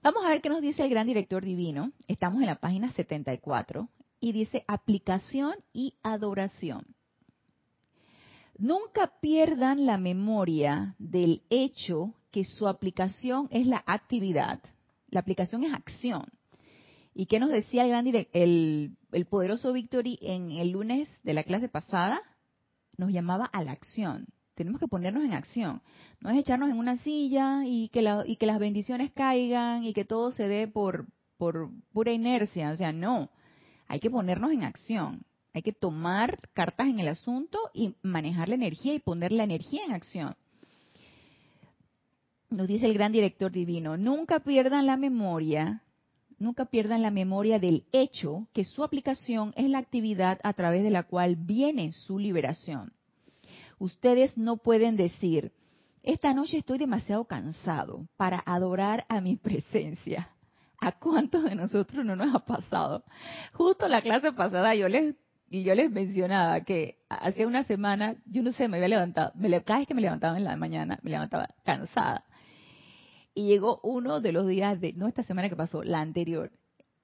Vamos 0.03 0.23
a 0.23 0.29
ver 0.29 0.41
qué 0.41 0.49
nos 0.49 0.61
dice 0.61 0.83
el 0.83 0.89
gran 0.89 1.07
director 1.07 1.43
divino. 1.43 1.91
Estamos 2.07 2.41
en 2.41 2.47
la 2.47 2.55
página 2.55 2.91
74 2.91 3.89
y 4.19 4.31
dice 4.31 4.63
aplicación 4.67 5.55
y 5.73 5.95
adoración. 6.03 6.85
Nunca 8.57 9.11
pierdan 9.21 9.85
la 9.85 9.97
memoria 9.97 10.95
del 10.99 11.43
hecho 11.49 12.13
que 12.37 12.45
su 12.45 12.67
aplicación 12.67 13.47
es 13.49 13.65
la 13.65 13.83
actividad. 13.87 14.59
La 15.09 15.21
aplicación 15.21 15.63
es 15.63 15.73
acción. 15.73 16.23
¿Y 17.15 17.25
qué 17.25 17.39
nos 17.39 17.49
decía 17.49 17.81
el, 17.81 17.89
gran 17.89 18.05
el, 18.05 18.95
el 19.11 19.25
poderoso 19.25 19.73
Victory 19.73 20.19
en 20.21 20.51
el 20.51 20.69
lunes 20.69 21.09
de 21.23 21.33
la 21.33 21.41
clase 21.43 21.67
pasada? 21.67 22.21
Nos 22.95 23.11
llamaba 23.11 23.45
a 23.45 23.63
la 23.63 23.71
acción. 23.71 24.27
Tenemos 24.53 24.79
que 24.79 24.87
ponernos 24.87 25.23
en 25.23 25.33
acción. 25.33 25.81
No 26.21 26.29
es 26.29 26.37
echarnos 26.37 26.69
en 26.69 26.77
una 26.77 26.97
silla 26.97 27.65
y 27.65 27.89
que, 27.89 28.03
las 28.03 28.59
bendiciones 28.59 29.11
caigan 29.13 29.83
y 29.83 29.93
que 29.93 30.05
todo 30.05 30.29
se 30.29 30.47
dé 30.47 30.67
por, 30.67 31.07
por 31.37 31.71
pura 31.91 32.11
inercia. 32.11 32.69
O 32.69 32.77
sea, 32.77 32.91
no. 32.91 33.31
Hay 33.87 33.99
que 33.99 34.11
ponernos 34.11 34.51
en 34.51 34.63
acción. 34.63 35.25
Hay 35.55 35.63
que 35.63 35.73
tomar 35.73 36.37
cartas 36.53 36.85
en 36.85 36.99
el 36.99 37.07
asunto 37.07 37.57
y 37.73 37.95
manejar 38.03 38.47
la 38.47 38.53
energía 38.53 38.93
y 38.93 38.99
poner 38.99 39.31
la 39.31 39.43
energía 39.43 39.83
en 39.85 39.93
acción 39.93 40.35
nos 42.49 42.67
dice 42.67 42.85
el 42.85 42.93
gran 42.93 43.11
director 43.11 43.51
divino, 43.51 43.97
nunca 43.97 44.39
pierdan 44.39 44.85
la 44.85 44.97
memoria, 44.97 45.83
nunca 46.39 46.65
pierdan 46.65 47.01
la 47.01 47.11
memoria 47.11 47.59
del 47.59 47.85
hecho 47.91 48.47
que 48.53 48.63
su 48.63 48.83
aplicación 48.83 49.53
es 49.55 49.69
la 49.69 49.79
actividad 49.79 50.39
a 50.43 50.53
través 50.53 50.83
de 50.83 50.91
la 50.91 51.03
cual 51.03 51.35
viene 51.35 51.91
su 51.91 52.19
liberación. 52.19 52.93
Ustedes 53.79 54.37
no 54.37 54.57
pueden 54.57 54.95
decir, 54.95 55.51
esta 56.03 56.33
noche 56.33 56.57
estoy 56.57 56.77
demasiado 56.77 57.25
cansado 57.25 58.07
para 58.17 58.41
adorar 58.45 59.05
a 59.09 59.21
mi 59.21 59.35
presencia. 59.37 60.29
¿A 60.79 60.91
cuántos 60.91 61.43
de 61.43 61.55
nosotros 61.55 62.05
no 62.05 62.15
nos 62.15 62.33
ha 62.35 62.39
pasado? 62.39 63.03
Justo 63.53 63.87
la 63.87 64.01
clase 64.01 64.31
pasada 64.31 64.75
yo 64.75 64.87
les 64.87 65.15
y 65.49 65.63
yo 65.63 65.75
les 65.75 65.89
mencionaba 65.89 66.61
que 66.61 66.97
hace 67.09 67.45
una 67.45 67.63
semana, 67.63 68.15
yo 68.25 68.43
no 68.43 68.51
sé, 68.51 68.67
me 68.67 68.77
había 68.77 68.89
levantado, 68.89 69.31
me, 69.35 69.49
cada 69.63 69.79
vez 69.79 69.87
que 69.87 69.93
me 69.93 70.01
levantaba 70.01 70.37
en 70.37 70.43
la 70.43 70.55
mañana, 70.57 70.99
me 71.03 71.11
levantaba 71.11 71.49
cansada. 71.63 72.25
Y 73.37 73.43
llegó 73.43 73.79
uno 73.83 74.19
de 74.19 74.31
los 74.31 74.47
días 74.47 74.81
de, 74.81 74.93
no 74.93 75.07
esta 75.07 75.21
semana 75.21 75.47
que 75.47 75.55
pasó, 75.55 75.83
la 75.83 76.01
anterior, 76.01 76.51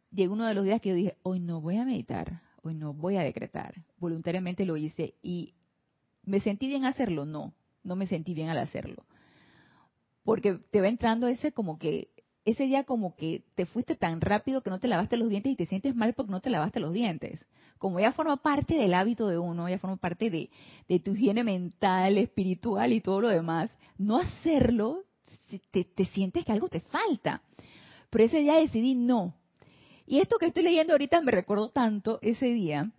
llegó 0.09 0.33
uno 0.33 0.47
de 0.47 0.55
los 0.55 0.65
días 0.65 0.81
que 0.81 0.89
yo 0.89 0.95
dije, 0.95 1.15
hoy 1.21 1.39
no 1.39 1.61
voy 1.61 1.77
a 1.77 1.85
meditar, 1.85 2.41
hoy 2.63 2.73
no 2.73 2.91
voy 2.91 3.17
a 3.17 3.21
decretar. 3.21 3.75
Voluntariamente 3.99 4.65
lo 4.65 4.75
hice 4.75 5.13
y 5.21 5.53
me 6.23 6.39
sentí 6.39 6.65
bien 6.65 6.85
hacerlo, 6.85 7.27
no, 7.27 7.53
no 7.83 7.95
me 7.95 8.07
sentí 8.07 8.33
bien 8.33 8.49
al 8.49 8.57
hacerlo. 8.57 9.05
Porque 10.23 10.55
te 10.71 10.81
va 10.81 10.87
entrando 10.87 11.27
ese 11.27 11.51
como 11.51 11.77
que, 11.77 12.09
ese 12.45 12.63
día 12.63 12.83
como 12.83 13.15
que 13.15 13.43
te 13.53 13.67
fuiste 13.67 13.95
tan 13.95 14.19
rápido 14.19 14.63
que 14.63 14.71
no 14.71 14.79
te 14.79 14.87
lavaste 14.87 15.17
los 15.17 15.29
dientes 15.29 15.51
y 15.51 15.55
te 15.55 15.67
sientes 15.67 15.95
mal 15.95 16.15
porque 16.15 16.31
no 16.31 16.41
te 16.41 16.49
lavaste 16.49 16.79
los 16.79 16.93
dientes. 16.93 17.45
Como 17.77 17.99
ya 17.99 18.11
forma 18.11 18.37
parte 18.37 18.73
del 18.73 18.95
hábito 18.95 19.27
de 19.27 19.37
uno, 19.37 19.69
ya 19.69 19.77
forma 19.77 19.97
parte 19.97 20.31
de, 20.31 20.49
de 20.89 20.99
tu 20.99 21.13
higiene 21.13 21.43
mental, 21.43 22.17
espiritual 22.17 22.91
y 22.91 23.01
todo 23.01 23.21
lo 23.21 23.27
demás, 23.27 23.69
no 23.99 24.17
hacerlo 24.17 25.03
te, 25.71 26.05
sientes 26.05 26.45
que 26.45 26.51
algo 26.51 26.69
te 26.69 26.79
falta. 26.81 27.41
Pero 28.09 28.23
ese 28.23 28.39
día 28.39 28.55
decidí 28.55 28.95
no. 28.95 29.35
Y 30.05 30.19
esto 30.19 30.37
que 30.37 30.47
estoy 30.47 30.63
leyendo 30.63 30.93
ahorita 30.93 31.21
me 31.21 31.31
recordó 31.31 31.69
tanto 31.69 32.19
ese 32.21 32.47
día. 32.47 32.91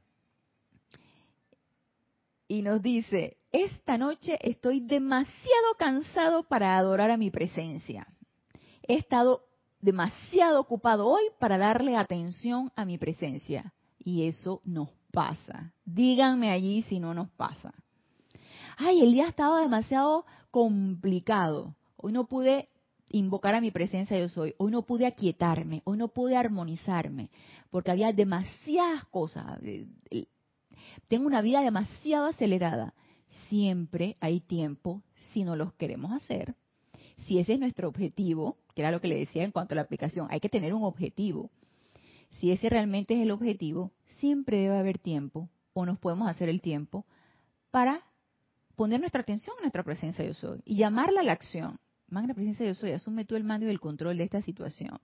Y 2.48 2.62
nos 2.62 2.82
dice, 2.82 3.38
esta 3.52 3.98
noche 3.98 4.38
estoy 4.40 4.80
demasiado 4.80 5.74
cansado 5.78 6.42
para 6.44 6.76
adorar 6.76 7.10
a 7.10 7.16
mi 7.16 7.30
presencia. 7.30 8.06
He 8.82 8.96
estado 8.96 9.46
demasiado 9.80 10.60
ocupado 10.60 11.06
hoy 11.06 11.22
para 11.38 11.58
darle 11.58 11.96
atención 11.96 12.72
a 12.74 12.84
mi 12.84 12.98
presencia. 12.98 13.72
Y 13.98 14.26
eso 14.26 14.60
nos 14.64 14.90
pasa. 15.12 15.72
Díganme 15.84 16.50
allí 16.50 16.82
si 16.82 16.98
no 16.98 17.14
nos 17.14 17.30
pasa. 17.30 17.72
Ay, 18.76 19.02
el 19.02 19.12
día 19.12 19.26
ha 19.26 19.28
estado 19.28 19.56
demasiado 19.56 20.26
complicado. 20.50 21.76
Hoy 22.04 22.12
no 22.12 22.26
pude 22.26 22.68
invocar 23.08 23.54
a 23.54 23.62
mi 23.62 23.70
presencia 23.70 24.18
yo 24.18 24.28
soy. 24.28 24.54
Hoy 24.58 24.70
no 24.70 24.82
pude 24.82 25.06
aquietarme, 25.06 25.80
hoy 25.86 25.96
no 25.96 26.08
pude 26.08 26.36
armonizarme, 26.36 27.30
porque 27.70 27.90
había 27.90 28.12
demasiadas 28.12 29.06
cosas. 29.06 29.58
Tengo 31.08 31.26
una 31.26 31.40
vida 31.40 31.62
demasiado 31.62 32.26
acelerada. 32.26 32.92
Siempre 33.48 34.16
hay 34.20 34.40
tiempo 34.40 35.02
si 35.32 35.44
no 35.44 35.56
los 35.56 35.72
queremos 35.72 36.12
hacer. 36.12 36.54
Si 37.26 37.38
ese 37.38 37.54
es 37.54 37.58
nuestro 37.58 37.88
objetivo, 37.88 38.58
que 38.74 38.82
era 38.82 38.90
lo 38.90 39.00
que 39.00 39.08
le 39.08 39.20
decía 39.20 39.42
en 39.42 39.50
cuanto 39.50 39.72
a 39.72 39.76
la 39.76 39.82
aplicación, 39.82 40.26
hay 40.28 40.40
que 40.40 40.50
tener 40.50 40.74
un 40.74 40.84
objetivo. 40.84 41.50
Si 42.32 42.50
ese 42.50 42.68
realmente 42.68 43.14
es 43.14 43.22
el 43.22 43.30
objetivo, 43.30 43.92
siempre 44.18 44.58
debe 44.58 44.76
haber 44.76 44.98
tiempo, 44.98 45.48
o 45.72 45.86
nos 45.86 45.98
podemos 45.98 46.28
hacer 46.28 46.50
el 46.50 46.60
tiempo, 46.60 47.06
para 47.70 48.02
poner 48.76 49.00
nuestra 49.00 49.22
atención 49.22 49.56
en 49.56 49.62
nuestra 49.62 49.84
presencia 49.84 50.22
yo 50.22 50.34
soy 50.34 50.60
y 50.66 50.76
llamarla 50.76 51.22
a 51.22 51.24
la 51.24 51.32
acción. 51.32 51.78
Magna 52.14 52.32
presencia 52.32 52.64
yo 52.64 52.76
soy, 52.76 52.92
asume 52.92 53.24
tú 53.24 53.34
el 53.34 53.42
mando 53.42 53.66
y 53.66 53.70
el 53.70 53.80
control 53.80 54.16
de 54.16 54.24
esta 54.24 54.40
situación. 54.40 55.00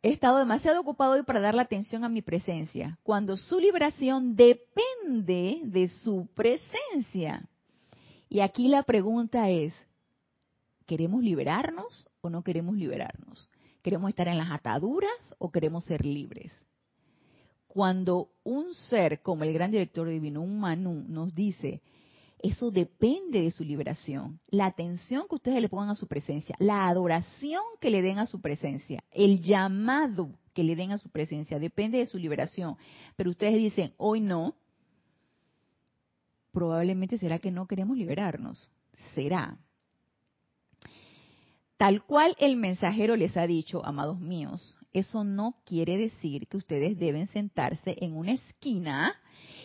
He 0.00 0.12
estado 0.12 0.38
demasiado 0.38 0.80
ocupado 0.80 1.14
hoy 1.14 1.24
para 1.24 1.40
dar 1.40 1.56
la 1.56 1.62
atención 1.62 2.04
a 2.04 2.08
mi 2.08 2.22
presencia, 2.22 3.00
cuando 3.02 3.36
su 3.36 3.58
liberación 3.58 4.36
depende 4.36 5.60
de 5.64 5.88
su 5.88 6.28
presencia. 6.36 7.48
Y 8.28 8.40
aquí 8.40 8.68
la 8.68 8.84
pregunta 8.84 9.50
es, 9.50 9.74
¿queremos 10.86 11.24
liberarnos 11.24 12.06
o 12.20 12.30
no 12.30 12.44
queremos 12.44 12.76
liberarnos? 12.76 13.50
¿Queremos 13.82 14.08
estar 14.08 14.28
en 14.28 14.38
las 14.38 14.52
ataduras 14.52 15.34
o 15.38 15.50
queremos 15.50 15.82
ser 15.82 16.06
libres? 16.06 16.52
Cuando 17.66 18.28
un 18.44 18.72
ser 18.72 19.20
como 19.20 19.42
el 19.42 19.52
gran 19.52 19.72
director 19.72 20.08
divino, 20.08 20.42
un 20.42 20.60
Manú, 20.60 21.04
nos 21.08 21.34
dice, 21.34 21.82
eso 22.42 22.70
depende 22.70 23.42
de 23.42 23.50
su 23.50 23.64
liberación. 23.64 24.40
La 24.48 24.66
atención 24.66 25.26
que 25.28 25.36
ustedes 25.36 25.60
le 25.60 25.68
pongan 25.68 25.90
a 25.90 25.94
su 25.94 26.06
presencia, 26.06 26.56
la 26.58 26.88
adoración 26.88 27.62
que 27.80 27.90
le 27.90 28.02
den 28.02 28.18
a 28.18 28.26
su 28.26 28.40
presencia, 28.40 29.02
el 29.10 29.40
llamado 29.40 30.30
que 30.54 30.64
le 30.64 30.76
den 30.76 30.92
a 30.92 30.98
su 30.98 31.10
presencia, 31.10 31.58
depende 31.58 31.98
de 31.98 32.06
su 32.06 32.18
liberación. 32.18 32.76
Pero 33.16 33.30
ustedes 33.30 33.56
dicen, 33.56 33.92
hoy 33.96 34.20
no, 34.20 34.54
probablemente 36.52 37.18
será 37.18 37.38
que 37.38 37.50
no 37.50 37.66
queremos 37.66 37.96
liberarnos. 37.96 38.68
Será. 39.14 39.58
Tal 41.76 42.04
cual 42.04 42.36
el 42.38 42.56
mensajero 42.56 43.16
les 43.16 43.36
ha 43.36 43.46
dicho, 43.46 43.84
amados 43.86 44.20
míos, 44.20 44.76
eso 44.92 45.24
no 45.24 45.56
quiere 45.64 45.96
decir 45.96 46.46
que 46.48 46.56
ustedes 46.56 46.98
deben 46.98 47.26
sentarse 47.28 47.96
en 48.00 48.16
una 48.16 48.32
esquina 48.32 49.14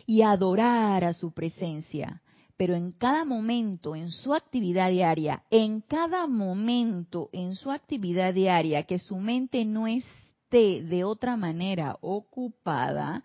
y 0.05 0.21
adorar 0.21 1.03
a 1.03 1.13
su 1.13 1.33
presencia. 1.33 2.21
Pero 2.57 2.73
en 2.73 2.93
cada 2.93 3.25
momento, 3.25 3.95
en 3.95 4.11
su 4.11 4.33
actividad 4.33 4.89
diaria, 4.89 5.43
en 5.49 5.81
cada 5.81 6.25
momento, 6.25 7.29
en 7.33 7.55
su 7.55 7.69
actividad 7.69 8.33
diaria, 8.33 8.83
que 8.83 8.97
su 8.99 9.17
mente 9.17 9.65
no 9.65 9.87
esté 9.87 10.81
de 10.83 11.03
otra 11.03 11.35
manera 11.35 11.97
ocupada, 12.01 13.23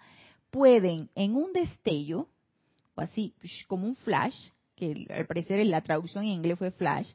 pueden 0.51 1.11
en 1.15 1.37
un 1.37 1.53
destello, 1.53 2.29
o 2.97 3.01
así 3.01 3.35
como 3.69 3.87
un 3.87 3.97
flash, 3.97 4.35
que 4.75 5.07
al 5.11 5.27
parecer 5.27 5.65
la 5.67 5.83
traducción 5.83 6.25
en 6.25 6.31
inglés 6.31 6.59
fue 6.59 6.73
flash, 6.73 7.13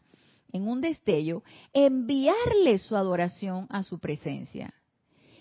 en 0.53 0.69
un 0.69 0.79
destello, 0.79 1.43
enviarle 1.73 2.77
su 2.77 2.95
adoración 2.95 3.67
a 3.69 3.83
su 3.83 3.99
presencia. 3.99 4.73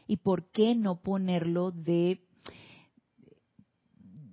¿Y 0.08 0.16
por 0.16 0.50
qué 0.50 0.74
no 0.74 1.00
ponerlo 1.00 1.70
de, 1.70 2.20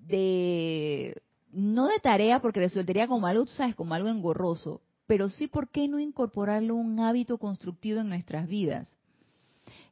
de, 0.08 1.22
no 1.54 1.88
de 1.88 2.00
tarea 2.00 2.42
porque 2.42 2.60
resultaría 2.60 3.08
como 3.08 3.28
algo, 3.28 3.48
sabes, 3.48 3.76
como 3.76 3.94
algo 3.94 4.10
engorroso, 4.10 4.82
pero 5.08 5.30
sí 5.30 5.48
por 5.48 5.70
qué 5.70 5.88
no 5.88 6.00
incorporarlo 6.00 6.76
un 6.76 7.00
hábito 7.00 7.38
constructivo 7.38 8.00
en 8.00 8.10
nuestras 8.10 8.48
vidas? 8.48 8.90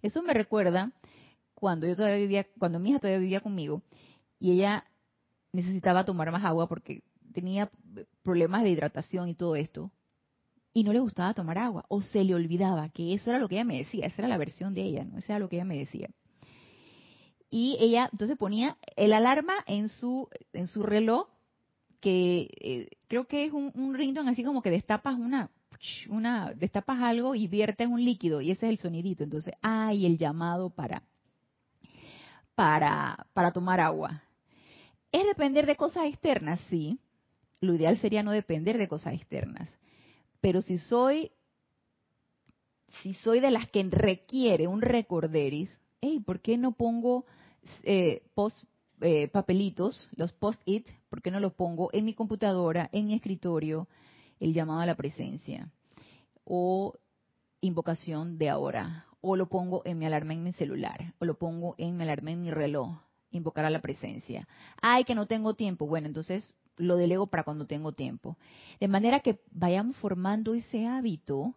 Eso 0.01 0.21
me 0.23 0.33
recuerda 0.33 0.91
cuando 1.53 1.87
yo 1.87 1.95
todavía 1.95 2.17
vivía, 2.17 2.47
cuando 2.57 2.79
mi 2.79 2.89
hija 2.89 2.99
todavía 2.99 3.19
vivía 3.19 3.41
conmigo 3.41 3.81
y 4.39 4.51
ella 4.51 4.85
necesitaba 5.51 6.05
tomar 6.05 6.31
más 6.31 6.45
agua 6.45 6.67
porque 6.67 7.03
tenía 7.33 7.69
problemas 8.23 8.63
de 8.63 8.69
hidratación 8.69 9.27
y 9.29 9.35
todo 9.35 9.55
esto 9.55 9.91
y 10.73 10.83
no 10.83 10.93
le 10.93 10.99
gustaba 10.99 11.33
tomar 11.33 11.57
agua 11.57 11.85
o 11.89 12.01
se 12.01 12.23
le 12.23 12.35
olvidaba 12.35 12.89
que 12.89 13.13
eso 13.13 13.29
era 13.29 13.39
lo 13.39 13.49
que 13.49 13.55
ella 13.55 13.65
me 13.65 13.77
decía, 13.77 14.05
esa 14.05 14.21
era 14.21 14.29
la 14.29 14.37
versión 14.37 14.73
de 14.73 14.83
ella, 14.83 15.03
no 15.03 15.17
esa 15.17 15.33
era 15.33 15.39
lo 15.39 15.49
que 15.49 15.57
ella 15.57 15.65
me 15.65 15.77
decía. 15.77 16.09
Y 17.49 17.77
ella 17.79 18.09
entonces 18.11 18.37
ponía 18.37 18.77
el 18.95 19.11
alarma 19.11 19.55
en 19.65 19.89
su 19.89 20.29
en 20.53 20.67
su 20.67 20.83
reloj 20.83 21.27
que 21.99 22.49
eh, 22.59 22.89
creo 23.07 23.25
que 23.25 23.45
es 23.45 23.53
un, 23.53 23.71
un 23.75 24.27
así 24.27 24.43
como 24.43 24.61
que 24.61 24.71
destapas 24.71 25.15
una 25.15 25.49
una 26.09 26.53
destapas 26.53 26.99
algo 27.01 27.35
y 27.35 27.47
viertes 27.47 27.87
un 27.87 28.03
líquido 28.03 28.41
y 28.41 28.51
ese 28.51 28.65
es 28.65 28.71
el 28.71 28.77
sonidito, 28.79 29.23
entonces 29.23 29.53
hay 29.61 30.05
el 30.05 30.17
llamado 30.17 30.69
para 30.69 31.03
para 32.55 33.27
para 33.33 33.51
tomar 33.51 33.79
agua. 33.79 34.23
¿Es 35.11 35.25
depender 35.25 35.65
de 35.65 35.75
cosas 35.75 36.05
externas? 36.05 36.59
Sí. 36.69 36.99
Lo 37.61 37.73
ideal 37.73 37.97
sería 37.97 38.23
no 38.23 38.31
depender 38.31 38.77
de 38.77 38.87
cosas 38.87 39.13
externas. 39.13 39.69
Pero 40.39 40.61
si 40.61 40.77
soy, 40.77 41.31
si 43.01 43.13
soy 43.15 43.39
de 43.39 43.51
las 43.51 43.67
que 43.69 43.83
requiere 43.83 44.67
un 44.67 44.81
recorderis, 44.81 45.69
hey, 46.01 46.21
¿por 46.25 46.39
qué 46.39 46.57
no 46.57 46.71
pongo 46.71 47.25
eh, 47.83 48.23
post, 48.33 48.63
eh, 49.01 49.27
papelitos, 49.29 50.09
los 50.15 50.31
post-it, 50.33 50.87
¿por 51.09 51.21
qué 51.21 51.31
no 51.31 51.39
los 51.39 51.53
pongo 51.53 51.89
en 51.93 52.05
mi 52.05 52.13
computadora, 52.13 52.89
en 52.91 53.07
mi 53.07 53.13
escritorio, 53.13 53.87
el 54.39 54.53
llamado 54.53 54.81
a 54.81 54.85
la 54.85 54.95
presencia? 54.95 55.71
O 56.43 56.93
invocación 57.61 58.37
de 58.37 58.49
ahora, 58.49 59.05
o 59.21 59.35
lo 59.35 59.49
pongo 59.49 59.81
en 59.85 59.99
mi 59.99 60.05
alarma 60.05 60.33
en 60.33 60.43
mi 60.43 60.53
celular, 60.53 61.13
o 61.19 61.25
lo 61.25 61.37
pongo 61.37 61.75
en 61.77 61.97
mi 61.97 62.03
alarma 62.03 62.31
en 62.31 62.41
mi 62.41 62.51
reloj, 62.51 62.97
invocar 63.31 63.65
a 63.65 63.69
la 63.69 63.81
presencia. 63.81 64.47
Ay, 64.81 65.03
que 65.03 65.15
no 65.15 65.27
tengo 65.27 65.53
tiempo. 65.53 65.87
Bueno, 65.87 66.07
entonces 66.07 66.55
lo 66.77 66.95
delego 66.95 67.27
para 67.27 67.43
cuando 67.43 67.65
tengo 67.65 67.91
tiempo. 67.91 68.37
De 68.79 68.87
manera 68.87 69.19
que 69.19 69.39
vayamos 69.51 69.95
formando 69.97 70.53
ese 70.53 70.87
hábito, 70.87 71.55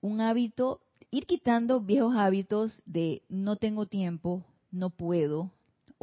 un 0.00 0.20
hábito, 0.20 0.80
ir 1.10 1.26
quitando 1.26 1.80
viejos 1.80 2.16
hábitos 2.16 2.82
de 2.86 3.22
no 3.28 3.56
tengo 3.56 3.86
tiempo, 3.86 4.44
no 4.70 4.90
puedo, 4.90 5.52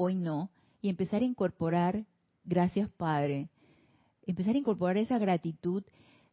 hoy 0.01 0.15
no, 0.15 0.49
y 0.81 0.87
empezar 0.87 1.21
a 1.21 1.25
incorporar, 1.25 2.05
gracias 2.45 2.89
Padre, 2.89 3.49
empezar 4.25 4.55
a 4.55 4.57
incorporar 4.57 4.95
esa 4.97 5.17
gratitud 5.17 5.83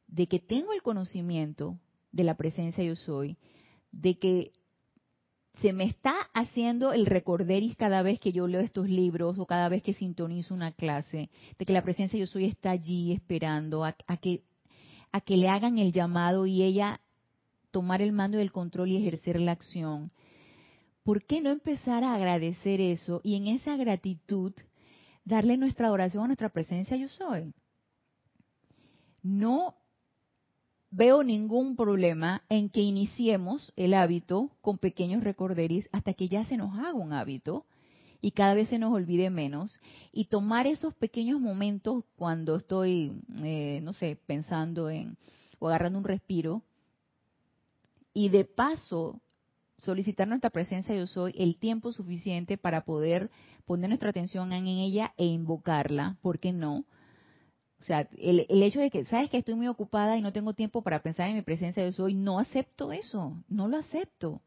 de 0.07 0.29
que 0.29 0.39
tengo 0.39 0.73
el 0.73 0.83
conocimiento 0.83 1.77
de 2.13 2.23
la 2.23 2.37
presencia 2.37 2.85
yo 2.85 2.95
soy, 2.95 3.37
de 3.91 4.19
que 4.21 4.53
se 5.61 5.73
me 5.73 5.85
está 5.85 6.15
haciendo 6.33 6.93
el 6.93 7.07
recorderis 7.07 7.77
cada 7.77 8.03
vez 8.03 8.21
que 8.21 8.31
yo 8.31 8.47
leo 8.47 8.61
estos 8.61 8.89
libros 8.89 9.37
o 9.37 9.47
cada 9.47 9.69
vez 9.69 9.83
que 9.83 9.95
sintonizo 9.95 10.55
una 10.55 10.71
clase, 10.71 11.29
de 11.59 11.67
que 11.67 11.73
la 11.73 11.83
presencia 11.83 12.21
yo 12.21 12.29
soy 12.29 12.45
está 12.45 12.71
allí 12.71 13.13
esperando 13.13 13.85
a, 13.85 13.93
que, 13.93 14.43
a 15.11 15.21
que 15.21 15.37
le 15.37 15.49
hagan 15.49 15.79
el 15.79 15.93
llamado 15.93 16.47
y 16.47 16.63
ella 16.63 17.01
tomar 17.73 18.01
el 18.01 18.13
mando 18.13 18.39
del 18.39 18.53
control 18.53 18.91
y 18.91 18.97
ejercer 18.99 19.41
la 19.41 19.53
acción. 19.53 20.13
¿Por 21.07 21.23
qué 21.25 21.41
no 21.41 21.51
empezar 21.51 22.03
a 22.03 22.17
agradecer 22.17 22.81
eso 22.81 23.21
y 23.23 23.37
en 23.37 23.47
esa 23.47 23.77
gratitud 23.77 24.53
darle 25.25 25.57
nuestra 25.57 25.87
adoración 25.87 26.25
a 26.25 26.27
nuestra 26.27 26.49
presencia 26.49 26.97
yo 26.97 27.09
soy? 27.09 27.55
No 29.23 29.77
veo 30.91 31.23
ningún 31.23 31.77
problema 31.77 32.43
en 32.49 32.71
que 32.71 32.81
iniciemos 32.81 33.73
el 33.77 33.95
hábito 33.95 34.51
con 34.61 34.79
pequeños 34.79 35.23
recorderis 35.23 35.89
hasta 35.93 36.13
que 36.13 36.27
ya 36.29 36.45
se 36.45 36.57
nos 36.57 36.77
haga 36.77 36.95
un 36.95 37.13
hábito 37.13 37.67
y 38.21 38.33
cada 38.33 38.55
vez 38.55 38.69
se 38.69 38.81
nos 38.81 38.93
olvide 38.93 39.31
menos 39.31 39.79
y 40.11 40.25
tomar 40.25 40.67
esos 40.67 40.93
pequeños 40.97 41.39
momentos 41.39 42.03
cuando 42.17 42.57
estoy, 42.57 43.13
eh, 43.45 43.79
no 43.85 43.93
sé, 43.93 44.19
pensando 44.27 44.91
en 44.91 45.17
o 45.61 45.69
agarrando 45.69 46.01
un 46.01 46.05
respiro 46.05 46.65
y 48.13 48.29
de 48.29 48.45
paso 48.45 49.21
solicitar 49.79 50.27
nuestra 50.27 50.51
presencia 50.51 50.95
yo 50.95 51.07
soy 51.07 51.35
el 51.37 51.59
tiempo 51.59 51.93
suficiente 51.93 52.57
para 52.57 52.85
poder 52.85 53.31
poner 53.67 53.91
nuestra 53.91 54.11
atención 54.11 54.53
en 54.53 54.67
ella 54.67 55.13
e 55.17 55.27
invocarla, 55.27 56.17
¿por 56.23 56.39
qué 56.39 56.53
no? 56.53 56.85
O 57.79 57.85
sea, 57.85 58.09
el, 58.17 58.47
hecho 58.63 58.81
de 58.81 58.91
que, 58.91 59.05
sabes 59.05 59.29
que 59.29 59.37
estoy 59.37 59.55
muy 59.55 59.69
ocupada 59.69 60.17
y 60.17 60.23
no 60.23 60.33
tengo 60.33 60.55
tiempo 60.55 60.83
para 60.83 61.03
pensar 61.03 61.29
en 61.29 61.37
mi 61.37 61.43
presencia 61.43 61.85
yo 61.85 61.93
soy, 61.93 62.15
no 62.15 62.39
acepto 62.39 62.91
eso, 62.91 63.45
no 63.49 63.69
lo 63.69 63.77
acepto. 63.77 64.41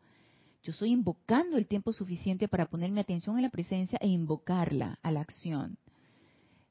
Yo 0.63 0.71
estoy 0.71 0.91
invocando 0.91 1.57
el 1.57 1.67
tiempo 1.67 1.93
suficiente 1.93 2.47
para 2.47 2.65
poner 2.65 2.91
mi 2.91 2.99
atención 2.99 3.37
en 3.37 3.43
la 3.43 3.49
presencia 3.49 3.99
e 4.01 4.07
invocarla 4.07 4.99
a 5.03 5.11
la 5.11 5.21
acción. 5.21 5.77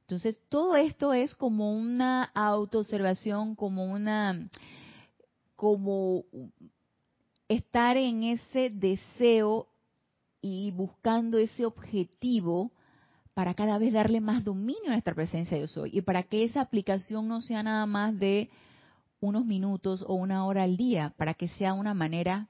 Entonces, 0.03 0.43
todo 0.49 0.75
esto 0.75 1.13
es 1.15 1.35
como 1.35 1.73
una 1.73 2.25
autoobservación, 2.25 3.55
como 3.55 3.85
una, 3.85 4.51
como 5.55 6.25
estar 7.49 7.97
en 7.97 8.23
ese 8.25 8.71
deseo 8.71 9.69
y 10.41 10.71
buscando 10.73 11.39
ese 11.39 11.65
objetivo 11.65 12.71
para 13.35 13.55
cada 13.55 13.79
vez 13.79 13.93
darle 13.93 14.21
más 14.21 14.45
dominio 14.45 14.91
a 14.91 14.97
esta 14.97 15.15
presencia 15.15 15.59
yo 15.59 15.67
soy 15.67 15.91
y 15.93 16.03
para 16.03 16.25
que 16.25 16.45
esa 16.45 16.61
aplicación 16.61 17.29
no 17.29 17.41
sea 17.41 17.63
nada 17.63 17.87
más 17.87 18.19
de 18.19 18.51
unos 19.21 19.45
minutos 19.45 20.05
o 20.07 20.15
una 20.15 20.47
hora 20.47 20.63
al 20.65 20.77
día, 20.77 21.15
para 21.17 21.35
que 21.35 21.49
sea 21.49 21.75
una 21.75 21.95
manera 21.95 22.49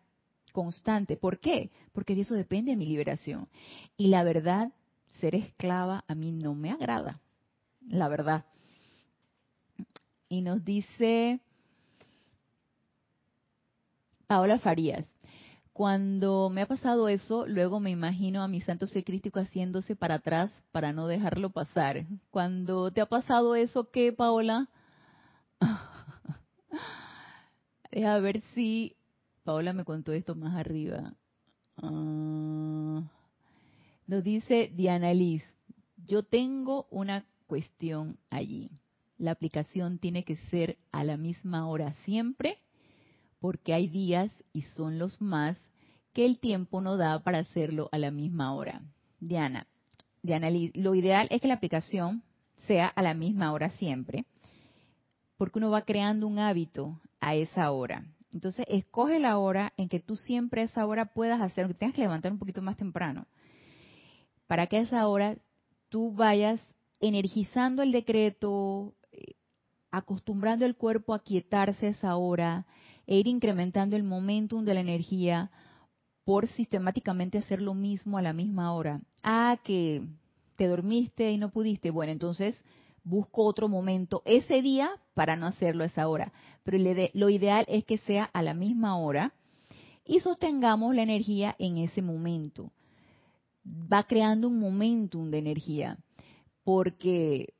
constante. 0.52 1.16
¿Por 1.16 1.38
qué? 1.38 1.70
Porque 1.92 2.14
de 2.14 2.22
eso 2.22 2.34
depende 2.34 2.76
mi 2.76 2.86
liberación. 2.86 3.48
Y 3.96 4.08
la 4.08 4.22
verdad, 4.22 4.72
ser 5.20 5.34
esclava 5.34 6.04
a 6.06 6.14
mí 6.14 6.32
no 6.32 6.54
me 6.54 6.70
agrada, 6.70 7.20
la 7.88 8.08
verdad. 8.08 8.44
Y 10.28 10.42
nos 10.42 10.64
dice 10.64 11.40
Paola 14.28 14.58
Farías, 14.58 15.06
cuando 15.72 16.50
me 16.50 16.60
ha 16.60 16.66
pasado 16.66 17.08
eso, 17.08 17.46
luego 17.46 17.80
me 17.80 17.88
imagino 17.88 18.42
a 18.42 18.48
mi 18.48 18.60
santo 18.60 18.86
ser 18.86 19.02
crítico 19.02 19.40
haciéndose 19.40 19.96
para 19.96 20.16
atrás 20.16 20.52
para 20.70 20.92
no 20.92 21.06
dejarlo 21.06 21.48
pasar. 21.48 22.04
Cuando 22.30 22.90
te 22.90 23.00
ha 23.00 23.06
pasado 23.06 23.54
eso, 23.54 23.90
¿qué, 23.90 24.12
Paola? 24.12 24.68
Deja 27.90 28.18
ver 28.18 28.42
si 28.54 28.96
Paola 29.44 29.72
me 29.72 29.86
contó 29.86 30.12
esto 30.12 30.34
más 30.34 30.54
arriba. 30.56 31.14
Ah, 31.78 33.02
nos 34.06 34.22
dice 34.22 34.70
Diana 34.74 35.14
Liz, 35.14 35.42
yo 36.04 36.22
tengo 36.22 36.86
una 36.90 37.24
cuestión 37.46 38.18
allí. 38.28 38.70
La 39.16 39.30
aplicación 39.30 39.98
tiene 39.98 40.24
que 40.24 40.36
ser 40.50 40.76
a 40.92 41.02
la 41.02 41.16
misma 41.16 41.66
hora 41.66 41.94
siempre, 42.04 42.58
porque 43.40 43.74
hay 43.74 43.88
días 43.88 44.30
y 44.52 44.62
son 44.62 44.98
los 44.98 45.20
más 45.20 45.56
que 46.12 46.26
el 46.26 46.38
tiempo 46.38 46.80
no 46.80 46.96
da 46.96 47.20
para 47.20 47.38
hacerlo 47.38 47.88
a 47.92 47.98
la 47.98 48.10
misma 48.10 48.54
hora. 48.54 48.82
Diana, 49.20 49.66
Diana, 50.22 50.48
lo 50.74 50.94
ideal 50.94 51.28
es 51.30 51.40
que 51.40 51.48
la 51.48 51.54
aplicación 51.54 52.22
sea 52.66 52.88
a 52.88 53.02
la 53.02 53.14
misma 53.14 53.52
hora 53.52 53.70
siempre, 53.70 54.26
porque 55.36 55.58
uno 55.58 55.70
va 55.70 55.82
creando 55.82 56.26
un 56.26 56.38
hábito 56.38 57.00
a 57.20 57.34
esa 57.34 57.70
hora. 57.70 58.04
Entonces, 58.32 58.66
escoge 58.68 59.18
la 59.18 59.38
hora 59.38 59.72
en 59.76 59.88
que 59.88 60.00
tú 60.00 60.16
siempre 60.16 60.60
a 60.60 60.64
esa 60.64 60.86
hora 60.86 61.06
puedas 61.06 61.40
hacer, 61.40 61.66
que 61.68 61.74
tengas 61.74 61.94
que 61.94 62.02
levantar 62.02 62.32
un 62.32 62.38
poquito 62.38 62.62
más 62.62 62.76
temprano, 62.76 63.26
para 64.46 64.66
que 64.66 64.78
a 64.78 64.80
esa 64.80 65.06
hora 65.06 65.36
tú 65.88 66.12
vayas 66.12 66.60
energizando 67.00 67.82
el 67.82 67.92
decreto, 67.92 68.94
eh, 69.12 69.34
acostumbrando 69.90 70.66
el 70.66 70.76
cuerpo 70.76 71.14
a 71.14 71.22
quietarse 71.22 71.86
a 71.86 71.90
esa 71.90 72.16
hora, 72.16 72.66
e 73.08 73.16
ir 73.16 73.26
incrementando 73.26 73.96
el 73.96 74.04
momentum 74.04 74.66
de 74.66 74.74
la 74.74 74.80
energía 74.80 75.50
por 76.24 76.46
sistemáticamente 76.46 77.38
hacer 77.38 77.62
lo 77.62 77.72
mismo 77.72 78.18
a 78.18 78.22
la 78.22 78.34
misma 78.34 78.74
hora. 78.74 79.00
Ah, 79.22 79.58
que 79.64 80.02
te 80.56 80.66
dormiste 80.66 81.32
y 81.32 81.38
no 81.38 81.50
pudiste, 81.50 81.90
bueno, 81.90 82.12
entonces 82.12 82.62
busco 83.02 83.44
otro 83.44 83.66
momento 83.66 84.20
ese 84.26 84.60
día 84.60 84.90
para 85.14 85.36
no 85.36 85.46
hacerlo 85.46 85.84
a 85.84 85.86
esa 85.86 86.06
hora. 86.06 86.34
Pero 86.64 86.76
lo 87.14 87.30
ideal 87.30 87.64
es 87.66 87.86
que 87.86 87.96
sea 87.96 88.24
a 88.24 88.42
la 88.42 88.52
misma 88.52 88.98
hora 88.98 89.32
y 90.04 90.20
sostengamos 90.20 90.94
la 90.94 91.02
energía 91.02 91.56
en 91.58 91.78
ese 91.78 92.02
momento. 92.02 92.72
Va 93.64 94.02
creando 94.02 94.48
un 94.48 94.60
momentum 94.60 95.30
de 95.30 95.38
energía, 95.38 95.96
porque 96.62 97.54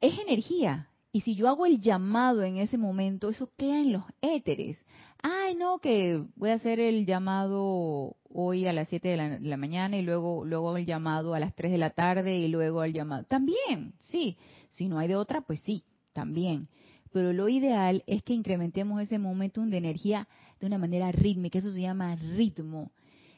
es 0.00 0.18
energía. 0.18 0.88
Y 1.14 1.20
si 1.20 1.36
yo 1.36 1.46
hago 1.46 1.64
el 1.64 1.80
llamado 1.80 2.42
en 2.42 2.56
ese 2.56 2.76
momento, 2.76 3.30
eso 3.30 3.48
queda 3.56 3.78
en 3.78 3.92
los 3.92 4.02
éteres. 4.20 4.84
Ay, 5.22 5.54
no, 5.54 5.78
que 5.78 6.24
voy 6.34 6.50
a 6.50 6.54
hacer 6.54 6.80
el 6.80 7.06
llamado 7.06 8.16
hoy 8.28 8.66
a 8.66 8.72
las 8.72 8.88
7 8.88 9.10
de 9.10 9.38
la, 9.38 9.56
mañana 9.56 9.96
y 9.96 10.02
luego, 10.02 10.44
luego 10.44 10.76
el 10.76 10.86
llamado 10.86 11.32
a 11.32 11.38
las 11.38 11.54
3 11.54 11.70
de 11.70 11.78
la 11.78 11.90
tarde 11.90 12.36
y 12.36 12.48
luego 12.48 12.82
el 12.82 12.92
llamado. 12.92 13.22
También, 13.22 13.94
sí. 14.00 14.36
Si 14.70 14.88
no 14.88 14.98
hay 14.98 15.06
de 15.06 15.14
otra, 15.14 15.42
pues 15.42 15.60
sí, 15.60 15.84
también. 16.12 16.66
Pero 17.12 17.32
lo 17.32 17.48
ideal 17.48 18.02
es 18.08 18.24
que 18.24 18.32
incrementemos 18.32 19.00
ese 19.00 19.20
momentum 19.20 19.70
de 19.70 19.78
energía 19.78 20.26
de 20.58 20.66
una 20.66 20.78
manera 20.78 21.12
rítmica. 21.12 21.60
Eso 21.60 21.70
se 21.70 21.82
llama 21.82 22.16
ritmo. 22.16 22.90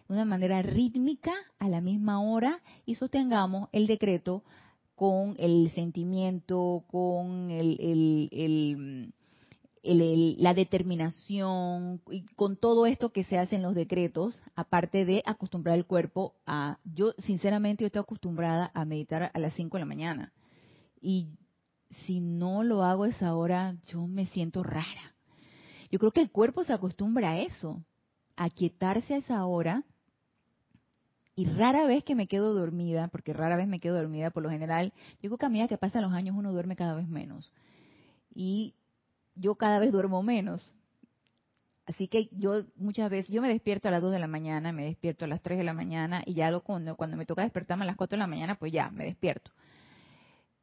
De 0.08 0.14
una 0.14 0.24
manera 0.24 0.62
rítmica 0.62 1.34
a 1.58 1.68
la 1.68 1.82
misma 1.82 2.22
hora 2.22 2.62
y 2.86 2.94
sostengamos 2.94 3.68
el 3.72 3.86
decreto 3.86 4.44
con 4.96 5.36
el 5.38 5.70
sentimiento, 5.74 6.84
con 6.88 7.50
el, 7.50 9.12
la 10.38 10.54
determinación 10.54 12.00
y 12.10 12.22
con 12.34 12.56
todo 12.56 12.86
esto 12.86 13.10
que 13.10 13.24
se 13.24 13.38
hace 13.38 13.56
en 13.56 13.62
los 13.62 13.74
decretos, 13.74 14.42
aparte 14.56 15.04
de 15.04 15.22
acostumbrar 15.26 15.76
el 15.76 15.86
cuerpo 15.86 16.34
a, 16.46 16.78
yo 16.82 17.12
sinceramente 17.18 17.84
yo 17.84 17.86
estoy 17.86 18.00
acostumbrada 18.00 18.70
a 18.74 18.84
meditar 18.86 19.30
a 19.32 19.38
las 19.38 19.52
5 19.54 19.76
de 19.76 19.80
la 19.80 19.86
mañana 19.86 20.32
y 21.00 21.28
si 22.06 22.20
no 22.20 22.64
lo 22.64 22.82
hago 22.82 23.04
a 23.04 23.10
esa 23.10 23.34
hora, 23.36 23.76
yo 23.88 24.06
me 24.06 24.26
siento 24.26 24.62
rara. 24.62 25.14
Yo 25.90 25.98
creo 25.98 26.10
que 26.10 26.20
el 26.20 26.30
cuerpo 26.30 26.64
se 26.64 26.72
acostumbra 26.72 27.32
a 27.32 27.38
eso, 27.38 27.84
a 28.34 28.50
quietarse 28.50 29.14
a 29.14 29.18
esa 29.18 29.44
hora 29.44 29.84
y 31.36 31.44
rara 31.44 31.84
vez 31.86 32.02
que 32.02 32.14
me 32.14 32.26
quedo 32.26 32.54
dormida, 32.54 33.08
porque 33.08 33.34
rara 33.34 33.56
vez 33.56 33.68
me 33.68 33.78
quedo 33.78 33.96
dormida 33.96 34.30
por 34.30 34.42
lo 34.42 34.48
general, 34.48 34.94
yo 35.20 35.28
creo 35.28 35.36
que 35.38 35.46
a 35.46 35.50
medida 35.50 35.68
que 35.68 35.76
pasan 35.76 36.02
los 36.02 36.14
años 36.14 36.34
uno 36.34 36.50
duerme 36.50 36.76
cada 36.76 36.94
vez 36.94 37.06
menos. 37.06 37.52
Y 38.34 38.74
yo 39.34 39.54
cada 39.56 39.78
vez 39.78 39.92
duermo 39.92 40.22
menos. 40.22 40.74
Así 41.84 42.08
que 42.08 42.30
yo 42.32 42.64
muchas 42.74 43.10
veces, 43.10 43.32
yo 43.32 43.42
me 43.42 43.48
despierto 43.48 43.88
a 43.88 43.90
las 43.90 44.00
2 44.00 44.12
de 44.12 44.18
la 44.18 44.26
mañana, 44.26 44.72
me 44.72 44.84
despierto 44.84 45.26
a 45.26 45.28
las 45.28 45.42
3 45.42 45.58
de 45.58 45.64
la 45.64 45.74
mañana 45.74 46.22
y 46.24 46.34
ya 46.34 46.50
lo, 46.50 46.62
cuando, 46.62 46.96
cuando 46.96 47.18
me 47.18 47.26
toca 47.26 47.42
despertarme 47.42 47.84
a 47.84 47.86
las 47.86 47.96
4 47.96 48.16
de 48.16 48.20
la 48.20 48.26
mañana, 48.26 48.54
pues 48.56 48.72
ya, 48.72 48.90
me 48.90 49.04
despierto. 49.04 49.52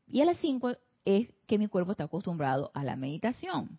Y 0.07 0.21
a 0.21 0.25
las 0.25 0.37
5 0.39 0.73
es 1.05 1.31
que 1.45 1.59
mi 1.59 1.67
cuerpo 1.67 1.91
está 1.91 2.05
acostumbrado 2.05 2.71
a 2.73 2.83
la 2.83 2.95
meditación. 2.95 3.77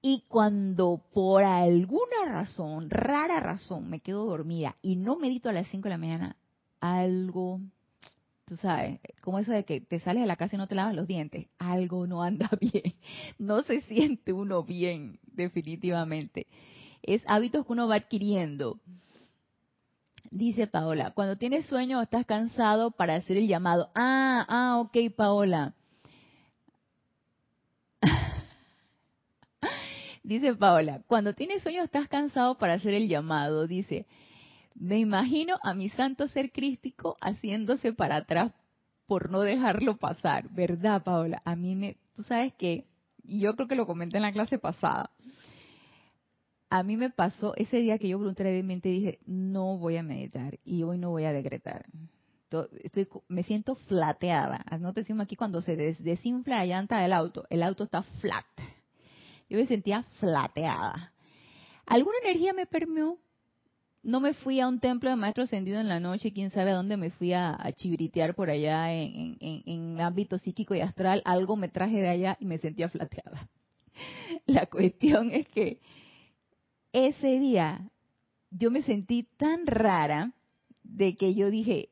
Y 0.00 0.22
cuando 0.28 1.02
por 1.12 1.42
alguna 1.42 2.24
razón, 2.26 2.88
rara 2.88 3.40
razón, 3.40 3.90
me 3.90 4.00
quedo 4.00 4.26
dormida 4.26 4.76
y 4.80 4.96
no 4.96 5.16
medito 5.16 5.48
a 5.48 5.52
las 5.52 5.66
5 5.68 5.84
de 5.84 5.90
la 5.90 5.98
mañana, 5.98 6.36
algo, 6.80 7.60
tú 8.44 8.56
sabes, 8.56 9.00
como 9.22 9.40
eso 9.40 9.50
de 9.50 9.64
que 9.64 9.80
te 9.80 9.98
sales 9.98 10.22
de 10.22 10.28
la 10.28 10.36
casa 10.36 10.54
y 10.54 10.58
no 10.58 10.68
te 10.68 10.76
lavas 10.76 10.94
los 10.94 11.08
dientes, 11.08 11.48
algo 11.58 12.06
no 12.06 12.22
anda 12.22 12.48
bien, 12.60 12.94
no 13.38 13.62
se 13.62 13.80
siente 13.82 14.32
uno 14.32 14.62
bien, 14.62 15.18
definitivamente. 15.24 16.46
Es 17.02 17.22
hábitos 17.26 17.66
que 17.66 17.72
uno 17.72 17.88
va 17.88 17.96
adquiriendo. 17.96 18.78
Dice 20.30 20.66
Paola, 20.66 21.12
cuando 21.12 21.36
tienes 21.36 21.66
sueño 21.66 21.98
o 21.98 22.02
estás 22.02 22.26
cansado 22.26 22.90
para 22.90 23.16
hacer 23.16 23.36
el 23.38 23.48
llamado. 23.48 23.90
Ah, 23.94 24.44
ah, 24.48 24.78
ok, 24.78 24.96
Paola. 25.16 25.74
Dice 30.28 30.54
Paola, 30.54 31.00
cuando 31.06 31.32
tienes 31.32 31.62
sueño 31.62 31.82
estás 31.82 32.06
cansado 32.06 32.58
para 32.58 32.74
hacer 32.74 32.92
el 32.92 33.08
llamado. 33.08 33.66
Dice, 33.66 34.04
me 34.74 34.98
imagino 34.98 35.56
a 35.62 35.72
mi 35.72 35.88
santo 35.88 36.28
ser 36.28 36.52
crístico 36.52 37.16
haciéndose 37.22 37.94
para 37.94 38.16
atrás 38.16 38.52
por 39.06 39.30
no 39.30 39.40
dejarlo 39.40 39.96
pasar. 39.96 40.50
¿Verdad, 40.50 41.02
Paola? 41.02 41.40
A 41.46 41.56
mí 41.56 41.74
me, 41.74 41.96
tú 42.14 42.24
sabes 42.24 42.52
que, 42.58 42.84
yo 43.24 43.56
creo 43.56 43.68
que 43.68 43.74
lo 43.74 43.86
comenté 43.86 44.18
en 44.18 44.24
la 44.24 44.32
clase 44.32 44.58
pasada, 44.58 45.08
a 46.68 46.82
mí 46.82 46.98
me 46.98 47.08
pasó 47.08 47.56
ese 47.56 47.78
día 47.78 47.96
que 47.96 48.10
yo 48.10 48.18
voluntariamente 48.18 48.90
dije, 48.90 49.20
no 49.24 49.78
voy 49.78 49.96
a 49.96 50.02
meditar 50.02 50.58
y 50.62 50.82
hoy 50.82 50.98
no 50.98 51.08
voy 51.08 51.24
a 51.24 51.32
decretar. 51.32 51.86
Estoy, 52.82 53.08
me 53.28 53.44
siento 53.44 53.76
flateada. 53.76 54.62
No 54.78 54.92
te 54.92 55.00
decimos 55.00 55.24
aquí 55.24 55.36
cuando 55.36 55.62
se 55.62 55.74
desinfla 55.74 56.58
la 56.58 56.66
llanta 56.66 56.98
del 56.98 57.14
auto, 57.14 57.46
el 57.48 57.62
auto 57.62 57.84
está 57.84 58.02
flat 58.02 58.44
yo 59.48 59.58
me 59.58 59.66
sentía 59.66 60.02
flateada. 60.18 61.12
Alguna 61.86 62.18
energía 62.22 62.52
me 62.52 62.66
permeó. 62.66 63.18
No 64.02 64.20
me 64.20 64.32
fui 64.32 64.60
a 64.60 64.68
un 64.68 64.78
templo 64.78 65.10
de 65.10 65.16
maestro 65.16 65.44
ascendido 65.44 65.80
en 65.80 65.88
la 65.88 66.00
noche, 66.00 66.32
quién 66.32 66.50
sabe 66.50 66.70
a 66.70 66.76
dónde 66.76 66.96
me 66.96 67.10
fui 67.10 67.32
a, 67.32 67.50
a 67.50 68.32
por 68.34 68.48
allá 68.48 68.92
en, 68.92 69.36
en, 69.40 69.62
en 69.66 70.00
ámbito 70.00 70.38
psíquico 70.38 70.74
y 70.74 70.80
astral. 70.80 71.20
Algo 71.24 71.56
me 71.56 71.68
traje 71.68 72.00
de 72.00 72.08
allá 72.08 72.36
y 72.40 72.44
me 72.44 72.58
sentía 72.58 72.88
flateada. 72.88 73.48
La 74.46 74.66
cuestión 74.66 75.30
es 75.32 75.48
que 75.48 75.80
ese 76.92 77.38
día 77.38 77.90
yo 78.50 78.70
me 78.70 78.82
sentí 78.82 79.24
tan 79.36 79.66
rara 79.66 80.32
de 80.82 81.16
que 81.16 81.34
yo 81.34 81.50
dije, 81.50 81.90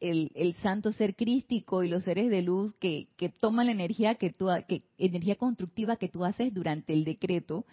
el, 0.00 0.54
santo 0.62 0.92
ser 0.92 1.14
crístico 1.14 1.82
y 1.82 1.88
los 1.88 2.04
seres 2.04 2.30
de 2.30 2.42
luz 2.42 2.74
que, 2.74 3.08
toman 3.40 3.66
la 3.66 3.72
energía 3.72 4.16
que 4.16 4.30
tú, 4.30 4.48
que, 4.68 4.82
energía 4.98 5.36
constructiva 5.36 5.96
que 5.96 6.08
tú 6.08 6.24
haces 6.24 6.52
durante 6.52 6.92
el 6.92 7.04
decreto 7.04 7.64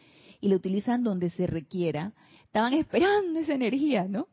y 0.42 0.50
la 0.50 0.56
utilizan 0.56 1.04
donde 1.04 1.30
se 1.32 1.48
requiera, 1.48 2.14
estaban 2.46 2.74
esperando 2.74 3.40
esa 3.40 3.54
energía, 3.54 4.06
¿no? 4.08 4.28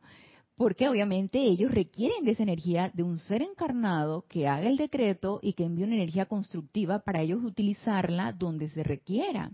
Porque 0.57 0.89
obviamente 0.89 1.39
ellos 1.41 1.73
requieren 1.73 2.25
de 2.25 2.33
esa 2.33 2.43
energía 2.43 2.91
de 2.93 3.03
un 3.03 3.19
ser 3.19 3.43
encarnado 3.43 4.27
que 4.29 4.47
haga 4.47 4.69
el 4.69 4.77
decreto 4.77 5.41
y 5.43 5.55
que 5.55 5.65
envíe 5.65 5.85
una 5.85 5.95
energía 5.95 6.27
constructiva 6.27 6.99
para 6.99 7.23
ellos 7.23 7.43
utilizarla 7.43 8.33
donde 8.33 8.69
se 8.69 8.83
requiera. 8.83 9.53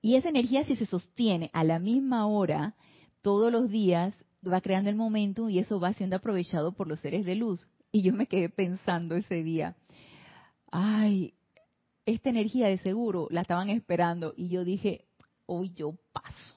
Y 0.00 0.16
esa 0.16 0.30
energía 0.30 0.64
si 0.64 0.74
se 0.74 0.86
sostiene 0.86 1.50
a 1.52 1.64
la 1.64 1.78
misma 1.78 2.26
hora 2.26 2.74
todos 3.20 3.52
los 3.52 3.68
días 3.70 4.14
va 4.50 4.60
creando 4.60 4.90
el 4.90 4.96
momento 4.96 5.48
y 5.48 5.58
eso 5.58 5.80
va 5.80 5.94
siendo 5.94 6.16
aprovechado 6.16 6.72
por 6.72 6.88
los 6.88 7.00
seres 7.00 7.24
de 7.24 7.34
luz. 7.34 7.68
Y 7.90 8.02
yo 8.02 8.12
me 8.12 8.26
quedé 8.26 8.48
pensando 8.48 9.14
ese 9.14 9.42
día, 9.42 9.76
ay, 10.70 11.34
esta 12.06 12.30
energía 12.30 12.68
de 12.68 12.78
seguro 12.78 13.28
la 13.30 13.42
estaban 13.42 13.68
esperando 13.68 14.34
y 14.36 14.48
yo 14.48 14.64
dije, 14.64 15.04
hoy 15.46 15.72
yo 15.74 15.96
paso. 16.12 16.56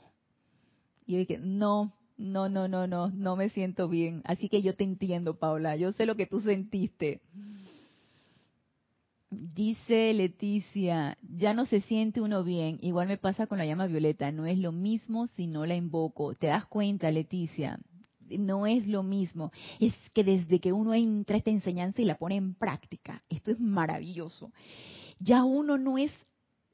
Y 1.05 1.13
yo 1.13 1.19
dije, 1.19 1.37
no, 1.37 1.91
no, 2.17 2.49
no, 2.49 2.67
no, 2.67 2.87
no, 2.87 3.09
no 3.09 3.35
me 3.35 3.49
siento 3.49 3.89
bien. 3.89 4.21
Así 4.25 4.49
que 4.49 4.61
yo 4.61 4.75
te 4.75 4.83
entiendo, 4.83 5.37
Paula, 5.37 5.75
yo 5.75 5.91
sé 5.91 6.05
lo 6.05 6.15
que 6.15 6.25
tú 6.25 6.39
sentiste. 6.39 7.21
Dice 9.37 10.13
Leticia, 10.13 11.17
ya 11.21 11.53
no 11.53 11.65
se 11.65 11.81
siente 11.81 12.21
uno 12.21 12.43
bien, 12.43 12.77
igual 12.81 13.07
me 13.07 13.17
pasa 13.17 13.47
con 13.47 13.57
la 13.57 13.65
llama 13.65 13.87
violeta, 13.87 14.31
no 14.31 14.45
es 14.45 14.57
lo 14.57 14.71
mismo 14.71 15.27
si 15.27 15.47
no 15.47 15.65
la 15.65 15.75
invoco. 15.75 16.33
¿Te 16.35 16.47
das 16.47 16.65
cuenta, 16.65 17.11
Leticia? 17.11 17.77
No 18.21 18.65
es 18.65 18.87
lo 18.87 19.03
mismo. 19.03 19.51
Es 19.79 19.93
que 20.13 20.23
desde 20.23 20.59
que 20.59 20.71
uno 20.71 20.93
entra 20.93 21.35
a 21.35 21.39
esta 21.39 21.51
enseñanza 21.51 22.01
y 22.01 22.05
la 22.05 22.17
pone 22.17 22.35
en 22.37 22.55
práctica, 22.55 23.21
esto 23.29 23.51
es 23.51 23.59
maravilloso. 23.59 24.51
Ya 25.19 25.43
uno 25.43 25.77
no 25.77 25.97
es 25.97 26.13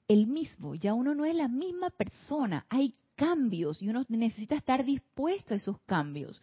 el 0.08 0.28
mismo, 0.28 0.76
ya 0.76 0.93
uno 0.93 1.15
no 1.15 1.26
es 1.26 1.36
la 1.36 1.47
misma 1.47 1.89
persona. 1.89 2.65
Hay 2.69 2.93
cambios 3.15 3.82
y 3.82 3.89
uno 3.89 4.04
necesita 4.10 4.56
estar 4.56 4.86
dispuesto 4.86 5.54
a 5.54 5.58
esos 5.58 5.80
cambios. 5.82 6.41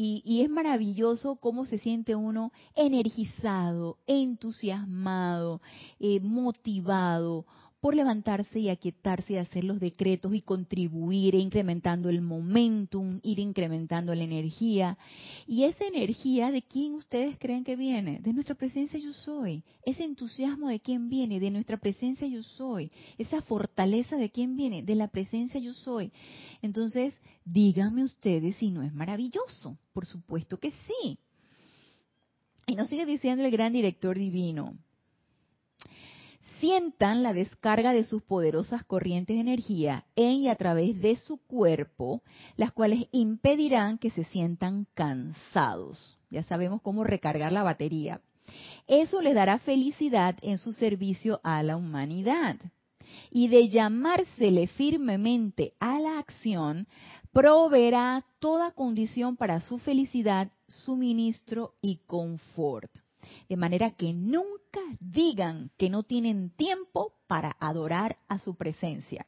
Y, 0.00 0.42
es 0.44 0.48
maravilloso 0.48 1.34
cómo 1.40 1.66
se 1.66 1.80
siente 1.80 2.14
uno 2.14 2.52
energizado, 2.76 3.98
entusiasmado, 4.06 5.60
eh, 5.98 6.20
motivado 6.20 7.44
por 7.80 7.94
levantarse 7.94 8.58
y 8.58 8.70
aquietarse 8.70 9.34
y 9.34 9.36
hacer 9.36 9.62
los 9.62 9.78
decretos 9.78 10.34
y 10.34 10.42
contribuir 10.42 11.36
e 11.36 11.38
incrementando 11.38 12.08
el 12.08 12.20
momentum, 12.20 13.20
ir 13.22 13.38
incrementando 13.38 14.14
la 14.14 14.24
energía. 14.24 14.98
Y 15.46 15.62
esa 15.64 15.84
energía, 15.84 16.50
¿de 16.50 16.62
quién 16.62 16.94
ustedes 16.94 17.38
creen 17.38 17.62
que 17.62 17.76
viene? 17.76 18.18
De 18.20 18.32
nuestra 18.32 18.56
presencia 18.56 18.98
yo 18.98 19.12
soy. 19.12 19.62
Ese 19.84 20.02
entusiasmo 20.02 20.68
de 20.68 20.80
quién 20.80 21.08
viene? 21.08 21.38
De 21.38 21.50
nuestra 21.50 21.76
presencia 21.76 22.26
yo 22.26 22.42
soy. 22.42 22.90
Esa 23.16 23.42
fortaleza 23.42 24.16
de 24.16 24.30
quién 24.30 24.56
viene? 24.56 24.82
De 24.82 24.96
la 24.96 25.08
presencia 25.08 25.60
yo 25.60 25.72
soy. 25.72 26.12
Entonces, 26.62 27.16
díganme 27.44 28.02
ustedes 28.02 28.56
si 28.56 28.70
no 28.70 28.82
es 28.82 28.92
maravilloso. 28.92 29.78
Por 29.92 30.04
supuesto 30.04 30.58
que 30.58 30.72
sí. 30.72 31.18
Y 32.66 32.74
nos 32.74 32.88
sigue 32.88 33.06
diciendo 33.06 33.44
el 33.44 33.50
gran 33.52 33.72
director 33.72 34.18
divino 34.18 34.76
sientan 36.60 37.22
la 37.22 37.32
descarga 37.32 37.92
de 37.92 38.04
sus 38.04 38.22
poderosas 38.22 38.84
corrientes 38.84 39.36
de 39.36 39.40
energía 39.40 40.04
en 40.16 40.42
y 40.42 40.48
a 40.48 40.56
través 40.56 41.00
de 41.00 41.16
su 41.16 41.38
cuerpo, 41.38 42.22
las 42.56 42.72
cuales 42.72 43.06
impedirán 43.12 43.98
que 43.98 44.10
se 44.10 44.24
sientan 44.24 44.86
cansados. 44.94 46.16
Ya 46.30 46.42
sabemos 46.42 46.82
cómo 46.82 47.04
recargar 47.04 47.52
la 47.52 47.62
batería. 47.62 48.20
Eso 48.86 49.20
les 49.20 49.34
dará 49.34 49.58
felicidad 49.58 50.36
en 50.42 50.58
su 50.58 50.72
servicio 50.72 51.40
a 51.42 51.62
la 51.62 51.76
humanidad. 51.76 52.56
Y 53.30 53.48
de 53.48 53.68
llamársele 53.68 54.66
firmemente 54.68 55.74
a 55.80 55.98
la 55.98 56.18
acción, 56.18 56.86
proveerá 57.32 58.24
toda 58.38 58.72
condición 58.72 59.36
para 59.36 59.60
su 59.60 59.78
felicidad, 59.78 60.50
suministro 60.66 61.74
y 61.82 61.98
confort. 62.06 62.90
De 63.48 63.56
manera 63.56 63.90
que 63.92 64.12
nunca 64.12 64.80
digan 65.00 65.70
que 65.76 65.90
no 65.90 66.02
tienen 66.02 66.50
tiempo 66.50 67.14
para 67.26 67.56
adorar 67.60 68.18
a 68.28 68.38
su 68.38 68.54
presencia. 68.54 69.26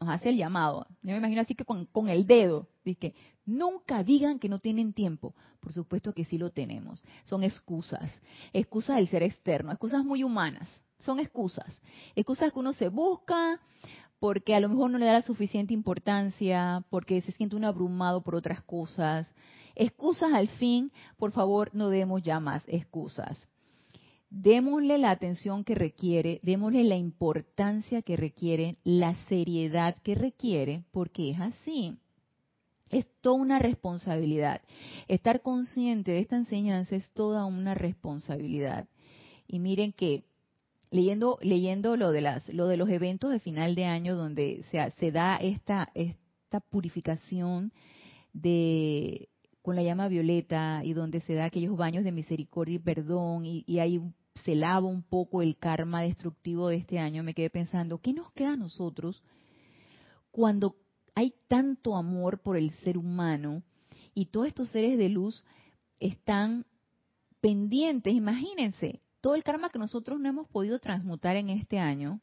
Nos 0.00 0.10
hace 0.10 0.28
el 0.28 0.36
llamado. 0.36 0.86
Yo 1.02 1.12
me 1.12 1.18
imagino 1.18 1.40
así 1.40 1.54
que 1.54 1.64
con, 1.64 2.08
el 2.08 2.26
dedo. 2.26 2.68
Dice, 2.84 3.14
nunca 3.46 4.02
digan 4.02 4.38
que 4.38 4.48
no 4.48 4.58
tienen 4.58 4.92
tiempo. 4.92 5.34
Por 5.60 5.72
supuesto 5.72 6.12
que 6.12 6.24
sí 6.24 6.36
lo 6.36 6.50
tenemos. 6.50 7.02
Son 7.24 7.42
excusas. 7.42 8.20
Excusas 8.52 8.96
del 8.96 9.08
ser 9.08 9.22
externo. 9.22 9.72
Excusas 9.72 10.04
muy 10.04 10.22
humanas. 10.22 10.68
Son 10.98 11.18
excusas. 11.18 11.80
Excusas 12.14 12.52
que 12.52 12.58
uno 12.58 12.72
se 12.72 12.88
busca 12.88 13.60
porque 14.18 14.54
a 14.54 14.60
lo 14.60 14.68
mejor 14.68 14.90
no 14.90 14.98
le 14.98 15.06
da 15.06 15.12
la 15.12 15.22
suficiente 15.22 15.74
importancia, 15.74 16.84
porque 16.90 17.20
se 17.22 17.32
siente 17.32 17.56
uno 17.56 17.68
abrumado 17.68 18.22
por 18.22 18.34
otras 18.34 18.62
cosas. 18.62 19.30
Excusas 19.76 20.32
al 20.32 20.48
fin, 20.48 20.90
por 21.18 21.32
favor, 21.32 21.70
no 21.74 21.90
demos 21.90 22.22
ya 22.22 22.40
más 22.40 22.62
excusas. 22.66 23.46
Démosle 24.30 24.98
la 24.98 25.10
atención 25.10 25.64
que 25.64 25.74
requiere, 25.74 26.40
démosle 26.42 26.82
la 26.82 26.96
importancia 26.96 28.00
que 28.02 28.16
requiere, 28.16 28.78
la 28.82 29.14
seriedad 29.28 29.94
que 30.02 30.14
requiere, 30.14 30.84
porque 30.90 31.30
es 31.30 31.40
así. 31.40 31.96
Es 32.90 33.08
toda 33.20 33.36
una 33.36 33.58
responsabilidad. 33.58 34.62
Estar 35.08 35.42
consciente 35.42 36.12
de 36.12 36.20
esta 36.20 36.36
enseñanza 36.36 36.96
es 36.96 37.10
toda 37.12 37.44
una 37.44 37.74
responsabilidad. 37.74 38.88
Y 39.46 39.58
miren 39.58 39.92
que 39.92 40.24
leyendo 40.90 41.38
leyendo 41.42 41.96
lo 41.96 42.12
de 42.12 42.20
las 42.22 42.48
lo 42.48 42.68
de 42.68 42.76
los 42.76 42.88
eventos 42.88 43.30
de 43.32 43.40
final 43.40 43.74
de 43.74 43.84
año 43.84 44.16
donde 44.16 44.64
se, 44.70 44.90
se 44.92 45.10
da 45.10 45.36
esta 45.36 45.90
esta 45.94 46.60
purificación 46.60 47.72
de 48.32 49.28
con 49.66 49.74
la 49.74 49.82
llama 49.82 50.06
violeta 50.06 50.82
y 50.84 50.92
donde 50.92 51.20
se 51.22 51.34
da 51.34 51.46
aquellos 51.46 51.76
baños 51.76 52.04
de 52.04 52.12
misericordia 52.12 52.76
y 52.76 52.78
perdón 52.78 53.44
y, 53.44 53.64
y 53.66 53.80
ahí 53.80 54.00
se 54.44 54.54
lava 54.54 54.86
un 54.86 55.02
poco 55.02 55.42
el 55.42 55.56
karma 55.56 56.02
destructivo 56.02 56.68
de 56.68 56.76
este 56.76 57.00
año, 57.00 57.24
me 57.24 57.34
quedé 57.34 57.50
pensando, 57.50 57.98
¿qué 57.98 58.12
nos 58.12 58.30
queda 58.30 58.52
a 58.52 58.56
nosotros 58.56 59.24
cuando 60.30 60.76
hay 61.16 61.34
tanto 61.48 61.96
amor 61.96 62.42
por 62.42 62.56
el 62.56 62.70
ser 62.84 62.96
humano 62.96 63.64
y 64.14 64.26
todos 64.26 64.46
estos 64.46 64.70
seres 64.70 64.98
de 64.98 65.08
luz 65.08 65.44
están 65.98 66.64
pendientes? 67.40 68.14
Imagínense, 68.14 69.00
todo 69.20 69.34
el 69.34 69.42
karma 69.42 69.70
que 69.70 69.80
nosotros 69.80 70.20
no 70.20 70.28
hemos 70.28 70.46
podido 70.46 70.78
transmutar 70.78 71.34
en 71.34 71.50
este 71.50 71.80
año, 71.80 72.20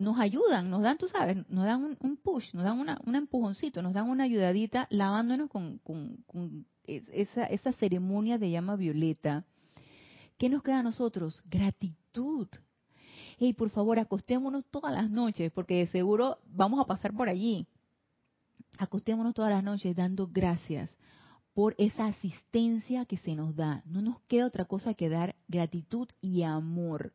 nos 0.00 0.18
ayudan, 0.18 0.70
nos 0.70 0.80
dan, 0.80 0.96
tú 0.96 1.08
sabes, 1.08 1.36
nos 1.50 1.66
dan 1.66 1.96
un, 2.00 2.16
push, 2.16 2.54
nos 2.54 2.64
dan 2.64 2.78
una, 2.78 2.98
un 3.04 3.16
empujoncito, 3.16 3.82
nos 3.82 3.92
dan 3.92 4.08
una 4.08 4.24
ayudadita 4.24 4.86
lavándonos 4.90 5.50
con, 5.50 6.66
esa, 6.84 7.44
esa 7.44 7.72
ceremonia 7.74 8.38
de 8.38 8.50
llama 8.50 8.76
violeta. 8.76 9.44
¿Qué 10.38 10.48
nos 10.48 10.62
queda 10.62 10.78
a 10.78 10.82
nosotros? 10.82 11.42
Gratitud. 11.44 12.48
Hey, 13.38 13.52
por 13.52 13.68
favor, 13.68 13.98
acostémonos 13.98 14.64
todas 14.70 14.94
las 14.94 15.10
noches, 15.10 15.52
porque 15.52 15.76
de 15.76 15.86
seguro 15.88 16.38
vamos 16.46 16.80
a 16.80 16.86
pasar 16.86 17.12
por 17.12 17.28
allí. 17.28 17.66
Acostémonos 18.78 19.34
todas 19.34 19.50
las 19.50 19.62
noches 19.62 19.94
dando 19.94 20.28
gracias 20.32 20.90
por 21.52 21.74
esa 21.76 22.06
asistencia 22.06 23.04
que 23.04 23.18
se 23.18 23.34
nos 23.34 23.54
da. 23.54 23.82
No 23.84 24.00
nos 24.00 24.18
queda 24.22 24.46
otra 24.46 24.64
cosa 24.64 24.94
que 24.94 25.10
dar 25.10 25.36
gratitud 25.46 26.08
y 26.22 26.42
amor 26.42 27.12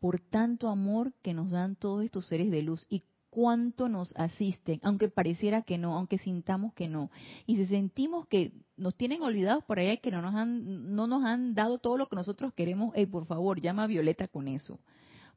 por 0.00 0.20
tanto 0.20 0.68
amor 0.68 1.12
que 1.22 1.34
nos 1.34 1.50
dan 1.50 1.76
todos 1.76 2.04
estos 2.04 2.26
seres 2.26 2.50
de 2.50 2.62
luz 2.62 2.86
y 2.88 3.04
cuánto 3.30 3.90
nos 3.90 4.16
asisten, 4.16 4.80
aunque 4.82 5.08
pareciera 5.08 5.60
que 5.60 5.76
no, 5.76 5.94
aunque 5.94 6.16
sintamos 6.16 6.72
que 6.72 6.88
no. 6.88 7.10
Y 7.46 7.56
si 7.56 7.66
sentimos 7.66 8.26
que 8.28 8.52
nos 8.78 8.94
tienen 8.94 9.22
olvidados 9.22 9.62
por 9.64 9.78
allá 9.78 9.92
y 9.92 9.98
que 9.98 10.10
no 10.10 10.22
nos 10.22 10.34
han, 10.34 10.94
no 10.94 11.06
nos 11.06 11.22
han 11.22 11.54
dado 11.54 11.78
todo 11.78 11.98
lo 11.98 12.06
que 12.08 12.16
nosotros 12.16 12.54
queremos, 12.54 12.92
hey, 12.94 13.04
por 13.04 13.26
favor, 13.26 13.60
llama 13.60 13.84
a 13.84 13.88
Violeta 13.88 14.26
con 14.26 14.48
eso. 14.48 14.80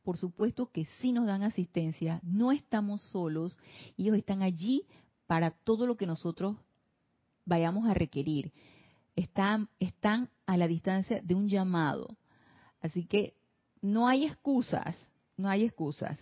Por 0.03 0.17
supuesto 0.17 0.71
que 0.71 0.85
sí 1.01 1.11
nos 1.11 1.25
dan 1.25 1.43
asistencia, 1.43 2.21
no 2.23 2.53
estamos 2.53 3.01
solos, 3.01 3.59
ellos 3.97 4.15
están 4.15 4.43
allí 4.43 4.85
para 5.27 5.51
todo 5.51 5.85
lo 5.85 5.97
que 5.97 6.07
nosotros 6.07 6.55
vayamos 7.43 7.85
a 7.89 7.93
requerir. 7.93 8.53
Están, 9.15 9.67
están 9.79 10.29
a 10.45 10.55
la 10.55 10.69
distancia 10.69 11.21
de 11.21 11.35
un 11.35 11.49
llamado. 11.49 12.15
Así 12.79 13.05
que 13.05 13.33
no 13.81 14.07
hay 14.07 14.25
excusas, 14.25 14.95
no 15.37 15.49
hay 15.49 15.65
excusas. 15.65 16.17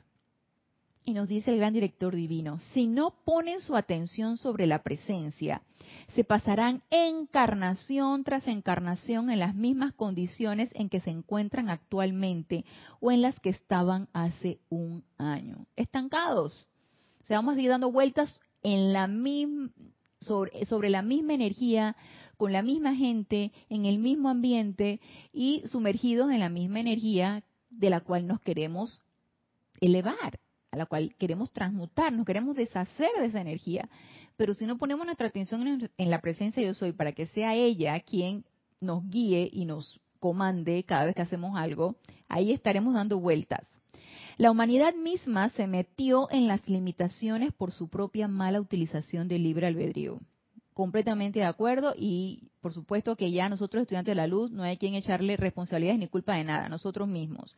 Y 1.07 1.13
nos 1.13 1.29
dice 1.29 1.51
el 1.51 1.57
gran 1.57 1.71
director 1.71 2.13
divino, 2.13 2.59
si 2.73 2.85
no 2.85 3.13
ponen 3.23 3.61
su 3.61 3.77
atención 3.77 4.37
sobre 4.37 4.67
la 4.67 4.83
presencia, 4.83 5.61
se 6.13 6.25
pasarán 6.25 6.83
encarnación 6.89 8.25
tras 8.25 8.45
encarnación 8.45 9.29
en 9.29 9.39
las 9.39 9.55
mismas 9.55 9.93
condiciones 9.93 10.69
en 10.73 10.89
que 10.89 10.99
se 10.99 11.11
encuentran 11.11 11.69
actualmente 11.69 12.65
o 12.99 13.09
en 13.09 13.21
las 13.21 13.39
que 13.39 13.51
estaban 13.51 14.09
hace 14.11 14.59
un 14.69 15.05
año. 15.17 15.65
Estancados. 15.77 16.67
Se 17.23 17.33
vamos 17.33 17.55
a 17.55 17.61
ir 17.61 17.69
dando 17.69 17.89
vueltas 17.89 18.41
sobre 20.19 20.89
la 20.89 21.01
misma 21.01 21.33
energía, 21.33 21.95
con 22.35 22.51
la 22.51 22.61
misma 22.61 22.95
gente, 22.95 23.53
en 23.69 23.85
el 23.85 23.97
mismo 23.99 24.27
ambiente 24.27 24.99
y 25.31 25.63
sumergidos 25.67 26.31
en 26.31 26.39
la 26.39 26.49
misma 26.49 26.81
energía 26.81 27.43
de 27.69 27.89
la 27.89 28.01
cual 28.01 28.27
nos 28.27 28.39
queremos 28.41 29.01
elevar, 29.79 30.39
a 30.71 30.77
la 30.77 30.85
cual 30.85 31.15
queremos 31.17 31.51
transmutar, 31.51 32.13
nos 32.13 32.25
queremos 32.25 32.55
deshacer 32.55 33.09
de 33.19 33.25
esa 33.25 33.41
energía. 33.41 33.89
Pero 34.35 34.53
si 34.53 34.65
no 34.65 34.77
ponemos 34.77 35.05
nuestra 35.05 35.27
atención 35.27 35.89
en, 35.97 36.09
la 36.09 36.21
presencia 36.21 36.61
de 36.61 36.67
yo 36.67 36.73
soy 36.73 36.91
para 36.91 37.11
que 37.11 37.27
sea 37.27 37.55
ella 37.55 37.99
quien 37.99 38.45
nos 38.79 39.07
guíe 39.09 39.49
y 39.51 39.65
nos 39.65 39.99
comande 40.19 40.83
cada 40.83 41.05
vez 41.05 41.15
que 41.15 41.21
hacemos 41.21 41.57
algo, 41.57 41.95
ahí 42.27 42.51
estaremos 42.51 42.93
dando 42.93 43.19
vueltas. 43.19 43.65
La 44.37 44.51
humanidad 44.51 44.93
misma 44.93 45.49
se 45.49 45.65
metió 45.65 46.29
en 46.31 46.47
las 46.47 46.67
limitaciones 46.69 47.53
por 47.53 47.71
su 47.71 47.87
propia 47.89 48.27
mala 48.27 48.61
utilización 48.61 49.27
del 49.27 49.43
libre 49.43 49.65
albedrío 49.67 50.19
completamente 50.77 51.39
de 51.39 51.45
acuerdo 51.45 51.95
y 51.97 52.51
por 52.61 52.71
supuesto 52.71 53.15
que 53.15 53.31
ya 53.31 53.49
nosotros 53.49 53.81
estudiantes 53.81 54.11
de 54.11 54.15
la 54.21 54.27
luz 54.27 54.51
no 54.51 54.61
hay 54.61 54.77
quien 54.77 54.93
echarle 54.93 55.35
responsabilidades 55.35 55.99
ni 55.99 56.07
culpa 56.07 56.35
de 56.35 56.43
nada, 56.43 56.69
nosotros 56.69 57.07
mismos. 57.07 57.55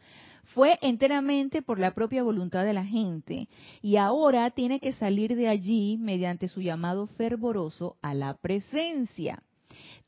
Fue 0.54 0.80
enteramente 0.82 1.62
por 1.62 1.80
la 1.80 1.94
propia 1.94 2.24
voluntad 2.24 2.64
de 2.64 2.72
la 2.72 2.86
gente 2.86 3.50
y 3.82 3.98
ahora 3.98 4.50
tiene 4.52 4.80
que 4.80 4.94
salir 4.94 5.36
de 5.36 5.50
allí 5.50 5.98
mediante 5.98 6.48
su 6.48 6.62
llamado 6.62 7.08
fervoroso 7.08 7.98
a 8.02 8.14
la 8.14 8.36
presencia. 8.36 9.44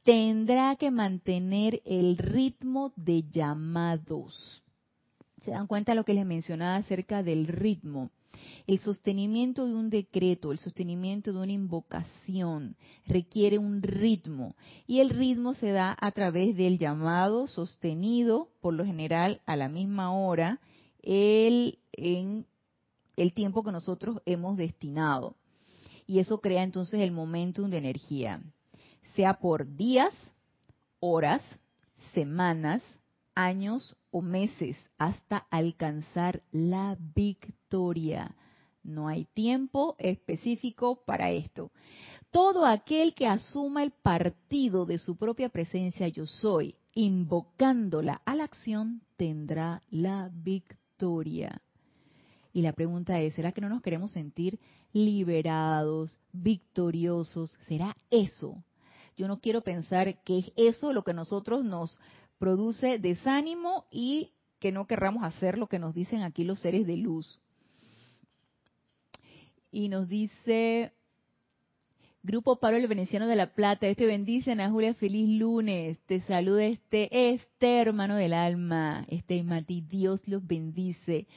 Tendrá 0.06 0.78
que 0.78 0.90
mantener 0.90 1.82
el 1.84 2.18
ritmo 2.18 2.94
de 2.96 3.24
llamados. 3.30 4.64
¿Se 5.44 5.52
dan 5.52 5.68
cuenta 5.68 5.96
lo 5.96 6.06
que 6.06 6.14
les 6.14 6.26
mencionaba 6.26 6.78
acerca 6.78 7.24
del 7.24 7.46
ritmo? 7.46 8.10
El 8.68 8.80
sostenimiento 8.80 9.66
de 9.66 9.74
un 9.74 9.90
decreto, 9.90 10.52
el 10.52 10.60
sostenimiento 10.60 11.34
de 11.34 11.40
una 11.40 11.52
invocación 11.52 12.76
requiere 13.06 13.58
un 13.58 13.82
ritmo 13.82 14.56
y 14.88 15.00
el 15.00 15.10
ritmo 15.10 15.54
se 15.54 15.72
da 15.72 15.96
a 16.00 16.12
través 16.12 16.56
del 16.56 16.78
llamado 16.78 17.48
sostenido, 17.48 18.50
por 18.62 18.74
lo 18.74 18.86
general 18.86 19.42
a 19.46 19.56
la 19.56 19.70
misma 19.70 20.14
hora, 20.14 20.60
el, 21.02 21.80
en 21.94 22.46
el 23.18 23.34
tiempo 23.34 23.64
que 23.64 23.72
nosotros 23.72 24.22
hemos 24.26 24.58
destinado. 24.58 25.36
Y 26.06 26.20
eso 26.20 26.40
crea 26.42 26.64
entonces 26.64 27.02
el 27.02 27.12
momentum 27.12 27.70
de 27.70 27.78
energía, 27.78 28.42
sea 29.16 29.40
por 29.40 29.76
días, 29.76 30.14
horas, 31.00 31.42
semanas, 32.14 32.84
años 33.46 33.96
o 34.12 34.22
meses, 34.22 34.78
hasta 34.98 35.38
alcanzar 35.50 36.44
la 36.52 36.98
victoria. 37.16 38.36
No 38.84 39.08
hay 39.08 39.26
tiempo 39.26 39.96
específico 40.00 41.04
para 41.06 41.32
esto. 41.32 41.72
Todo 42.32 42.66
aquel 42.66 43.14
que 43.14 43.28
asuma 43.28 43.84
el 43.84 43.92
partido 43.92 44.86
de 44.86 44.98
su 44.98 45.16
propia 45.16 45.50
presencia 45.50 46.08
yo 46.08 46.26
soy, 46.26 46.76
invocándola 46.94 48.22
a 48.26 48.36
la 48.36 48.46
acción, 48.46 49.02
tendrá 49.18 49.82
la 49.90 50.30
victoria. 50.34 51.62
Y 52.54 52.62
la 52.62 52.74
pregunta 52.74 53.20
es, 53.20 53.34
¿será 53.34 53.52
que 53.52 53.62
no 53.62 53.70
nos 53.70 53.82
queremos 53.82 54.12
sentir 54.12 54.60
liberados, 54.94 56.18
victoriosos? 56.34 57.58
¿Será 57.68 57.96
eso? 58.10 58.64
Yo 59.16 59.28
no 59.28 59.40
quiero 59.40 59.62
pensar 59.62 60.22
que 60.24 60.40
es 60.40 60.52
eso 60.56 60.94
lo 60.94 61.04
que 61.04 61.14
nosotros 61.14 61.64
nos 61.64 62.00
produce 62.42 62.98
desánimo 62.98 63.86
y 63.92 64.32
que 64.60 64.72
no 64.72 64.88
querramos 64.88 65.24
hacer 65.24 65.60
lo 65.60 65.68
que 65.68 65.78
nos 65.78 65.94
dicen 65.94 66.24
aquí 66.24 66.44
los 66.44 66.60
seres 66.60 66.88
de 66.88 66.98
luz. 66.98 67.40
Y 69.72 69.90
nos 69.90 70.10
dice 70.10 70.92
Grupo 72.24 72.60
Pablo 72.60 72.80
el 72.80 72.88
Veneciano 72.88 73.28
de 73.28 73.36
la 73.36 73.54
Plata, 73.54 73.86
este 73.86 74.08
bendice 74.08 74.52
Ana 74.52 74.72
Julia, 74.72 74.96
feliz 74.96 75.30
lunes. 75.30 76.00
Te 76.08 76.22
saluda 76.22 76.66
este, 76.66 77.32
este 77.34 77.80
hermano 77.80 78.16
del 78.16 78.34
alma, 78.34 79.06
este 79.08 79.44
Mati, 79.44 79.82
Dios 79.82 80.28
los 80.28 80.46
bendice. 80.46 81.28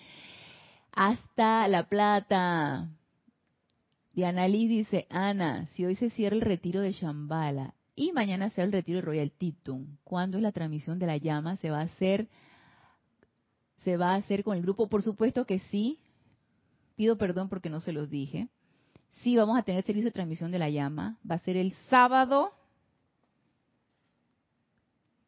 Hasta 0.90 1.68
La 1.68 1.86
Plata. 1.86 2.88
Diana 4.14 4.48
Liz 4.48 4.70
dice, 4.70 5.06
Ana, 5.10 5.66
si 5.74 5.84
hoy 5.84 5.96
se 5.96 6.08
cierra 6.08 6.34
el 6.34 6.40
retiro 6.40 6.80
de 6.80 6.92
Shambhala 6.92 7.74
y 7.96 8.12
mañana 8.12 8.50
sea 8.50 8.64
el 8.64 8.72
retiro 8.72 8.96
de 8.96 9.06
Royal 9.06 9.30
Titum, 9.30 9.96
¿cuándo 10.04 10.38
es 10.38 10.42
la 10.42 10.52
transmisión 10.52 10.98
de 10.98 11.06
la 11.06 11.16
llama? 11.16 11.56
¿Se 11.56 11.70
va 11.70 11.80
a 11.80 11.84
hacer 11.84 12.28
se 13.84 13.98
va 13.98 14.12
a 14.12 14.16
hacer 14.16 14.42
con 14.42 14.56
el 14.56 14.62
grupo? 14.62 14.88
Por 14.88 15.02
supuesto 15.02 15.44
que 15.44 15.58
sí. 15.70 15.98
Pido 16.96 17.18
perdón 17.18 17.48
porque 17.48 17.68
no 17.68 17.80
se 17.80 17.92
los 17.92 18.08
dije. 18.08 18.48
Sí, 19.22 19.36
vamos 19.36 19.58
a 19.58 19.62
tener 19.62 19.84
servicio 19.84 20.08
de 20.08 20.14
transmisión 20.14 20.50
de 20.50 20.58
la 20.58 20.70
llama. 20.70 21.18
Va 21.28 21.36
a 21.36 21.40
ser 21.40 21.56
el 21.56 21.74
sábado, 21.90 22.52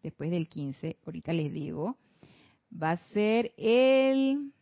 después 0.03 0.31
del 0.31 0.49
15, 0.49 0.97
ahorita 1.05 1.33
les 1.33 1.53
digo. 1.53 1.97
Va 2.73 2.93
a 2.93 2.97
ser 3.13 3.53
el 3.59 4.53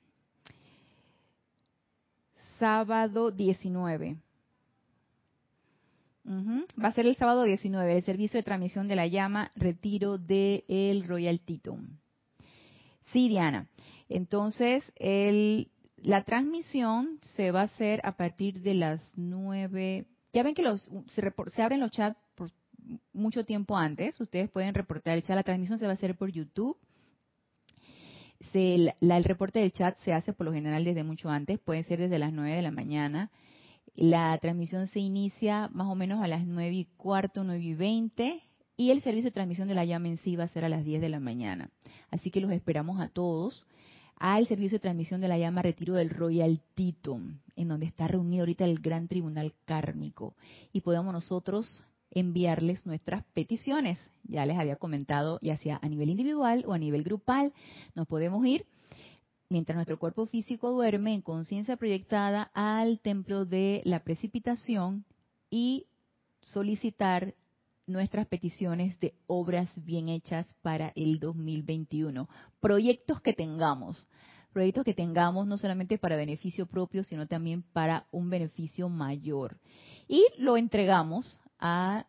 sábado 2.59 3.31
19. 3.31 4.17
Va 6.27 6.89
a 6.89 6.93
ser 6.93 7.07
el 7.07 7.17
sábado 7.17 7.43
19, 7.43 7.97
el 7.97 8.03
servicio 8.03 8.39
de 8.39 8.45
transmisión 8.45 8.89
de 8.89 8.97
la 8.97 9.07
llama, 9.07 9.51
retiro 9.57 10.17
del 10.17 10.65
el 10.69 11.05
Royal 11.05 11.41
Titum. 11.41 11.99
Sí, 13.13 13.29
Diana. 13.29 13.69
Entonces, 14.09 14.83
el, 14.97 15.69
la 15.97 16.25
transmisión 16.25 17.21
se 17.35 17.51
va 17.51 17.63
a 17.63 17.65
hacer 17.65 18.01
a 18.05 18.17
partir 18.17 18.63
de 18.63 18.75
las 18.75 19.13
9. 19.17 20.07
Ya 20.33 20.43
ven 20.43 20.55
que 20.55 20.63
los, 20.63 20.91
se, 21.09 21.63
abren 21.63 21.81
los 21.81 21.91
chats 21.91 22.19
por 22.35 22.51
mucho 23.13 23.45
tiempo 23.45 23.77
antes. 23.77 24.19
Ustedes 24.19 24.51
pueden 24.51 24.75
reportar 24.75 25.17
el 25.17 25.23
chat. 25.23 25.37
La 25.37 25.43
transmisión 25.43 25.79
se 25.79 25.85
va 25.85 25.93
a 25.93 25.95
hacer 25.95 26.17
por 26.17 26.31
YouTube. 26.31 26.79
Se, 28.53 28.75
el 28.75 29.25
reporte 29.25 29.59
del 29.59 29.73
chat 29.73 29.97
se 29.99 30.13
hace 30.13 30.33
por 30.33 30.47
lo 30.47 30.53
general 30.53 30.85
desde 30.85 31.05
mucho 31.05 31.29
antes. 31.29 31.59
Puede 31.59 31.85
ser 31.85 31.99
desde 31.99 32.19
las 32.19 32.33
9 32.33 32.57
de 32.57 32.63
la 32.63 32.71
mañana 32.71 33.31
la 33.95 34.37
transmisión 34.39 34.87
se 34.89 35.01
inicia 35.01 35.69
más 35.73 35.87
o 35.89 35.95
menos 35.95 36.23
a 36.23 36.29
las 36.29 36.47
9 36.47 36.75
y 36.75 36.85
cuarto, 36.97 37.45
9 37.45 37.63
y 37.63 37.75
20 37.75 38.43
y 38.77 38.91
el 38.91 39.03
servicio 39.03 39.31
de 39.31 39.35
transmisión 39.35 39.69
de 39.69 39.75
la 39.75 39.85
llama 39.85 40.09
en 40.09 40.19
sí 40.19 40.35
va 40.35 40.45
a 40.45 40.49
ser 40.49 40.65
a 40.65 40.69
las 40.69 40.85
10 40.85 41.01
de 41.01 41.09
la 41.09 41.21
mañana. 41.21 41.71
Así 42.11 42.31
que 42.31 42.41
los 42.41 42.51
esperamos 42.51 43.01
a 43.01 43.09
todos 43.09 43.65
al 44.17 44.47
servicio 44.47 44.77
de 44.77 44.83
transmisión 44.83 45.21
de 45.21 45.29
la 45.29 45.39
llama 45.39 45.63
Retiro 45.63 45.95
del 45.95 46.11
Royal 46.11 46.61
Titum, 46.75 47.39
en 47.57 47.69
donde 47.69 47.87
está 47.87 48.09
reunido 48.09 48.43
ahorita 48.43 48.65
el 48.65 48.81
Gran 48.81 49.09
Tribunal 49.09 49.55
Kármico 49.65 50.35
y 50.73 50.81
podamos 50.81 51.13
nosotros 51.13 51.85
enviarles 52.11 52.87
nuestras 52.87 53.25
peticiones. 53.35 53.99
Ya 54.25 54.47
les 54.47 54.59
había 54.59 54.77
comentado, 54.77 55.39
ya 55.43 55.57
sea 55.57 55.79
a 55.83 55.89
nivel 55.89 56.11
individual 56.11 56.65
o 56.67 56.73
a 56.73 56.79
nivel 56.79 57.03
grupal, 57.03 57.53
nos 57.95 58.07
podemos 58.07 58.45
ir 58.47 58.67
mientras 59.55 59.77
nuestro 59.77 60.01
cuerpo 60.01 60.27
físico 60.27 60.73
duerme 60.73 61.15
en 61.15 61.23
conciencia 61.23 61.77
proyectada 61.77 62.51
al 62.55 62.99
templo 62.99 63.45
de 63.45 63.83
la 63.85 64.03
precipitación 64.03 65.05
y 65.49 65.87
solicitar 66.43 67.37
nuestras 67.87 68.27
peticiones 68.27 68.99
de 68.99 69.15
obras 69.29 69.71
bien 69.77 70.09
hechas 70.09 70.53
para 70.63 70.93
el 70.97 71.21
2021. 71.21 72.29
Proyectos 72.59 73.21
que 73.21 73.33
tengamos, 73.33 74.09
proyectos 74.53 74.83
que 74.83 74.93
tengamos 74.93 75.47
no 75.47 75.57
solamente 75.57 75.99
para 75.99 76.17
beneficio 76.17 76.67
propio, 76.67 77.05
sino 77.05 77.29
también 77.29 77.63
para 77.63 78.09
un 78.11 78.31
beneficio 78.31 78.89
mayor. 78.89 79.61
Y 80.09 80.27
lo 80.37 80.57
entregamos 80.57 81.41
a 81.61 82.09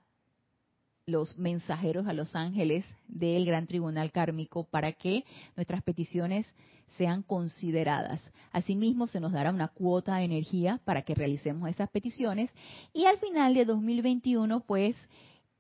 los 1.05 1.37
mensajeros, 1.37 2.07
a 2.07 2.13
los 2.13 2.35
ángeles 2.35 2.85
del 3.07 3.45
Gran 3.45 3.67
Tribunal 3.67 4.11
Kármico 4.11 4.63
para 4.63 4.93
que 4.93 5.23
nuestras 5.55 5.83
peticiones 5.83 6.51
sean 6.97 7.23
consideradas. 7.23 8.21
Asimismo, 8.51 9.07
se 9.07 9.19
nos 9.19 9.31
dará 9.31 9.49
una 9.49 9.67
cuota 9.67 10.17
de 10.17 10.25
energía 10.25 10.79
para 10.85 11.01
que 11.01 11.15
realicemos 11.15 11.69
esas 11.69 11.89
peticiones 11.89 12.49
y 12.93 13.05
al 13.05 13.17
final 13.17 13.53
de 13.53 13.65
2021, 13.65 14.61
pues, 14.61 14.95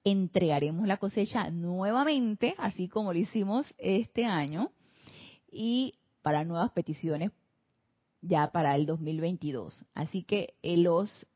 entregaremos 0.03 0.87
la 0.87 0.97
cosecha 0.97 1.49
nuevamente, 1.49 2.55
así 2.57 2.87
como 2.87 3.11
lo 3.11 3.19
hicimos 3.19 3.65
este 3.77 4.25
año, 4.25 4.71
y 5.51 5.95
para 6.21 6.43
nuevas 6.43 6.71
peticiones 6.71 7.31
ya 8.21 8.51
para 8.51 8.75
el 8.75 8.85
2022. 8.85 9.85
Así 9.93 10.23
que 10.23 10.53
eh, 10.63 10.77
los 10.77 11.27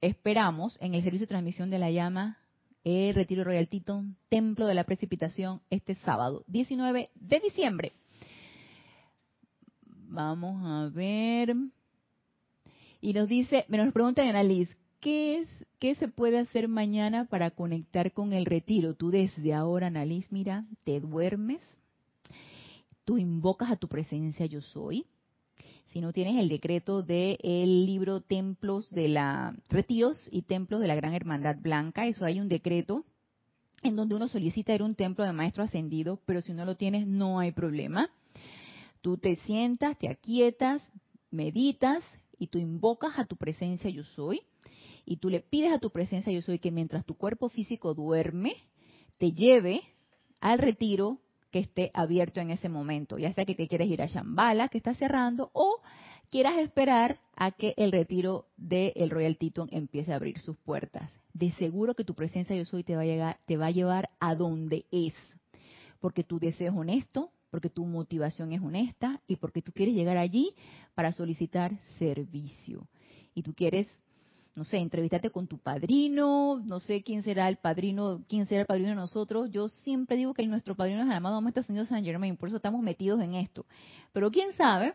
esperamos 0.00 0.78
en 0.80 0.94
el 0.94 1.02
servicio 1.02 1.26
de 1.26 1.30
transmisión 1.30 1.70
de 1.70 1.78
la 1.78 1.90
llama 1.90 2.38
el 2.84 3.14
Retiro 3.14 3.44
Royal 3.44 3.68
Titon, 3.68 4.16
Templo 4.28 4.66
de 4.66 4.74
la 4.74 4.84
Precipitación, 4.84 5.60
este 5.70 5.94
sábado, 5.96 6.44
19 6.48 7.10
de 7.14 7.40
diciembre. 7.40 7.92
Vamos 10.12 10.62
a 10.62 10.90
ver. 10.94 11.56
Y 13.00 13.14
nos 13.14 13.28
dice, 13.28 13.64
me 13.68 13.78
nos 13.78 13.94
pregunta 13.94 14.22
Annalise, 14.22 14.76
¿qué 15.00 15.38
es, 15.38 15.48
qué 15.78 15.94
se 15.94 16.06
puede 16.06 16.38
hacer 16.38 16.68
mañana 16.68 17.24
para 17.24 17.50
conectar 17.50 18.12
con 18.12 18.34
el 18.34 18.44
retiro? 18.44 18.92
Tú 18.92 19.10
desde 19.10 19.54
ahora, 19.54 19.86
Annalise, 19.86 20.28
mira, 20.30 20.66
te 20.84 21.00
duermes, 21.00 21.62
tú 23.06 23.16
invocas 23.16 23.70
a 23.70 23.76
tu 23.76 23.88
presencia 23.88 24.44
yo 24.44 24.60
soy. 24.60 25.06
Si 25.86 26.02
no 26.02 26.12
tienes 26.12 26.36
el 26.36 26.50
decreto 26.50 27.02
del 27.02 27.38
el 27.42 27.86
libro 27.86 28.20
Templos 28.20 28.90
de 28.90 29.08
la 29.08 29.56
Retiros 29.70 30.28
y 30.30 30.42
Templos 30.42 30.82
de 30.82 30.88
la 30.88 30.94
Gran 30.94 31.14
Hermandad 31.14 31.56
Blanca, 31.58 32.06
eso 32.06 32.26
hay 32.26 32.38
un 32.38 32.48
decreto 32.48 33.06
en 33.82 33.96
donde 33.96 34.14
uno 34.14 34.28
solicita 34.28 34.74
ir 34.74 34.82
a 34.82 34.84
un 34.84 34.94
templo 34.94 35.24
de 35.24 35.32
maestro 35.32 35.64
ascendido, 35.64 36.20
pero 36.26 36.42
si 36.42 36.52
no 36.52 36.66
lo 36.66 36.76
tienes 36.76 37.06
no 37.06 37.38
hay 37.38 37.52
problema. 37.52 38.10
Tú 39.02 39.18
te 39.18 39.36
sientas, 39.36 39.98
te 39.98 40.08
aquietas, 40.08 40.80
meditas 41.30 42.02
y 42.38 42.46
tú 42.46 42.58
invocas 42.58 43.18
a 43.18 43.24
tu 43.24 43.36
presencia 43.36 43.90
yo 43.90 44.04
soy 44.04 44.40
y 45.04 45.16
tú 45.16 45.28
le 45.28 45.40
pides 45.40 45.72
a 45.72 45.78
tu 45.78 45.90
presencia 45.90 46.32
yo 46.32 46.42
soy 46.42 46.58
que 46.58 46.70
mientras 46.70 47.04
tu 47.04 47.16
cuerpo 47.16 47.48
físico 47.48 47.94
duerme, 47.94 48.54
te 49.18 49.32
lleve 49.32 49.82
al 50.40 50.58
retiro 50.58 51.18
que 51.50 51.60
esté 51.60 51.90
abierto 51.94 52.40
en 52.40 52.50
ese 52.50 52.68
momento, 52.68 53.18
ya 53.18 53.32
sea 53.32 53.44
que 53.44 53.54
te 53.54 53.68
quieres 53.68 53.88
ir 53.88 54.00
a 54.02 54.06
Shambhala, 54.06 54.68
que 54.68 54.78
está 54.78 54.94
cerrando, 54.94 55.50
o 55.52 55.80
quieras 56.30 56.58
esperar 56.58 57.20
a 57.36 57.50
que 57.50 57.74
el 57.76 57.92
retiro 57.92 58.46
del 58.56 59.10
Royal 59.10 59.36
Teton 59.36 59.68
empiece 59.70 60.12
a 60.12 60.16
abrir 60.16 60.38
sus 60.38 60.56
puertas. 60.56 61.10
De 61.34 61.52
seguro 61.52 61.94
que 61.94 62.04
tu 62.04 62.14
presencia 62.14 62.56
yo 62.56 62.64
soy 62.64 62.84
te 62.84 62.96
va 62.96 63.02
a, 63.02 63.06
llegar, 63.06 63.38
te 63.46 63.56
va 63.56 63.66
a 63.66 63.70
llevar 63.70 64.10
a 64.18 64.34
donde 64.34 64.86
es, 64.90 65.14
porque 66.00 66.24
tu 66.24 66.38
deseo 66.38 66.72
es 66.72 66.78
honesto, 66.78 67.30
porque 67.52 67.68
tu 67.68 67.84
motivación 67.84 68.54
es 68.54 68.62
honesta 68.62 69.20
y 69.28 69.36
porque 69.36 69.60
tú 69.60 69.72
quieres 69.72 69.94
llegar 69.94 70.16
allí 70.16 70.54
para 70.94 71.12
solicitar 71.12 71.78
servicio. 71.98 72.88
Y 73.34 73.42
tú 73.42 73.52
quieres, 73.52 73.86
no 74.54 74.64
sé, 74.64 74.78
entrevistarte 74.78 75.28
con 75.28 75.46
tu 75.46 75.58
padrino, 75.58 76.62
no 76.64 76.80
sé 76.80 77.02
quién 77.02 77.22
será 77.22 77.50
el 77.50 77.58
padrino, 77.58 78.24
quién 78.26 78.46
será 78.46 78.62
el 78.62 78.66
padrino 78.66 78.88
de 78.88 78.94
nosotros. 78.94 79.50
Yo 79.50 79.68
siempre 79.68 80.16
digo 80.16 80.32
que 80.32 80.46
nuestro 80.46 80.74
padrino 80.74 81.02
es 81.02 81.06
el 81.06 81.12
amado 81.12 81.42
Maestro 81.42 81.62
Señor 81.62 81.84
San 81.84 82.02
Germain, 82.02 82.38
por 82.38 82.48
eso 82.48 82.56
estamos 82.56 82.80
metidos 82.80 83.20
en 83.20 83.34
esto. 83.34 83.66
Pero 84.14 84.30
quién 84.30 84.54
sabe, 84.54 84.94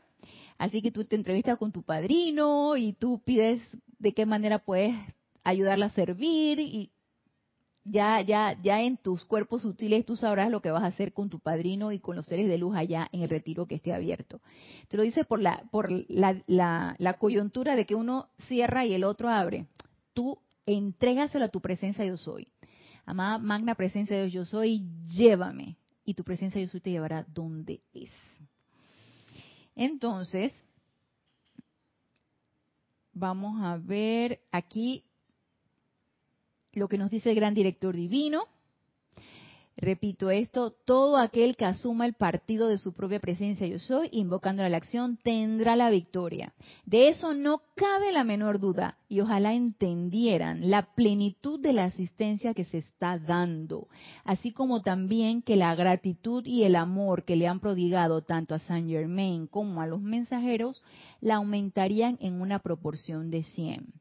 así 0.57 0.81
que 0.81 0.91
tú 0.91 1.05
te 1.05 1.15
entrevistas 1.15 1.59
con 1.59 1.71
tu 1.71 1.83
padrino 1.83 2.75
y 2.75 2.93
tú 2.93 3.21
pides 3.23 3.61
de 3.99 4.15
qué 4.15 4.25
manera 4.25 4.57
puedes 4.57 4.95
ayudarla 5.43 5.85
a 5.85 5.89
servir 5.91 6.59
y 6.59 6.89
ya, 7.89 8.21
ya, 8.21 8.57
ya 8.61 8.81
en 8.81 8.97
tus 8.97 9.25
cuerpos 9.25 9.61
sutiles 9.61 10.05
tú 10.05 10.15
sabrás 10.15 10.49
lo 10.49 10.61
que 10.61 10.71
vas 10.71 10.83
a 10.83 10.87
hacer 10.87 11.13
con 11.13 11.29
tu 11.29 11.39
padrino 11.39 11.91
y 11.91 11.99
con 11.99 12.15
los 12.15 12.25
seres 12.25 12.47
de 12.47 12.57
luz 12.57 12.75
allá 12.75 13.07
en 13.11 13.21
el 13.21 13.29
retiro 13.29 13.65
que 13.65 13.75
esté 13.75 13.93
abierto. 13.93 14.41
Te 14.87 14.97
lo 14.97 15.03
dices 15.03 15.25
por 15.25 15.41
la, 15.41 15.63
por 15.71 15.89
la, 15.91 16.43
la, 16.47 17.13
coyuntura 17.19 17.75
de 17.75 17.85
que 17.85 17.95
uno 17.95 18.29
cierra 18.47 18.85
y 18.85 18.93
el 18.93 19.03
otro 19.03 19.29
abre. 19.29 19.67
Tú 20.13 20.39
entrégaselo 20.65 21.45
a 21.45 21.49
tu 21.49 21.61
presencia 21.61 22.05
yo 22.05 22.17
soy. 22.17 22.47
Amada 23.05 23.37
magna 23.37 23.75
presencia 23.75 24.15
de 24.15 24.23
Dios 24.23 24.33
yo 24.33 24.45
soy, 24.45 24.85
llévame. 25.07 25.77
Y 26.03 26.13
tu 26.13 26.23
presencia 26.23 26.61
yo 26.61 26.67
soy 26.67 26.81
te 26.81 26.91
llevará 26.91 27.25
donde 27.27 27.81
es. 27.93 28.11
Entonces, 29.75 30.53
vamos 33.13 33.61
a 33.61 33.77
ver 33.77 34.41
aquí 34.51 35.06
lo 36.77 36.87
que 36.87 36.97
nos 36.97 37.11
dice 37.11 37.29
el 37.29 37.35
gran 37.35 37.53
director 37.53 37.95
divino. 37.95 38.45
Repito 39.79 40.31
esto, 40.31 40.71
todo 40.71 41.17
aquel 41.17 41.55
que 41.55 41.65
asuma 41.65 42.07
el 42.07 42.15
partido 42.15 42.67
de 42.67 42.79
su 42.79 42.93
propia 42.93 43.19
presencia 43.19 43.67
yo 43.67 43.77
soy, 43.77 44.09
invocando 44.11 44.63
a 44.63 44.69
la 44.69 44.77
acción, 44.77 45.17
tendrá 45.17 45.75
la 45.75 45.91
victoria. 45.91 46.55
De 46.87 47.09
eso 47.09 47.35
no 47.35 47.61
cabe 47.75 48.11
la 48.11 48.23
menor 48.23 48.59
duda 48.59 48.97
y 49.07 49.19
ojalá 49.19 49.53
entendieran 49.53 50.71
la 50.71 50.95
plenitud 50.95 51.59
de 51.59 51.73
la 51.73 51.85
asistencia 51.85 52.55
que 52.55 52.63
se 52.63 52.79
está 52.79 53.19
dando, 53.19 53.87
así 54.23 54.51
como 54.51 54.81
también 54.81 55.43
que 55.43 55.55
la 55.55 55.75
gratitud 55.75 56.43
y 56.47 56.63
el 56.63 56.75
amor 56.75 57.23
que 57.23 57.35
le 57.35 57.47
han 57.47 57.59
prodigado 57.59 58.23
tanto 58.23 58.55
a 58.55 58.59
Saint 58.59 58.89
Germain 58.89 59.45
como 59.45 59.81
a 59.81 59.85
los 59.85 60.01
mensajeros 60.01 60.81
la 61.21 61.35
aumentarían 61.35 62.17
en 62.19 62.41
una 62.41 62.57
proporción 62.57 63.29
de 63.29 63.43
100. 63.43 63.93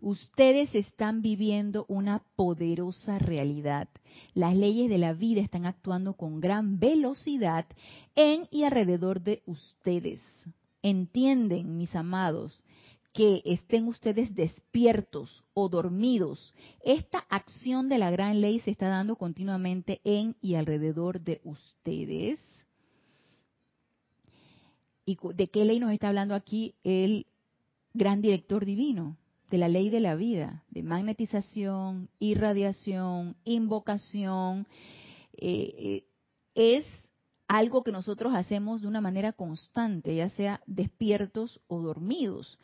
Ustedes 0.00 0.74
están 0.74 1.20
viviendo 1.20 1.84
una 1.88 2.22
poderosa 2.34 3.18
realidad. 3.18 3.88
Las 4.34 4.56
leyes 4.56 4.88
de 4.88 4.98
la 4.98 5.12
vida 5.12 5.42
están 5.42 5.66
actuando 5.66 6.14
con 6.14 6.40
gran 6.40 6.78
velocidad 6.78 7.66
en 8.14 8.48
y 8.50 8.64
alrededor 8.64 9.20
de 9.20 9.42
ustedes. 9.44 10.20
Entienden, 10.82 11.76
mis 11.76 11.94
amados, 11.94 12.64
que 13.12 13.42
estén 13.44 13.88
ustedes 13.88 14.34
despiertos 14.34 15.44
o 15.52 15.68
dormidos. 15.68 16.54
Esta 16.82 17.18
acción 17.28 17.88
de 17.88 17.98
la 17.98 18.10
gran 18.10 18.40
ley 18.40 18.60
se 18.60 18.70
está 18.70 18.88
dando 18.88 19.16
continuamente 19.16 20.00
en 20.04 20.36
y 20.40 20.54
alrededor 20.54 21.20
de 21.20 21.40
ustedes. 21.44 22.40
¿Y 25.04 25.18
de 25.34 25.48
qué 25.48 25.64
ley 25.64 25.80
nos 25.80 25.92
está 25.92 26.08
hablando 26.08 26.34
aquí 26.34 26.74
el 26.84 27.26
gran 27.92 28.22
director 28.22 28.64
divino? 28.64 29.16
De 29.50 29.58
la 29.58 29.68
ley 29.68 29.90
de 29.90 30.00
la 30.00 30.14
vida, 30.14 30.64
de 30.70 30.82
magnetización, 30.82 32.08
irradiación, 32.20 33.36
invocación, 33.44 34.66
eh, 35.32 35.74
eh, 35.76 36.04
es 36.54 36.86
algo 37.48 37.82
que 37.82 37.90
nosotros 37.90 38.32
hacemos 38.34 38.80
de 38.80 38.86
una 38.86 39.00
manera 39.00 39.32
constante, 39.32 40.14
ya 40.14 40.28
sea 40.30 40.60
despiertos 40.66 41.60
o 41.66 41.80
dormidos. 41.80 42.58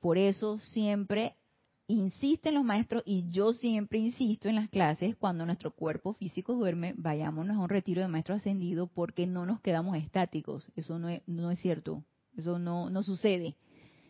Por 0.00 0.18
eso 0.18 0.58
siempre 0.58 1.36
insisten 1.86 2.54
los 2.54 2.64
maestros 2.64 3.04
y 3.06 3.30
yo 3.30 3.52
siempre 3.52 4.00
insisto 4.00 4.48
en 4.48 4.56
las 4.56 4.68
clases, 4.70 5.14
cuando 5.14 5.46
nuestro 5.46 5.70
cuerpo 5.70 6.14
físico 6.14 6.54
duerme, 6.54 6.94
vayámonos 6.96 7.56
a 7.56 7.60
un 7.60 7.68
retiro 7.68 8.02
de 8.02 8.08
maestro 8.08 8.34
ascendido 8.34 8.88
porque 8.88 9.26
no 9.28 9.46
nos 9.46 9.60
quedamos 9.60 9.96
estáticos. 9.96 10.68
Eso 10.74 10.98
no 10.98 11.08
es, 11.08 11.58
cierto, 11.60 12.02
eso 12.36 12.58
no 12.58 13.02
sucede. 13.04 13.54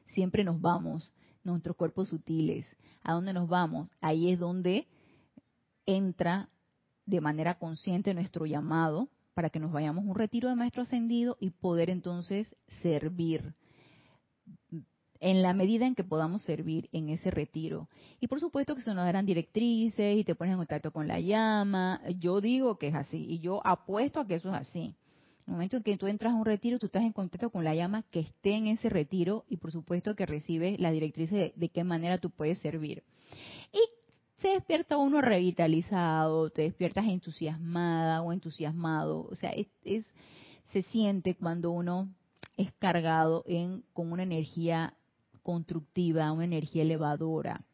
Siempre 0.08 0.42
nos 0.42 0.58
vamos 0.60 1.12
nuestros 1.44 1.76
cuerpos 1.76 2.08
sutiles. 2.08 2.66
¿A 3.02 3.12
dónde 3.12 3.32
nos 3.32 3.48
vamos? 3.48 3.90
Ahí 4.00 4.30
es 4.30 4.38
donde 4.38 4.88
entra 5.86 6.48
de 7.06 7.20
manera 7.20 7.58
consciente 7.58 8.14
nuestro 8.14 8.46
llamado 8.46 9.08
para 9.34 9.50
que 9.50 9.60
nos 9.60 9.72
vayamos 9.72 10.04
a 10.04 10.08
un 10.08 10.14
retiro 10.14 10.48
de 10.48 10.56
maestro 10.56 10.82
ascendido 10.82 11.36
y 11.40 11.50
poder 11.50 11.90
entonces 11.90 12.54
servir 12.82 13.54
en 15.20 15.42
la 15.42 15.54
medida 15.54 15.86
en 15.86 15.94
que 15.94 16.04
podamos 16.04 16.42
servir 16.42 16.88
en 16.92 17.08
ese 17.08 17.30
retiro. 17.30 17.88
Y 18.20 18.28
por 18.28 18.40
supuesto 18.40 18.74
que 18.74 18.82
se 18.82 18.94
nos 18.94 19.04
darán 19.04 19.26
directrices 19.26 20.18
y 20.18 20.24
te 20.24 20.34
pones 20.34 20.52
en 20.52 20.58
contacto 20.58 20.92
con 20.92 21.08
la 21.08 21.18
llama. 21.20 22.00
Yo 22.18 22.40
digo 22.40 22.78
que 22.78 22.88
es 22.88 22.94
así 22.94 23.24
y 23.28 23.38
yo 23.40 23.66
apuesto 23.66 24.20
a 24.20 24.26
que 24.26 24.34
eso 24.34 24.48
es 24.50 24.54
así. 24.54 24.96
El 25.46 25.52
momento 25.52 25.76
en 25.76 25.82
que 25.82 25.98
tú 25.98 26.06
entras 26.06 26.32
a 26.32 26.36
un 26.36 26.44
retiro, 26.44 26.78
tú 26.78 26.86
estás 26.86 27.02
en 27.02 27.12
contacto 27.12 27.50
con 27.50 27.64
la 27.64 27.74
llama 27.74 28.02
que 28.10 28.20
esté 28.20 28.54
en 28.54 28.66
ese 28.66 28.88
retiro 28.88 29.44
y 29.48 29.58
por 29.58 29.72
supuesto 29.72 30.16
que 30.16 30.24
recibes 30.24 30.80
la 30.80 30.90
directriz 30.90 31.30
de, 31.30 31.70
qué 31.72 31.84
manera 31.84 32.18
tú 32.18 32.30
puedes 32.30 32.58
servir. 32.58 33.02
Y 33.72 33.80
se 34.40 34.48
despierta 34.48 34.96
uno 34.96 35.20
revitalizado, 35.20 36.48
te 36.50 36.62
despiertas 36.62 37.06
entusiasmada 37.06 38.22
o 38.22 38.32
entusiasmado. 38.32 39.26
O 39.30 39.34
sea, 39.34 39.50
es, 39.50 39.66
se 40.72 40.82
siente 40.82 41.34
cuando 41.34 41.70
uno 41.72 42.08
es 42.56 42.72
cargado 42.78 43.44
en, 43.46 43.84
con 43.92 44.12
una 44.12 44.22
energía 44.22 44.94
constructiva, 45.42 46.32
una 46.32 46.44
energía 46.44 46.82
elevadora. 46.82 47.64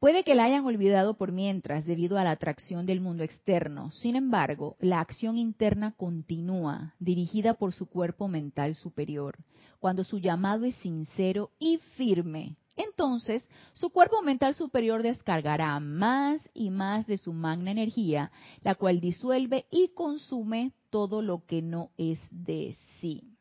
Puede 0.00 0.22
que 0.22 0.36
la 0.36 0.44
hayan 0.44 0.64
olvidado 0.64 1.14
por 1.14 1.32
mientras 1.32 1.84
debido 1.84 2.18
a 2.18 2.24
la 2.24 2.30
atracción 2.30 2.86
del 2.86 3.00
mundo 3.00 3.24
externo. 3.24 3.90
Sin 3.90 4.14
embargo, 4.14 4.76
la 4.78 5.00
acción 5.00 5.36
interna 5.36 5.92
continúa, 5.96 6.94
dirigida 7.00 7.54
por 7.54 7.72
su 7.72 7.86
cuerpo 7.86 8.28
mental 8.28 8.76
superior. 8.76 9.38
Cuando 9.80 10.04
su 10.04 10.18
llamado 10.18 10.66
es 10.66 10.76
sincero 10.76 11.50
y 11.58 11.78
firme, 11.96 12.56
entonces 12.76 13.48
su 13.72 13.90
cuerpo 13.90 14.22
mental 14.22 14.54
superior 14.54 15.02
descargará 15.02 15.80
más 15.80 16.48
y 16.54 16.70
más 16.70 17.08
de 17.08 17.18
su 17.18 17.32
magna 17.32 17.72
energía, 17.72 18.30
la 18.62 18.76
cual 18.76 19.00
disuelve 19.00 19.66
y 19.68 19.88
consume 19.94 20.74
todo 20.90 21.22
lo 21.22 21.44
que 21.44 21.60
no 21.60 21.90
es 21.98 22.20
de 22.30 22.76
sí. 23.00 23.37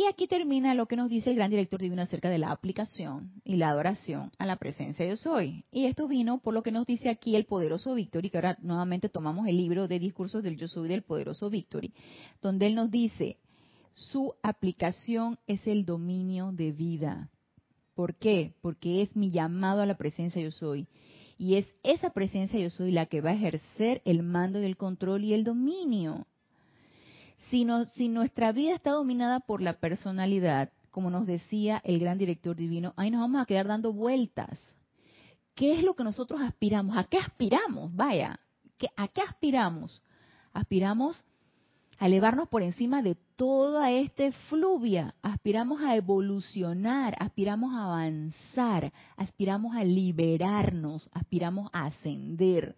Y 0.00 0.06
aquí 0.06 0.26
termina 0.26 0.74
lo 0.74 0.86
que 0.86 0.96
nos 0.96 1.10
dice 1.10 1.28
el 1.28 1.36
gran 1.36 1.50
director 1.50 1.78
divino 1.78 2.00
acerca 2.00 2.30
de 2.30 2.38
la 2.38 2.52
aplicación 2.52 3.32
y 3.44 3.56
la 3.56 3.68
adoración 3.68 4.30
a 4.38 4.46
la 4.46 4.56
presencia 4.56 5.04
de 5.04 5.10
yo 5.10 5.16
soy. 5.18 5.62
Y 5.70 5.84
esto 5.84 6.08
vino 6.08 6.38
por 6.38 6.54
lo 6.54 6.62
que 6.62 6.72
nos 6.72 6.86
dice 6.86 7.10
aquí 7.10 7.36
el 7.36 7.44
poderoso 7.44 7.94
Victory, 7.94 8.30
que 8.30 8.38
ahora 8.38 8.56
nuevamente 8.62 9.10
tomamos 9.10 9.46
el 9.46 9.58
libro 9.58 9.88
de 9.88 9.98
discursos 9.98 10.42
del 10.42 10.56
yo 10.56 10.68
soy 10.68 10.88
del 10.88 11.02
poderoso 11.02 11.50
Victory, 11.50 11.92
donde 12.40 12.66
él 12.66 12.76
nos 12.76 12.90
dice, 12.90 13.36
su 13.92 14.32
aplicación 14.42 15.38
es 15.46 15.66
el 15.66 15.84
dominio 15.84 16.50
de 16.50 16.72
vida. 16.72 17.28
¿Por 17.94 18.14
qué? 18.14 18.54
Porque 18.62 19.02
es 19.02 19.14
mi 19.14 19.30
llamado 19.30 19.82
a 19.82 19.86
la 19.86 19.98
presencia 19.98 20.40
yo 20.40 20.50
soy. 20.50 20.88
Y 21.36 21.56
es 21.56 21.66
esa 21.82 22.08
presencia 22.08 22.58
yo 22.58 22.70
soy 22.70 22.90
la 22.90 23.04
que 23.04 23.20
va 23.20 23.30
a 23.30 23.34
ejercer 23.34 24.00
el 24.06 24.22
mando 24.22 24.60
del 24.60 24.78
control 24.78 25.24
y 25.24 25.34
el 25.34 25.44
dominio. 25.44 26.26
Si, 27.50 27.66
si 27.94 28.08
nuestra 28.08 28.52
vida 28.52 28.74
está 28.74 28.92
dominada 28.92 29.40
por 29.40 29.60
la 29.60 29.74
personalidad, 29.74 30.70
como 30.90 31.10
nos 31.10 31.26
decía 31.26 31.80
el 31.84 31.98
gran 31.98 32.18
director 32.18 32.56
divino, 32.56 32.94
ahí 32.96 33.10
nos 33.10 33.20
vamos 33.20 33.42
a 33.42 33.46
quedar 33.46 33.66
dando 33.66 33.92
vueltas. 33.92 34.58
¿Qué 35.54 35.74
es 35.74 35.82
lo 35.82 35.94
que 35.94 36.04
nosotros 36.04 36.40
aspiramos? 36.40 36.96
¿A 36.96 37.04
qué 37.04 37.18
aspiramos? 37.18 37.94
Vaya, 37.94 38.40
¿a 38.96 39.08
qué 39.08 39.20
aspiramos? 39.20 40.02
Aspiramos 40.52 41.22
a 41.98 42.06
elevarnos 42.06 42.48
por 42.48 42.62
encima 42.62 43.02
de 43.02 43.16
toda 43.36 43.90
este 43.90 44.32
fluvia. 44.48 45.14
Aspiramos 45.22 45.82
a 45.82 45.96
evolucionar, 45.96 47.14
aspiramos 47.18 47.74
a 47.74 47.84
avanzar, 47.84 48.92
aspiramos 49.16 49.76
a 49.76 49.84
liberarnos, 49.84 51.10
aspiramos 51.12 51.68
a 51.74 51.86
ascender. 51.86 52.74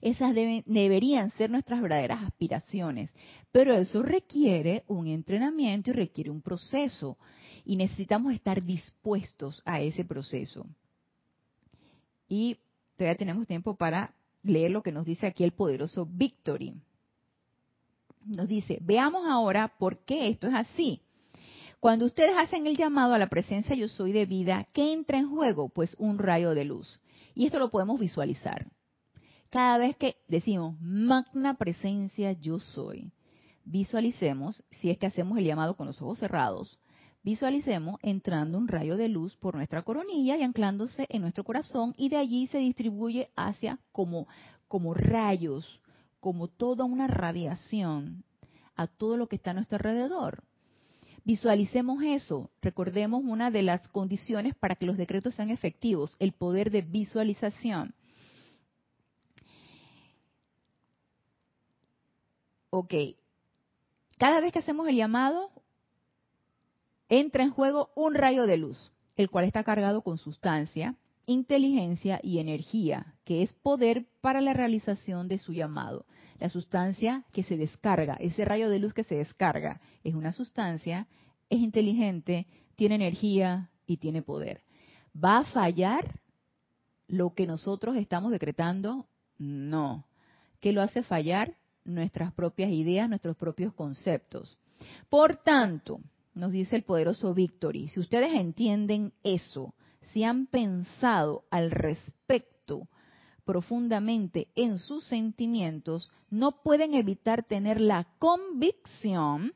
Esas 0.00 0.34
deberían 0.34 1.30
ser 1.32 1.50
nuestras 1.50 1.82
verdaderas 1.82 2.22
aspiraciones, 2.24 3.10
pero 3.52 3.74
eso 3.74 4.02
requiere 4.02 4.84
un 4.88 5.06
entrenamiento 5.06 5.90
y 5.90 5.94
requiere 5.94 6.30
un 6.30 6.40
proceso 6.40 7.18
y 7.66 7.76
necesitamos 7.76 8.32
estar 8.32 8.62
dispuestos 8.64 9.60
a 9.66 9.80
ese 9.80 10.04
proceso. 10.04 10.66
Y 12.28 12.56
todavía 12.96 13.18
tenemos 13.18 13.46
tiempo 13.46 13.74
para 13.74 14.14
leer 14.42 14.70
lo 14.70 14.82
que 14.82 14.92
nos 14.92 15.04
dice 15.04 15.26
aquí 15.26 15.44
el 15.44 15.52
poderoso 15.52 16.06
Victory. 16.06 16.74
Nos 18.24 18.48
dice, 18.48 18.78
veamos 18.80 19.26
ahora 19.28 19.68
por 19.78 19.98
qué 20.04 20.28
esto 20.28 20.46
es 20.46 20.54
así. 20.54 21.02
Cuando 21.78 22.06
ustedes 22.06 22.36
hacen 22.38 22.66
el 22.66 22.76
llamado 22.76 23.14
a 23.14 23.18
la 23.18 23.28
presencia 23.28 23.74
yo 23.74 23.88
soy 23.88 24.12
de 24.12 24.26
vida, 24.26 24.66
¿qué 24.72 24.92
entra 24.92 25.18
en 25.18 25.30
juego? 25.30 25.68
Pues 25.68 25.94
un 25.98 26.18
rayo 26.18 26.54
de 26.54 26.64
luz. 26.64 27.00
Y 27.34 27.46
esto 27.46 27.58
lo 27.58 27.70
podemos 27.70 27.98
visualizar. 27.98 28.66
Cada 29.50 29.78
vez 29.78 29.96
que 29.96 30.16
decimos 30.28 30.80
magna 30.80 31.54
presencia 31.54 32.30
yo 32.30 32.60
soy, 32.60 33.10
visualicemos, 33.64 34.62
si 34.70 34.90
es 34.90 34.98
que 34.98 35.06
hacemos 35.06 35.38
el 35.38 35.44
llamado 35.44 35.76
con 35.76 35.88
los 35.88 36.00
ojos 36.00 36.20
cerrados, 36.20 36.78
visualicemos 37.24 37.98
entrando 38.02 38.58
un 38.58 38.68
rayo 38.68 38.96
de 38.96 39.08
luz 39.08 39.34
por 39.36 39.56
nuestra 39.56 39.82
coronilla 39.82 40.36
y 40.36 40.44
anclándose 40.44 41.06
en 41.08 41.22
nuestro 41.22 41.42
corazón 41.42 41.94
y 41.96 42.10
de 42.10 42.18
allí 42.18 42.46
se 42.46 42.58
distribuye 42.58 43.30
hacia 43.34 43.80
como, 43.90 44.28
como 44.68 44.94
rayos, 44.94 45.80
como 46.20 46.46
toda 46.46 46.84
una 46.84 47.08
radiación 47.08 48.22
a 48.76 48.86
todo 48.86 49.16
lo 49.16 49.26
que 49.26 49.34
está 49.34 49.50
a 49.50 49.54
nuestro 49.54 49.78
alrededor. 49.78 50.44
Visualicemos 51.24 52.04
eso. 52.04 52.50
Recordemos 52.62 53.22
una 53.24 53.50
de 53.50 53.62
las 53.62 53.88
condiciones 53.88 54.54
para 54.54 54.76
que 54.76 54.86
los 54.86 54.96
decretos 54.96 55.34
sean 55.34 55.50
efectivos, 55.50 56.14
el 56.20 56.34
poder 56.34 56.70
de 56.70 56.82
visualización. 56.82 57.94
Ok, 62.70 62.94
cada 64.20 64.40
vez 64.40 64.52
que 64.52 64.58
hacemos 64.58 64.86
el 64.86 64.96
llamado, 64.96 65.50
entra 67.08 67.42
en 67.42 67.50
juego 67.50 67.90
un 67.96 68.14
rayo 68.14 68.46
de 68.46 68.58
luz, 68.58 68.92
el 69.16 69.30
cual 69.30 69.46
está 69.46 69.64
cargado 69.64 70.02
con 70.02 70.18
sustancia, 70.18 70.94
inteligencia 71.24 72.20
y 72.22 72.38
energía, 72.38 73.14
que 73.24 73.42
es 73.42 73.54
poder 73.54 74.06
para 74.20 74.42
la 74.42 74.52
realización 74.52 75.26
de 75.26 75.38
su 75.38 75.54
llamado. 75.54 76.04
La 76.38 76.50
sustancia 76.50 77.24
que 77.32 77.44
se 77.44 77.56
descarga, 77.56 78.14
ese 78.20 78.44
rayo 78.44 78.68
de 78.68 78.78
luz 78.78 78.92
que 78.92 79.04
se 79.04 79.14
descarga, 79.14 79.80
es 80.04 80.14
una 80.14 80.32
sustancia, 80.32 81.08
es 81.48 81.60
inteligente, 81.60 82.46
tiene 82.76 82.96
energía 82.96 83.70
y 83.86 83.96
tiene 83.96 84.20
poder. 84.20 84.62
¿Va 85.12 85.38
a 85.38 85.44
fallar 85.44 86.20
lo 87.08 87.32
que 87.32 87.46
nosotros 87.46 87.96
estamos 87.96 88.32
decretando 88.32 89.06
No. 89.38 90.06
¿Qué 90.60 90.72
lo 90.72 90.82
hace 90.82 91.02
fallar? 91.02 91.56
Nuestras 91.84 92.32
propias 92.32 92.70
ideas, 92.70 93.08
nuestros 93.08 93.36
propios 93.36 93.72
conceptos. 93.72 94.58
Por 95.08 95.36
tanto, 95.36 96.00
nos 96.34 96.52
dice 96.52 96.76
el 96.76 96.82
poderoso 96.82 97.34
Victory, 97.34 97.88
si 97.88 98.00
ustedes 98.00 98.32
entienden 98.34 99.12
eso, 99.22 99.74
si 100.12 100.24
han 100.24 100.46
pensado 100.46 101.44
al 101.50 101.70
respecto 101.70 102.88
profundamente 103.44 104.48
en 104.54 104.78
sus 104.78 105.04
sentimientos, 105.04 106.10
no 106.30 106.62
pueden 106.62 106.94
evitar 106.94 107.42
tener 107.42 107.80
la 107.80 108.06
convicción 108.18 109.52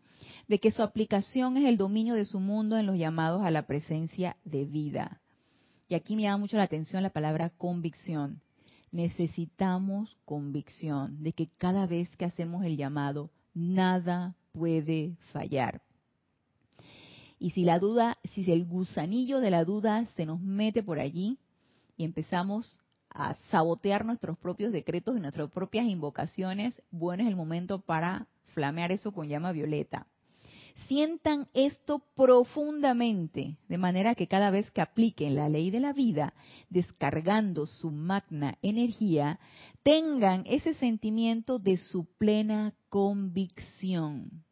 de 0.49 0.59
que 0.59 0.71
su 0.71 0.83
aplicación 0.83 1.57
es 1.57 1.65
el 1.65 1.77
dominio 1.77 2.15
de 2.15 2.25
su 2.25 2.41
mundo 2.41 2.77
en 2.77 2.87
los 2.87 2.99
llamados 2.99 3.43
a 3.45 3.51
la 3.51 3.67
presencia 3.67 4.37
de 4.45 4.65
vida. 4.65 5.21
Y 5.89 5.95
aquí 5.95 6.17
me 6.17 6.23
llama 6.23 6.39
mucho 6.39 6.57
la 6.57 6.65
atención 6.65 7.03
la 7.03 7.11
palabra 7.11 7.51
convicción. 7.51 8.41
Necesitamos 8.95 10.17
convicción 10.25 11.21
de 11.25 11.33
que 11.33 11.49
cada 11.59 11.85
vez 11.89 12.09
que 12.17 12.27
hacemos 12.27 12.65
el 12.65 12.77
llamado, 12.77 13.29
nada 13.53 14.37
puede 14.53 15.17
fallar. 15.33 15.83
Y 17.41 17.51
si 17.51 17.65
la 17.65 17.81
duda, 17.81 18.19
si 18.33 18.49
el 18.53 18.65
gusanillo 18.65 19.41
de 19.41 19.51
la 19.51 19.65
duda 19.65 20.07
se 20.15 20.27
nos 20.27 20.41
mete 20.41 20.85
por 20.85 21.01
allí 21.01 21.39
y 21.97 22.05
empezamos 22.05 22.79
a 23.11 23.35
sabotear 23.51 24.05
nuestros 24.05 24.39
propios 24.39 24.71
decretos 24.71 25.17
y 25.17 25.21
nuestras 25.21 25.51
propias 25.51 25.87
invocaciones, 25.87 26.81
bueno 26.93 27.25
es 27.25 27.29
el 27.29 27.35
momento 27.35 27.81
para 27.81 28.29
flamear 28.53 28.93
eso 28.93 29.11
con 29.11 29.27
llama 29.27 29.51
violeta. 29.51 30.07
Sientan 30.89 31.49
esto 31.55 32.03
profundamente, 32.15 33.57
de 33.69 33.79
manera 33.79 34.15
que 34.15 34.27
cada 34.27 34.51
vez 34.51 34.71
que 34.71 34.83
apliquen 34.83 35.35
la 35.35 35.49
ley 35.49 35.71
de 35.71 35.81
la 35.81 35.93
vida, 35.93 36.35
descargando 36.69 37.67
su 37.67 37.91
magna 37.91 38.59
energía, 38.61 39.41
tengan 39.83 40.43
ese 40.47 40.75
sentimiento 40.75 41.59
de 41.59 41.79
su 41.79 42.05
plena 42.19 42.75
convicción. 42.91 44.45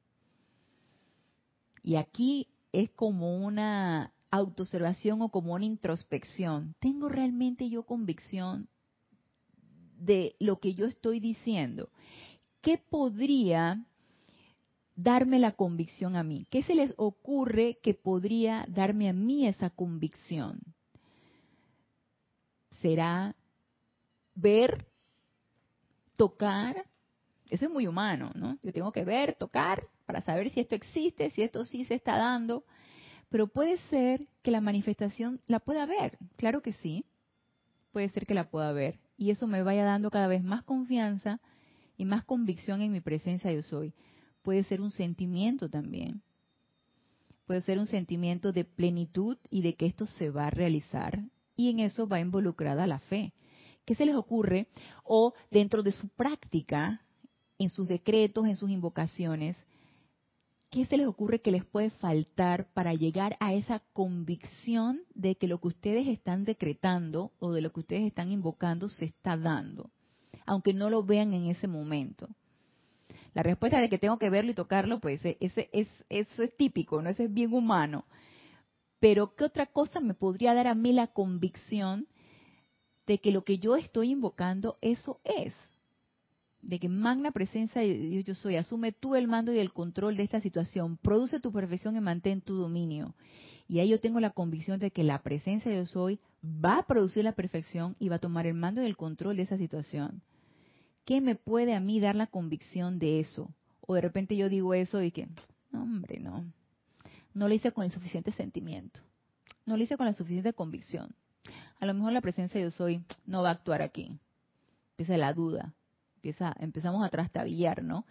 Y 1.82 1.96
aquí 1.96 2.48
es 2.72 2.90
como 2.92 3.36
una 3.36 4.14
autoobservación 4.30 5.20
o 5.20 5.28
como 5.28 5.52
una 5.54 5.66
introspección. 5.66 6.74
¿Tengo 6.80 7.08
realmente 7.08 7.68
yo 7.68 7.82
convicción 7.82 8.68
de 9.98 10.34
lo 10.38 10.58
que 10.58 10.74
yo 10.74 10.86
estoy 10.86 11.20
diciendo? 11.20 11.90
¿Qué 12.62 12.78
podría 12.78 13.84
darme 14.94 15.38
la 15.38 15.52
convicción 15.52 16.16
a 16.16 16.22
mí? 16.22 16.46
¿Qué 16.50 16.62
se 16.62 16.74
les 16.74 16.94
ocurre 16.96 17.78
que 17.82 17.94
podría 17.94 18.66
darme 18.68 19.08
a 19.08 19.12
mí 19.12 19.46
esa 19.46 19.70
convicción? 19.70 20.60
¿Será 22.80 23.36
ver, 24.34 24.86
tocar? 26.16 26.84
Eso 27.48 27.66
es 27.66 27.70
muy 27.70 27.86
humano, 27.86 28.30
¿no? 28.34 28.58
Yo 28.62 28.72
tengo 28.72 28.92
que 28.92 29.04
ver, 29.04 29.34
tocar, 29.34 29.86
para 30.06 30.22
saber 30.22 30.50
si 30.50 30.60
esto 30.60 30.74
existe, 30.74 31.30
si 31.30 31.42
esto 31.42 31.64
sí 31.64 31.84
se 31.84 31.94
está 31.94 32.16
dando. 32.16 32.64
Pero 33.28 33.46
puede 33.46 33.78
ser 33.88 34.28
que 34.42 34.50
la 34.50 34.60
manifestación 34.60 35.40
la 35.46 35.60
pueda 35.60 35.86
ver, 35.86 36.18
claro 36.36 36.60
que 36.60 36.72
sí, 36.74 37.06
puede 37.92 38.08
ser 38.10 38.26
que 38.26 38.34
la 38.34 38.50
pueda 38.50 38.72
ver. 38.72 38.98
Y 39.16 39.30
eso 39.30 39.46
me 39.46 39.62
vaya 39.62 39.84
dando 39.84 40.10
cada 40.10 40.26
vez 40.26 40.42
más 40.42 40.64
confianza 40.64 41.40
y 41.96 42.04
más 42.04 42.24
convicción 42.24 42.82
en 42.82 42.92
mi 42.92 43.00
presencia 43.00 43.52
yo 43.52 43.62
soy. 43.62 43.94
Puede 44.42 44.64
ser 44.64 44.80
un 44.80 44.90
sentimiento 44.90 45.68
también. 45.68 46.22
Puede 47.46 47.62
ser 47.62 47.78
un 47.78 47.86
sentimiento 47.86 48.52
de 48.52 48.64
plenitud 48.64 49.36
y 49.50 49.62
de 49.62 49.74
que 49.74 49.86
esto 49.86 50.06
se 50.06 50.30
va 50.30 50.46
a 50.46 50.50
realizar. 50.50 51.24
Y 51.56 51.70
en 51.70 51.80
eso 51.80 52.06
va 52.06 52.20
involucrada 52.20 52.86
la 52.86 52.98
fe. 52.98 53.32
¿Qué 53.84 53.94
se 53.94 54.06
les 54.06 54.14
ocurre? 54.14 54.68
O 55.04 55.34
dentro 55.50 55.82
de 55.82 55.92
su 55.92 56.08
práctica, 56.08 57.02
en 57.58 57.68
sus 57.68 57.88
decretos, 57.88 58.46
en 58.46 58.56
sus 58.56 58.70
invocaciones, 58.70 59.56
¿qué 60.70 60.86
se 60.86 60.96
les 60.96 61.06
ocurre 61.06 61.40
que 61.40 61.50
les 61.50 61.64
puede 61.64 61.90
faltar 61.90 62.72
para 62.72 62.94
llegar 62.94 63.36
a 63.40 63.54
esa 63.54 63.80
convicción 63.92 65.02
de 65.14 65.36
que 65.36 65.46
lo 65.46 65.60
que 65.60 65.68
ustedes 65.68 66.06
están 66.06 66.44
decretando 66.44 67.32
o 67.38 67.52
de 67.52 67.60
lo 67.60 67.72
que 67.72 67.80
ustedes 67.80 68.04
están 68.04 68.32
invocando 68.32 68.88
se 68.88 69.04
está 69.04 69.36
dando, 69.36 69.90
aunque 70.46 70.72
no 70.72 70.88
lo 70.88 71.02
vean 71.02 71.34
en 71.34 71.46
ese 71.46 71.68
momento? 71.68 72.28
La 73.34 73.42
respuesta 73.42 73.80
de 73.80 73.88
que 73.88 73.98
tengo 73.98 74.18
que 74.18 74.30
verlo 74.30 74.50
y 74.50 74.54
tocarlo, 74.54 75.00
pues 75.00 75.24
e-, 75.24 75.38
ese, 75.40 75.70
es, 75.72 75.88
eso 76.08 76.42
es 76.42 76.56
típico, 76.56 77.00
¿no? 77.02 77.10
Ese 77.10 77.24
es 77.24 77.32
bien 77.32 77.52
humano. 77.52 78.04
Pero 79.00 79.34
¿qué 79.34 79.44
otra 79.44 79.66
cosa 79.66 80.00
me 80.00 80.14
podría 80.14 80.54
dar 80.54 80.66
a 80.66 80.74
mí 80.74 80.92
la 80.92 81.08
convicción 81.08 82.06
de 83.06 83.18
que 83.18 83.32
lo 83.32 83.44
que 83.44 83.58
yo 83.58 83.76
estoy 83.76 84.10
invocando, 84.10 84.78
eso 84.80 85.20
es? 85.24 85.52
de 86.62 86.78
que 86.78 86.88
magna 86.88 87.32
presencia 87.32 87.82
de 87.82 87.98
Dios 87.98 88.24
yo 88.24 88.34
soy, 88.34 88.56
asume 88.56 88.92
tú 88.92 89.16
el 89.16 89.26
mando 89.26 89.52
y 89.52 89.58
el 89.58 89.72
control 89.72 90.16
de 90.16 90.22
esta 90.22 90.40
situación, 90.40 90.96
produce 90.96 91.40
tu 91.40 91.52
perfección 91.52 91.96
y 91.96 92.00
mantén 92.00 92.40
tu 92.40 92.54
dominio. 92.54 93.14
Y 93.68 93.80
ahí 93.80 93.88
yo 93.88 94.00
tengo 94.00 94.20
la 94.20 94.30
convicción 94.30 94.78
de 94.78 94.90
que 94.90 95.02
la 95.02 95.22
presencia 95.22 95.70
de 95.70 95.78
Dios 95.78 95.90
soy 95.90 96.20
va 96.42 96.78
a 96.78 96.86
producir 96.86 97.24
la 97.24 97.32
perfección 97.32 97.96
y 97.98 98.08
va 98.08 98.16
a 98.16 98.20
tomar 98.20 98.46
el 98.46 98.54
mando 98.54 98.82
y 98.82 98.86
el 98.86 98.96
control 98.96 99.36
de 99.36 99.42
esa 99.42 99.58
situación. 99.58 100.22
¿Qué 101.04 101.20
me 101.20 101.34
puede 101.34 101.74
a 101.74 101.80
mí 101.80 102.00
dar 102.00 102.14
la 102.14 102.26
convicción 102.26 102.98
de 102.98 103.20
eso? 103.20 103.52
O 103.80 103.94
de 103.94 104.00
repente 104.00 104.36
yo 104.36 104.48
digo 104.48 104.74
eso 104.74 105.02
y 105.02 105.10
que, 105.10 105.28
hombre, 105.72 106.20
no, 106.20 106.44
no 107.34 107.48
lo 107.48 107.54
hice 107.54 107.72
con 107.72 107.84
el 107.84 107.90
suficiente 107.90 108.30
sentimiento, 108.32 109.00
no 109.66 109.76
lo 109.76 109.82
hice 109.82 109.96
con 109.96 110.06
la 110.06 110.12
suficiente 110.12 110.52
convicción. 110.52 111.14
A 111.80 111.86
lo 111.86 111.94
mejor 111.94 112.12
la 112.12 112.20
presencia 112.20 112.58
de 112.58 112.66
Dios 112.66 112.74
soy 112.74 113.04
no 113.26 113.42
va 113.42 113.48
a 113.48 113.52
actuar 113.52 113.82
aquí. 113.82 114.18
Empieza 114.92 115.16
la 115.16 115.32
duda, 115.32 115.74
empezamos 116.22 117.04
a 117.04 117.08
trastabillar, 117.08 117.82
¿no? 117.82 118.06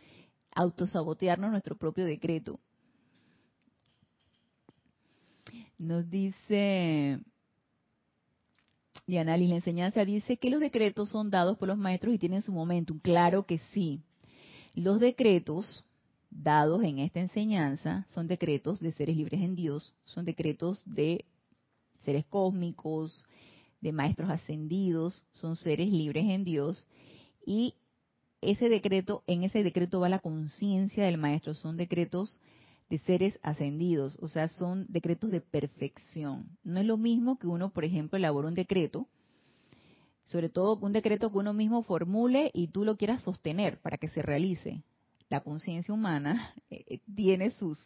Autosabotearnos 0.54 1.52
nuestro 1.52 1.78
propio 1.78 2.04
decreto. 2.04 2.60
Nos 5.78 6.10
dice 6.10 7.20
Diana 9.12 9.36
la 9.36 9.56
enseñanza 9.56 10.06
dice 10.06 10.38
que 10.38 10.50
los 10.50 10.62
decretos 10.62 11.10
son 11.10 11.30
dados 11.30 11.58
por 11.58 11.68
los 11.68 11.78
maestros 11.78 12.16
y 12.16 12.18
tienen 12.18 12.42
su 12.42 12.54
momentum. 12.54 12.98
Claro 12.98 13.46
que 13.46 13.58
sí. 13.74 14.00
Los 14.74 15.02
decretos 15.02 15.84
dados 16.30 16.82
en 16.82 17.00
esta 17.00 17.20
enseñanza 17.20 18.06
son 18.08 18.28
decretos 18.28 18.80
de 18.80 18.94
seres 18.94 19.18
libres 19.18 19.42
en 19.42 19.54
Dios, 19.54 19.94
son 20.06 20.24
decretos 20.24 20.82
de 20.86 21.26
seres 22.06 22.24
cósmicos, 22.24 23.26
de 23.82 23.92
maestros 23.92 24.30
ascendidos, 24.30 25.26
son 25.34 25.58
seres 25.58 25.90
libres 25.92 26.24
en 26.30 26.46
Dios 26.46 26.88
y 27.46 27.76
ese 28.40 28.70
decreto, 28.70 29.24
en 29.28 29.44
ese 29.44 29.62
decreto 29.62 30.00
va 30.00 30.08
la 30.08 30.20
conciencia 30.20 31.04
del 31.04 31.18
maestro, 31.18 31.54
son 31.54 31.76
decretos 31.76 32.40
de 32.92 32.98
seres 33.00 33.40
ascendidos, 33.42 34.18
o 34.22 34.28
sea, 34.28 34.50
son 34.50 34.86
decretos 34.90 35.32
de 35.32 35.40
perfección. 35.40 36.46
No 36.64 36.80
es 36.80 36.86
lo 36.86 36.98
mismo 36.98 37.40
que 37.40 37.48
uno, 37.48 37.70
por 37.70 37.86
ejemplo, 37.86 38.18
elabora 38.18 38.50
un 38.50 38.54
decreto, 38.54 39.08
sobre 40.26 40.50
todo 40.50 40.78
un 40.86 40.92
decreto 40.92 41.32
que 41.32 41.38
uno 41.38 41.54
mismo 41.54 41.84
formule 41.84 42.52
y 42.54 42.68
tú 42.68 42.84
lo 42.84 42.98
quieras 42.98 43.24
sostener 43.24 43.80
para 43.80 43.98
que 43.98 44.10
se 44.10 44.22
realice. 44.22 44.84
La 45.30 45.40
conciencia 45.40 45.94
humana 45.94 46.54
eh, 46.70 47.00
tiene 47.16 47.52
sus, 47.52 47.80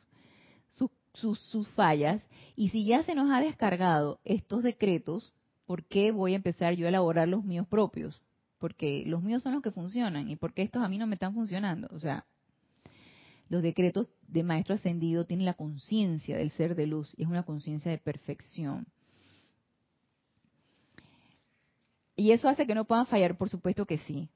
sus, 0.70 0.90
sus, 1.14 1.40
sus 1.40 1.68
fallas 1.70 2.22
y 2.56 2.70
si 2.70 2.84
ya 2.84 3.04
se 3.04 3.14
nos 3.14 3.30
ha 3.30 3.42
descargado 3.42 4.20
estos 4.26 4.64
decretos, 4.64 5.32
¿por 5.68 5.84
qué 5.84 6.12
voy 6.12 6.34
a 6.34 6.38
empezar 6.38 6.74
yo 6.74 6.88
a 6.88 6.90
elaborar 6.90 7.28
los 7.28 7.46
míos 7.46 7.68
propios? 7.68 8.20
porque 8.58 9.04
los 9.06 9.22
míos 9.22 9.44
son 9.44 9.54
los 9.54 9.62
que 9.62 9.70
funcionan 9.70 10.28
y 10.28 10.38
porque 10.38 10.64
estos 10.64 10.82
a 10.82 10.90
mí 10.90 10.98
no 10.98 11.06
me 11.06 11.16
están 11.16 11.36
funcionando. 11.36 11.88
O 11.92 12.00
sea, 12.00 12.26
los 13.50 13.62
decretos 13.62 14.10
de 14.28 14.44
maestro 14.44 14.76
ascendido 14.76 15.26
tienen 15.26 15.46
la 15.46 15.54
conciencia 15.54 16.38
del 16.38 16.52
ser 16.52 16.76
de 16.76 16.88
luz 16.88 17.14
y 17.18 17.24
es 17.24 17.30
una 17.30 17.44
conciencia 17.44 17.92
de 17.92 17.98
perfección. 17.98 18.88
Y 22.16 22.32
eso 22.32 22.48
hace 22.48 22.66
que 22.66 22.76
no 22.76 22.86
puedan 22.86 23.08
fallar, 23.08 23.38
por 23.38 23.50
supuesto 23.50 23.86
que 23.86 23.98
sí. 24.00 24.30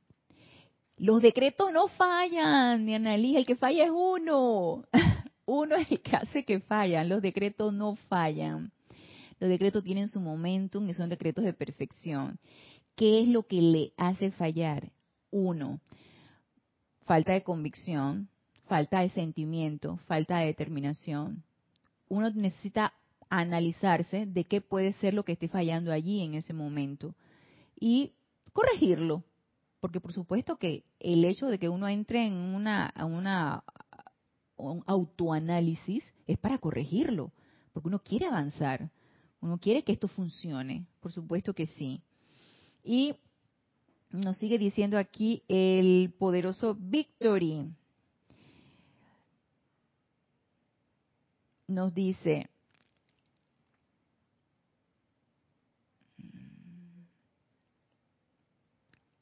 Los 0.97 1.21
decretos 1.21 1.71
no 1.71 1.87
fallan, 1.87 2.85
ni 2.85 2.93
analiza, 2.93 3.39
el 3.39 3.45
que 3.45 3.55
falla 3.55 3.85
es 3.85 3.91
uno. 3.93 4.83
uno 5.45 5.75
es 5.75 5.89
el 5.89 6.01
que 6.01 6.15
hace 6.15 6.43
que 6.43 6.59
fallan, 6.59 7.07
los 7.07 7.21
decretos 7.21 7.73
no 7.73 7.95
fallan. 7.95 8.71
Los 9.39 9.49
decretos 9.49 9.83
tienen 9.83 10.09
su 10.09 10.19
momentum 10.19 10.89
y 10.89 10.93
son 10.93 11.09
decretos 11.09 11.45
de 11.45 11.53
perfección. 11.53 12.37
¿Qué 12.95 13.21
es 13.21 13.29
lo 13.29 13.43
que 13.43 13.61
le 13.61 13.93
hace 13.95 14.31
fallar? 14.31 14.91
Uno, 15.31 15.79
falta 17.05 17.31
de 17.31 17.43
convicción, 17.43 18.29
falta 18.69 19.01
de 19.01 19.09
sentimiento, 19.09 19.97
falta 20.07 20.37
de 20.37 20.45
determinación. 20.45 21.43
Uno 22.07 22.29
necesita 22.29 22.93
analizarse 23.29 24.25
de 24.27 24.45
qué 24.45 24.61
puede 24.61 24.93
ser 24.93 25.13
lo 25.13 25.25
que 25.25 25.33
esté 25.33 25.49
fallando 25.49 25.91
allí 25.91 26.21
en 26.21 26.35
ese 26.35 26.53
momento 26.53 27.15
y 27.79 28.13
corregirlo. 28.53 29.23
Porque 29.81 29.99
por 29.99 30.13
supuesto 30.13 30.57
que 30.57 30.83
el 30.99 31.25
hecho 31.25 31.47
de 31.47 31.57
que 31.57 31.69
uno 31.69 31.87
entre 31.87 32.27
en 32.27 32.33
una, 32.33 32.93
un 34.57 34.83
autoanálisis 34.85 36.03
es 36.27 36.37
para 36.37 36.57
corregirlo, 36.57 37.31
porque 37.73 37.87
uno 37.87 37.99
quiere 37.99 38.27
avanzar, 38.27 38.91
uno 39.41 39.57
quiere 39.57 39.83
que 39.83 39.93
esto 39.93 40.07
funcione, 40.07 40.85
por 40.99 41.11
supuesto 41.11 41.53
que 41.53 41.65
sí. 41.65 42.01
Y 42.83 43.15
Nos 44.11 44.37
sigue 44.37 44.57
diciendo 44.57 44.97
aquí 44.97 45.43
el 45.47 46.13
poderoso 46.17 46.75
Victory. 46.79 47.67
Nos 51.69 51.93
dice, 51.93 52.49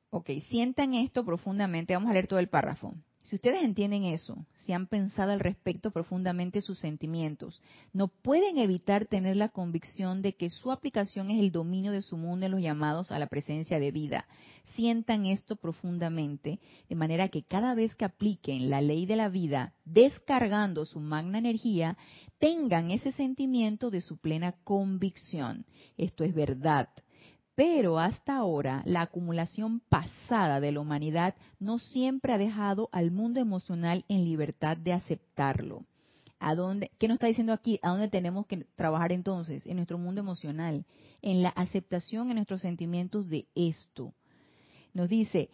ok, 0.10 0.30
sientan 0.48 0.94
esto 0.94 1.26
profundamente, 1.26 1.94
vamos 1.94 2.10
a 2.10 2.14
leer 2.14 2.28
todo 2.28 2.40
el 2.40 2.48
párrafo. 2.48 2.94
Si 3.28 3.36
ustedes 3.36 3.62
entienden 3.62 4.06
eso, 4.06 4.46
si 4.56 4.72
han 4.72 4.88
pensado 4.88 5.34
al 5.34 5.42
respecto 5.42 5.92
profundamente 5.92 6.62
sus 6.62 6.80
sentimientos, 6.80 7.62
no 7.92 8.08
pueden 8.08 8.58
evitar 8.58 9.06
tener 9.06 9.36
la 9.36 9.50
convicción 9.50 10.22
de 10.22 10.38
que 10.38 10.50
su 10.50 10.72
aplicación 10.72 11.30
es 11.30 11.42
el 11.42 11.52
dominio 11.52 11.92
de 11.92 12.02
su 12.02 12.16
mundo 12.16 12.46
en 12.46 12.54
los 12.54 12.62
llamados 12.62 13.12
a 13.12 13.20
la 13.20 13.28
presencia 13.28 13.82
de 13.82 13.92
vida. 13.92 14.26
Sientan 14.76 15.26
esto 15.26 15.58
profundamente, 15.58 16.62
de 16.88 16.96
manera 16.96 17.28
que 17.28 17.44
cada 17.44 17.76
vez 17.76 17.94
que 17.96 18.06
apliquen 18.06 18.70
la 18.70 18.80
ley 18.80 19.06
de 19.06 19.18
la 19.18 19.28
vida, 19.28 19.74
descargando 19.84 20.86
su 20.86 21.02
magna 21.02 21.38
energía, 21.38 21.98
tengan 22.40 22.92
ese 22.92 23.12
sentimiento 23.12 23.90
de 23.90 24.02
su 24.02 24.18
plena 24.18 24.54
convicción. 24.64 25.66
Esto 25.98 26.24
es 26.24 26.34
verdad 26.34 26.90
pero 27.58 27.98
hasta 27.98 28.36
ahora, 28.36 28.84
la 28.86 29.02
acumulación 29.02 29.80
pasada 29.80 30.60
de 30.60 30.72
la 30.72 30.80
humanidad 30.80 31.34
no 31.60 31.80
siempre 31.80 32.32
ha 32.32 32.38
dejado 32.38 32.88
al 32.92 33.10
mundo 33.10 33.40
emocional 33.40 34.06
en 34.10 34.26
libertad 34.26 34.78
de 34.78 34.94
aceptarlo. 34.94 35.84
¿A 36.38 36.54
dónde, 36.54 36.92
¿Qué 37.00 37.08
nos 37.08 37.16
está 37.16 37.26
diciendo 37.26 37.54
aquí? 37.54 37.80
¿A 37.82 37.90
dónde 37.90 38.10
tenemos 38.10 38.46
que 38.46 38.58
trabajar 38.76 39.12
entonces? 39.12 39.66
En 39.66 39.78
nuestro 39.78 39.98
mundo 39.98 40.22
emocional, 40.22 40.86
en 41.24 41.42
la 41.42 41.50
aceptación 41.50 42.30
en 42.30 42.36
nuestros 42.36 42.62
sentimientos 42.62 43.28
de 43.28 43.48
esto. 43.56 44.14
Nos 44.94 45.10
dice, 45.10 45.50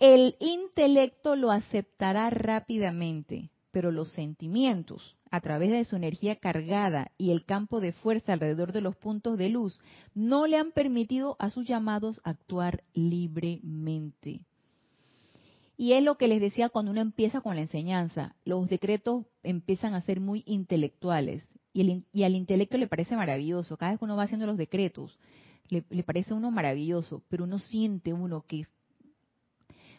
el 0.00 0.34
intelecto 0.40 1.36
lo 1.36 1.52
aceptará 1.52 2.30
rápidamente, 2.30 3.52
pero 3.74 3.90
los 3.90 4.12
sentimientos, 4.12 5.16
a 5.32 5.40
través 5.40 5.72
de 5.72 5.84
su 5.84 5.96
energía 5.96 6.36
cargada 6.36 7.10
y 7.18 7.32
el 7.32 7.44
campo 7.44 7.80
de 7.80 7.90
fuerza 7.90 8.32
alrededor 8.32 8.70
de 8.70 8.80
los 8.80 8.94
puntos 8.94 9.36
de 9.36 9.48
luz, 9.48 9.80
no 10.14 10.46
le 10.46 10.58
han 10.58 10.70
permitido 10.70 11.34
a 11.40 11.50
sus 11.50 11.66
llamados 11.66 12.20
actuar 12.22 12.84
libremente. 12.94 14.42
Y 15.76 15.94
es 15.94 16.04
lo 16.04 16.16
que 16.18 16.28
les 16.28 16.40
decía 16.40 16.68
cuando 16.68 16.92
uno 16.92 17.00
empieza 17.00 17.40
con 17.40 17.56
la 17.56 17.62
enseñanza, 17.62 18.36
los 18.44 18.68
decretos 18.68 19.26
empiezan 19.42 19.94
a 19.94 20.02
ser 20.02 20.20
muy 20.20 20.44
intelectuales 20.46 21.42
y, 21.72 22.22
al 22.22 22.36
intelecto 22.36 22.78
le 22.78 22.86
parece 22.86 23.16
maravilloso, 23.16 23.76
cada 23.76 23.90
vez 23.90 23.98
que 23.98 24.04
uno 24.04 24.14
va 24.14 24.22
haciendo 24.22 24.46
los 24.46 24.56
decretos, 24.56 25.18
le, 25.68 25.84
le 25.90 26.04
parece 26.04 26.32
uno 26.32 26.52
maravilloso, 26.52 27.24
pero 27.28 27.42
uno 27.42 27.58
siente 27.58 28.12
uno 28.12 28.42
que 28.46 28.66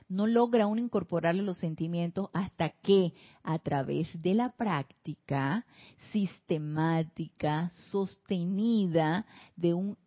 no 0.08 0.28
logra 0.28 0.68
uno 0.68 0.82
incorporarle 0.82 1.42
los 1.42 1.58
sentimientos 1.58 2.30
hasta 2.34 2.70
que 2.70 3.14
a 3.44 3.60
través 3.60 4.08
de 4.22 4.34
la 4.36 4.52
práctica 4.52 5.66
sistemática, 6.12 7.72
sostenida 7.92 9.26
de 9.56 9.74
un 9.74 9.98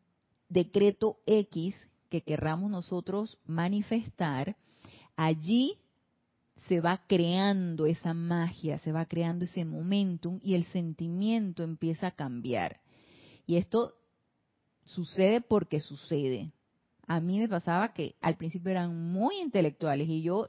decreto 0.48 1.18
X 1.26 1.74
que 2.08 2.22
querramos 2.22 2.70
nosotros 2.70 3.38
manifestar, 3.44 4.56
allí 5.16 5.78
se 6.68 6.80
va 6.80 7.02
creando 7.06 7.86
esa 7.86 8.14
magia, 8.14 8.78
se 8.78 8.92
va 8.92 9.06
creando 9.06 9.44
ese 9.44 9.64
momentum 9.64 10.38
y 10.42 10.54
el 10.54 10.64
sentimiento 10.66 11.62
empieza 11.62 12.08
a 12.08 12.12
cambiar. 12.12 12.80
Y 13.46 13.56
esto 13.56 13.94
sucede 14.84 15.40
porque 15.40 15.80
sucede 15.80 16.52
a 17.08 17.20
mí 17.20 17.38
me 17.38 17.48
pasaba 17.48 17.94
que 17.94 18.14
al 18.20 18.36
principio 18.36 18.70
eran 18.70 19.10
muy 19.10 19.40
intelectuales 19.40 20.08
y 20.08 20.22
yo, 20.22 20.46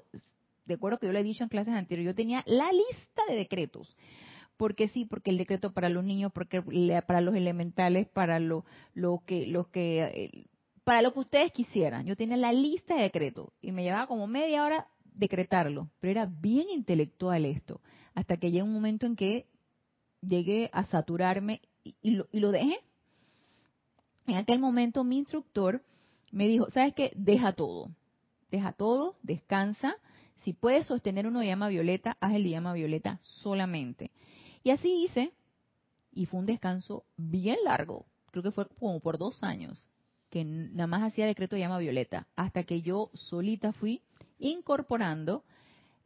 de 0.66 0.74
acuerdo 0.74 1.00
que 1.00 1.08
yo 1.08 1.14
le 1.14 1.22
he 1.22 1.24
dicho 1.24 1.44
en 1.44 1.50
clases 1.50 1.74
anteriores, 1.74 2.12
yo 2.12 2.16
tenía 2.16 2.44
la 2.46 2.72
lista 2.72 3.24
de 3.28 3.36
decretos. 3.36 3.96
Porque 4.58 4.90
sí, 4.90 5.06
porque 5.06 5.32
el 5.32 5.38
decreto 5.38 5.72
para 5.74 5.88
los 5.88 6.04
niños, 6.04 6.34
porque 6.34 6.62
para 7.08 7.22
los 7.22 7.34
elementales, 7.34 8.10
para 8.10 8.40
lo, 8.40 8.66
lo 8.94 9.24
que, 9.26 9.48
lo 9.48 9.72
que, 9.72 10.04
eh, 10.04 10.46
para 10.84 11.02
lo 11.02 11.14
que 11.14 11.22
ustedes 11.22 11.54
quisieran. 11.54 12.06
Yo 12.06 12.18
tenía 12.18 12.36
la 12.36 12.52
lista 12.52 12.96
de 12.96 13.04
decretos 13.04 13.48
y 13.62 13.72
me 13.72 13.84
llevaba 13.84 14.08
como 14.08 14.28
media 14.28 14.66
hora 14.66 14.88
decretarlo, 15.14 15.90
pero 16.02 16.12
era 16.12 16.26
bien 16.26 16.70
intelectual 16.70 17.46
esto, 17.46 17.80
hasta 18.14 18.36
que 18.36 18.52
llegó 18.52 18.66
un 18.66 18.74
momento 18.74 19.06
en 19.06 19.16
que 19.16 19.48
llegué 20.22 20.70
a 20.74 20.84
saturarme 20.84 21.62
y, 22.02 22.12
lo, 22.12 22.28
y 22.34 22.42
lo 22.42 22.52
dejé. 22.52 22.80
En 24.28 24.36
aquel 24.36 24.60
momento 24.60 25.06
mi 25.06 25.20
instructor 25.20 25.82
me 26.32 26.48
dijo, 26.48 26.70
¿sabes 26.72 26.94
qué? 26.94 27.12
Deja 27.16 27.54
todo. 27.54 27.90
Deja 28.52 28.72
todo, 28.72 29.16
descansa. 29.24 29.96
Si 30.44 30.54
puedes 30.54 30.88
sostener 30.88 31.28
uno 31.28 31.40
de 31.40 31.48
llama 31.48 31.70
violeta, 31.70 32.18
haz 32.20 32.34
el 32.34 32.44
de 32.44 32.50
llama 32.50 32.74
violeta 32.74 33.20
solamente. 33.24 34.12
Y 34.64 34.72
así 34.72 35.04
hice, 35.04 35.34
y 36.12 36.26
fue 36.26 36.40
un 36.40 36.46
descanso 36.46 37.04
bien 37.18 37.58
largo, 37.64 38.06
creo 38.32 38.44
que 38.44 38.52
fue 38.52 38.68
como 38.80 39.00
por 39.00 39.18
dos 39.18 39.44
años, 39.44 39.88
que 40.30 40.44
nada 40.44 40.88
más 40.88 41.04
hacía 41.04 41.26
decreto 41.26 41.56
de 41.56 41.62
llama 41.62 41.80
violeta, 41.80 42.28
hasta 42.36 42.64
que 42.64 42.82
yo 42.82 43.10
solita 43.14 43.74
fui 43.74 44.02
incorporando 44.38 45.44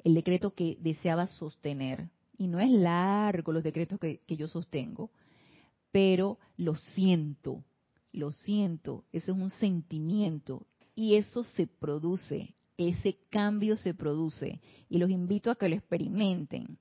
el 0.04 0.14
decreto 0.14 0.54
que 0.54 0.78
deseaba 0.80 1.28
sostener. 1.28 2.10
Y 2.38 2.48
no 2.48 2.60
es 2.60 2.70
largo 2.70 3.52
los 3.52 3.64
decretos 3.64 4.00
que, 4.00 4.20
que 4.26 4.36
yo 4.36 4.48
sostengo, 4.48 5.12
pero 5.92 6.40
lo 6.58 6.76
siento, 6.76 7.64
lo 8.14 8.32
siento, 8.32 9.04
eso 9.12 9.32
es 9.32 9.38
un 9.38 9.50
sentimiento 9.50 10.66
y 10.96 11.16
eso 11.16 11.44
se 11.44 11.68
produce, 11.68 12.54
ese 12.78 13.18
cambio 13.30 13.76
se 13.76 13.94
produce 13.94 14.62
y 14.88 15.00
los 15.00 15.10
invito 15.10 15.50
a 15.52 15.56
que 15.56 15.68
lo 15.68 15.76
experimenten. 15.76 16.78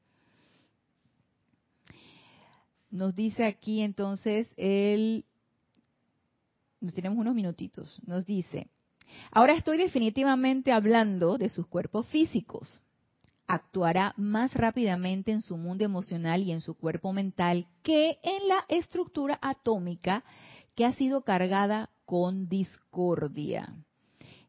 Nos 2.91 3.15
dice 3.15 3.45
aquí 3.45 3.81
entonces 3.81 4.53
el, 4.59 5.25
nos 6.81 6.93
tenemos 6.93 7.19
unos 7.19 7.35
minutitos, 7.35 7.99
nos 8.07 8.27
dice, 8.27 8.69
ahora 9.31 9.55
estoy 9.55 9.79
definitivamente 9.79 10.73
hablando 10.73 11.39
de 11.39 11.49
sus 11.49 11.67
cuerpos 11.67 12.07
físicos. 12.09 12.83
Actuará 13.47 14.15
más 14.17 14.55
rápidamente 14.55 15.33
en 15.33 15.41
su 15.43 15.57
mundo 15.57 15.85
emocional 15.85 16.43
y 16.43 16.53
en 16.53 16.61
su 16.61 16.75
cuerpo 16.75 17.13
mental 17.13 17.67
que 17.83 18.19
en 18.23 18.49
la 18.49 18.65
estructura 18.69 19.39
atómica 19.43 20.23
que 20.75 20.85
ha 20.85 20.93
sido 20.95 21.23
cargada 21.23 21.91
con 22.05 22.49
discordia. 22.49 23.75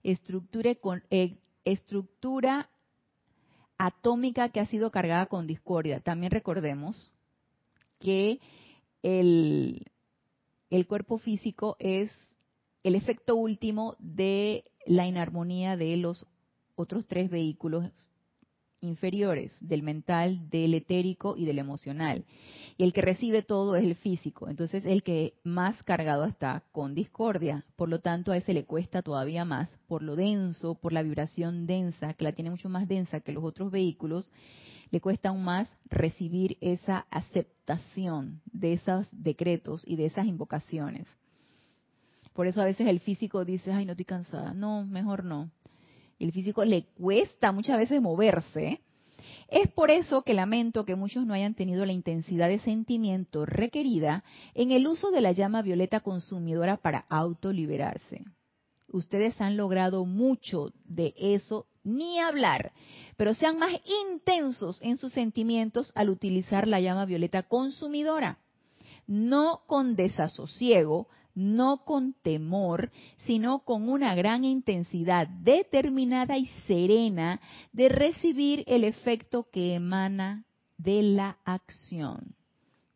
Eh, 0.04 1.38
estructura 1.66 2.70
atómica 3.78 4.50
que 4.50 4.60
ha 4.60 4.66
sido 4.66 4.92
cargada 4.92 5.26
con 5.28 5.48
discordia. 5.48 6.00
También 6.00 6.32
recordemos 6.32 7.12
que 8.00 8.40
el, 9.02 9.86
el 10.70 10.88
cuerpo 10.88 11.18
físico 11.18 11.76
es 11.80 12.12
el 12.84 12.96
efecto 12.96 13.36
último 13.36 13.96
de 14.00 14.66
la 14.86 15.08
inarmonía 15.08 15.78
de 15.78 15.96
los 15.98 16.28
otros 16.76 17.08
tres 17.08 17.30
vehículos 17.30 17.90
inferiores, 18.84 19.52
del 19.60 19.82
mental, 19.82 20.50
del 20.50 20.74
etérico 20.74 21.36
y 21.38 21.46
del 21.46 21.60
emocional. 21.60 22.26
Y 22.78 22.84
el 22.84 22.94
que 22.94 23.02
recibe 23.02 23.42
todo 23.42 23.76
es 23.76 23.84
el 23.84 23.96
físico, 23.96 24.50
entonces 24.50 24.86
el 24.86 25.04
que 25.04 25.36
más 25.44 25.82
cargado 25.84 26.26
está 26.26 26.64
con 26.72 26.94
discordia. 26.94 27.66
Por 27.76 27.90
lo 27.90 28.00
tanto, 28.00 28.32
a 28.32 28.38
ese 28.38 28.54
le 28.54 28.66
cuesta 28.66 29.02
todavía 29.02 29.46
más, 29.46 29.70
por 29.88 30.04
lo 30.04 30.16
denso, 30.16 30.76
por 30.76 30.94
la 30.94 31.04
vibración 31.04 31.66
densa, 31.66 32.14
que 32.14 32.24
la 32.24 32.34
tiene 32.34 32.52
mucho 32.52 32.70
más 32.70 32.88
densa 32.88 33.22
que 33.22 33.32
los 33.32 33.44
otros 33.44 33.72
vehículos, 33.72 34.32
le 34.92 35.02
cuesta 35.02 35.30
aún 35.30 35.44
más 35.44 35.68
recibir 35.86 36.58
esa 36.62 37.08
aceptación 37.10 38.42
de 38.46 38.74
esos 38.74 39.08
decretos 39.12 39.82
y 39.88 39.96
de 39.96 40.06
esas 40.06 40.28
invocaciones. 40.28 41.08
Por 42.34 42.48
eso 42.48 42.62
a 42.62 42.66
veces 42.66 42.88
el 42.88 43.00
físico 43.00 43.46
dice, 43.46 43.72
ay, 43.72 43.86
no 43.86 43.92
estoy 43.92 44.06
cansada. 44.06 44.54
No, 44.54 44.86
mejor 44.86 45.24
no 45.24 45.50
el 46.20 46.32
físico 46.32 46.64
le 46.66 46.86
cuesta 46.98 47.52
muchas 47.52 47.78
veces 47.78 48.02
moverse, 48.02 48.82
es 49.54 49.70
por 49.70 49.92
eso 49.92 50.24
que 50.24 50.34
lamento 50.34 50.84
que 50.84 50.96
muchos 50.96 51.26
no 51.26 51.34
hayan 51.34 51.54
tenido 51.54 51.86
la 51.86 51.92
intensidad 51.92 52.48
de 52.48 52.60
sentimiento 52.60 53.46
requerida 53.46 54.24
en 54.56 54.72
el 54.72 54.88
uso 54.88 55.12
de 55.12 55.22
la 55.22 55.32
llama 55.32 55.62
violeta 55.62 56.00
consumidora 56.00 56.78
para 56.78 57.06
autoliberarse. 57.10 58.24
Ustedes 58.88 59.40
han 59.42 59.58
logrado 59.58 60.06
mucho 60.06 60.72
de 60.86 61.14
eso, 61.18 61.68
ni 61.84 62.20
hablar, 62.20 62.72
pero 63.18 63.34
sean 63.34 63.60
más 63.60 63.74
intensos 64.12 64.80
en 64.82 64.98
sus 64.98 65.14
sentimientos 65.14 65.92
al 65.96 66.10
utilizar 66.10 66.68
la 66.68 66.80
llama 66.80 67.06
violeta 67.06 67.44
consumidora. 67.44 68.40
No 69.06 69.62
con 69.68 69.96
desasosiego, 69.96 71.08
no 71.36 71.84
con 71.86 72.14
temor, 72.14 72.92
sino 73.26 73.60
con 73.60 73.90
una 73.90 74.16
gran 74.16 74.44
intensidad 74.44 75.28
determinada 75.28 76.38
y 76.38 76.48
serena 76.68 77.42
de 77.72 77.90
recibir 77.90 78.64
el 78.68 78.84
efecto 78.84 79.50
que 79.52 79.76
emana 79.76 80.46
de 80.78 81.02
la 81.02 81.38
acción. 81.44 82.36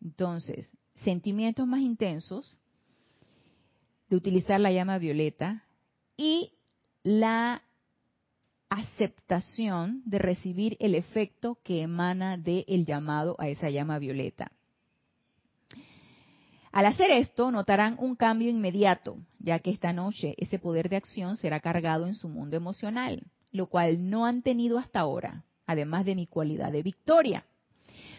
Entonces, 0.02 0.70
sentimientos 1.04 1.68
más 1.68 1.82
intensos 1.82 2.58
de 4.10 4.16
utilizar 4.16 4.60
la 4.60 4.72
llama 4.72 4.98
violeta 4.98 5.64
y 6.16 6.54
la 7.04 7.62
aceptación 8.70 10.02
de 10.06 10.20
recibir 10.20 10.78
el 10.80 10.96
efecto 10.96 11.58
que 11.64 11.82
emana 11.82 12.38
del 12.38 12.86
llamado 12.86 13.36
a 13.40 13.48
esa 13.48 13.70
llama 13.70 14.00
violeta. 14.00 14.52
Al 16.78 16.86
hacer 16.86 17.10
esto, 17.10 17.50
notarán 17.50 17.96
un 17.98 18.16
cambio 18.16 18.52
inmediato, 18.52 19.18
ya 19.40 19.58
que 19.58 19.72
esta 19.72 19.94
noche 19.94 20.36
ese 20.38 20.60
poder 20.60 20.90
de 20.90 20.98
acción 20.98 21.36
será 21.36 21.60
cargado 21.60 22.06
en 22.06 22.14
su 22.14 22.30
mundo 22.30 22.56
emocional, 22.56 23.24
lo 23.52 23.66
cual 23.66 24.12
no 24.12 24.28
han 24.28 24.44
tenido 24.44 24.78
hasta 24.78 25.00
ahora, 25.00 25.44
además 25.66 26.06
de 26.06 26.14
mi 26.14 26.28
cualidad 26.28 26.72
de 26.72 26.84
victoria. 26.84 27.46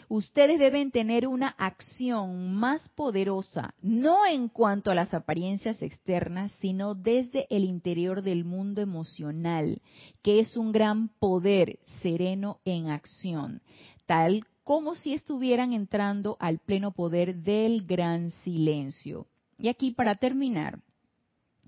Ustedes 0.08 0.58
deben 0.58 0.90
tener 0.90 1.28
una 1.28 1.50
acción 1.50 2.52
más 2.52 2.88
poderosa, 2.96 3.76
no 3.80 4.26
en 4.26 4.48
cuanto 4.48 4.90
a 4.90 4.96
las 4.96 5.14
apariencias 5.14 5.80
externas, 5.80 6.50
sino 6.58 6.96
desde 6.96 7.46
el 7.50 7.62
interior 7.62 8.22
del 8.22 8.44
mundo 8.44 8.82
emocional, 8.82 9.82
que 10.20 10.40
es 10.40 10.56
un 10.56 10.72
gran 10.72 11.10
poder 11.20 11.78
sereno 12.02 12.58
en 12.64 12.90
acción, 12.90 13.62
tal 14.06 14.42
como 14.68 14.96
si 14.96 15.14
estuvieran 15.14 15.72
entrando 15.72 16.36
al 16.40 16.58
pleno 16.58 16.90
poder 16.90 17.36
del 17.36 17.86
gran 17.86 18.32
silencio. 18.44 19.26
Y 19.58 19.68
aquí 19.68 19.92
para 19.92 20.16
terminar, 20.16 20.78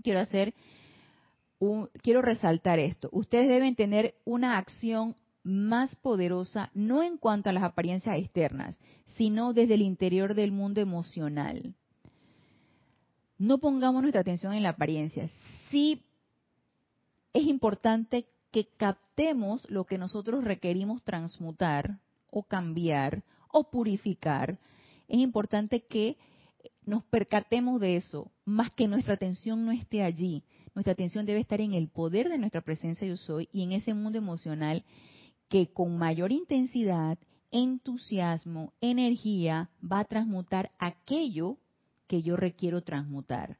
quiero 0.03 0.21
hacer 0.21 0.53
un, 1.59 1.89
quiero 2.03 2.21
resaltar 2.21 2.79
esto. 2.79 3.09
Ustedes 3.11 3.49
deben 3.49 3.75
tener 3.75 4.17
una 4.27 4.59
acción 4.59 5.17
más 5.43 5.97
poderosa 5.97 6.71
no 6.75 7.03
en 7.03 7.17
cuanto 7.17 7.49
a 7.49 7.55
las 7.55 7.63
apariencias 7.63 8.19
externas, 8.19 8.79
sino 9.17 9.55
desde 9.55 9.77
el 9.77 9.81
interior 9.81 10.35
del 10.35 10.53
mundo 10.53 10.83
emocional. 10.83 11.73
No 13.39 13.57
pongamos 13.57 14.03
nuestra 14.03 14.21
atención 14.21 14.53
en 14.53 14.63
la 14.63 14.71
apariencia. 14.77 15.31
Sí 15.71 16.03
es 17.33 17.45
importante 17.45 18.27
que 18.51 18.67
captemos 18.77 19.67
lo 19.71 19.85
que 19.87 19.97
nosotros 19.97 20.45
requerimos 20.45 21.03
transmutar 21.03 21.99
o 22.31 22.43
cambiar 22.43 23.23
o 23.53 23.71
purificar. 23.71 24.59
Es 25.09 25.19
importante 25.19 25.85
que 25.87 26.17
nos 26.85 27.05
percatemos 27.05 27.81
de 27.81 27.97
eso, 27.97 28.31
más 28.45 28.71
que 28.71 28.89
nuestra 28.89 29.15
atención 29.15 29.65
no 29.65 29.73
esté 29.73 30.03
allí. 30.03 30.45
Nuestra 30.75 30.93
atención 30.93 31.27
debe 31.27 31.41
estar 31.41 31.61
en 31.61 31.75
el 31.75 31.89
poder 31.89 32.29
de 32.29 32.39
nuestra 32.39 32.61
presencia 32.61 33.07
yo 33.07 33.17
soy 33.17 33.49
y 33.53 33.63
en 33.63 33.73
ese 33.73 33.95
mundo 33.95 34.19
emocional 34.19 34.85
que 35.49 35.73
con 35.73 35.99
mayor 35.99 36.33
intensidad, 36.33 37.19
entusiasmo, 37.51 38.73
energía, 38.81 39.71
va 39.81 40.01
a 40.01 40.05
transmutar 40.05 40.71
aquello 40.79 41.59
que 42.07 42.23
yo 42.23 42.37
requiero 42.37 42.83
transmutar. 42.83 43.59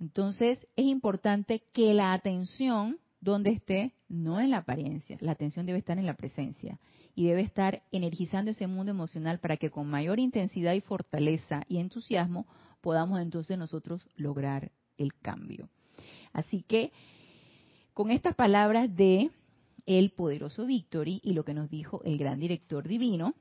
Entonces, 0.00 0.66
es 0.76 0.86
importante 0.86 1.62
que 1.72 1.94
la 1.94 2.12
atención, 2.12 2.98
donde 3.20 3.50
esté, 3.50 3.94
no 4.08 4.40
en 4.40 4.50
la 4.50 4.58
apariencia, 4.58 5.16
la 5.20 5.32
atención 5.32 5.66
debe 5.66 5.78
estar 5.78 5.98
en 5.98 6.06
la 6.06 6.14
presencia 6.14 6.78
y 7.14 7.26
debe 7.26 7.42
estar 7.42 7.82
energizando 7.92 8.50
ese 8.50 8.66
mundo 8.66 8.90
emocional 8.90 9.38
para 9.38 9.56
que 9.56 9.70
con 9.70 9.88
mayor 9.88 10.18
intensidad 10.18 10.74
y 10.74 10.80
fortaleza 10.80 11.62
y 11.68 11.78
entusiasmo 11.78 12.46
podamos 12.80 13.20
entonces 13.20 13.56
nosotros 13.56 14.06
lograr 14.16 14.72
el 14.98 15.14
cambio. 15.14 15.68
Así 16.32 16.62
que, 16.62 16.92
con 17.92 18.10
estas 18.10 18.34
palabras 18.34 18.94
de 18.94 19.30
el 19.86 20.10
poderoso 20.10 20.66
Victory 20.66 21.20
y 21.22 21.32
lo 21.32 21.44
que 21.44 21.54
nos 21.54 21.70
dijo 21.70 22.02
el 22.04 22.18
gran 22.18 22.40
director 22.40 22.86
divino, 22.86 23.34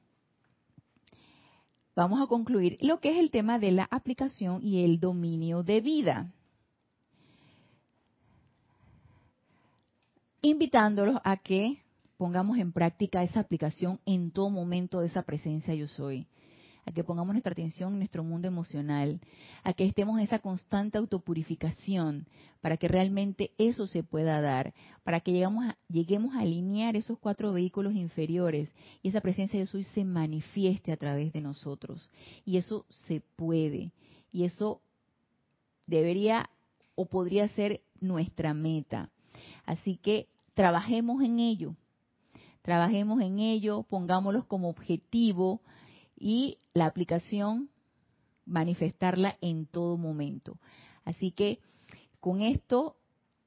vamos 1.96 2.22
a 2.22 2.28
concluir 2.28 2.78
lo 2.82 3.00
que 3.00 3.12
es 3.12 3.18
el 3.18 3.32
tema 3.32 3.60
de 3.60 3.72
la 3.72 3.88
aplicación 3.90 4.60
y 4.64 4.84
el 4.84 5.00
dominio 5.00 5.64
de 5.64 5.82
vida. 5.82 6.32
Invitándolos 10.42 11.20
a 11.24 11.38
que 11.38 11.83
pongamos 12.18 12.58
en 12.58 12.72
práctica 12.72 13.24
esa 13.24 13.40
aplicación 13.40 14.00
en 14.06 14.32
todo 14.32 14.50
momento 14.50 15.00
de 15.00 15.08
esa 15.08 15.24
presencia 15.24 15.74
yo 15.74 15.88
soy 15.88 16.28
a 16.86 16.92
que 16.92 17.04
pongamos 17.04 17.34
nuestra 17.34 17.52
atención 17.52 17.94
en 17.94 18.00
nuestro 18.00 18.24
mundo 18.24 18.48
emocional, 18.48 19.22
a 19.64 19.74
que 19.74 19.86
estemos 19.86 20.18
en 20.18 20.26
esa 20.26 20.40
constante 20.40 20.98
autopurificación 20.98 22.28
para 22.62 22.78
que 22.78 22.88
realmente 22.88 23.52
eso 23.58 23.88
se 23.88 24.04
pueda 24.04 24.42
dar, 24.42 24.74
para 25.04 25.20
que 25.22 25.32
lleguemos 25.32 25.66
a, 25.66 25.78
lleguemos 25.90 26.36
a 26.36 26.42
alinear 26.42 26.96
esos 26.96 27.18
cuatro 27.20 27.54
vehículos 27.54 27.94
inferiores 27.94 28.70
y 29.02 29.10
esa 29.10 29.22
presencia 29.22 29.60
de 29.60 29.66
soy 29.66 29.84
se 29.84 30.04
manifieste 30.04 30.92
a 30.92 30.98
través 30.98 31.34
de 31.34 31.42
nosotros. 31.42 32.10
Y 32.46 32.58
eso 32.58 32.86
se 32.90 33.22
puede. 33.36 33.92
Y 34.32 34.44
eso 34.44 34.82
debería 35.88 36.50
o 36.96 37.06
podría 37.06 37.48
ser 37.50 37.82
nuestra 38.00 38.54
meta. 38.54 39.10
Así 39.66 39.98
que 39.98 40.28
trabajemos 40.54 41.24
en 41.24 41.40
ello. 41.40 41.76
Trabajemos 42.64 43.22
en 43.22 43.40
ello, 43.40 43.84
pongámoslo 43.84 44.48
como 44.48 44.70
objetivo, 44.70 45.62
y 46.18 46.58
la 46.74 46.86
aplicación 46.86 47.70
manifestarla 48.46 49.38
en 49.42 49.66
todo 49.66 49.98
momento. 49.98 50.58
Así 51.04 51.32
que 51.32 51.60
con 52.20 52.42
esto 52.42 52.96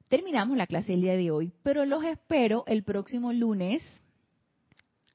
terminamos 0.08 0.56
la 0.56 0.66
clase 0.66 0.92
del 0.92 1.00
día 1.00 1.16
de 1.16 1.30
hoy, 1.30 1.52
pero 1.62 1.86
los 1.86 2.04
espero 2.04 2.64
el 2.66 2.84
próximo 2.84 3.32
lunes 3.32 3.82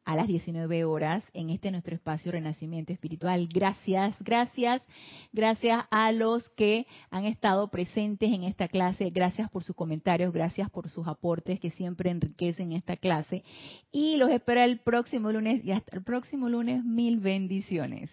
a 0.05 0.15
las 0.15 0.27
19 0.27 0.83
horas 0.85 1.23
en 1.33 1.49
este 1.49 1.71
nuestro 1.71 1.95
espacio 1.95 2.31
Renacimiento 2.31 2.93
Espiritual. 2.93 3.47
Gracias, 3.51 4.15
gracias, 4.19 4.85
gracias 5.31 5.85
a 5.91 6.11
los 6.11 6.49
que 6.49 6.87
han 7.09 7.25
estado 7.25 7.69
presentes 7.69 8.31
en 8.31 8.43
esta 8.43 8.67
clase, 8.67 9.09
gracias 9.09 9.49
por 9.49 9.63
sus 9.63 9.75
comentarios, 9.75 10.33
gracias 10.33 10.69
por 10.69 10.89
sus 10.89 11.07
aportes 11.07 11.59
que 11.59 11.71
siempre 11.71 12.09
enriquecen 12.09 12.71
esta 12.71 12.97
clase 12.97 13.43
y 13.91 14.17
los 14.17 14.31
espero 14.31 14.61
el 14.61 14.79
próximo 14.79 15.31
lunes 15.31 15.63
y 15.63 15.71
hasta 15.71 15.95
el 15.95 16.03
próximo 16.03 16.49
lunes 16.49 16.83
mil 16.83 17.19
bendiciones. 17.19 18.09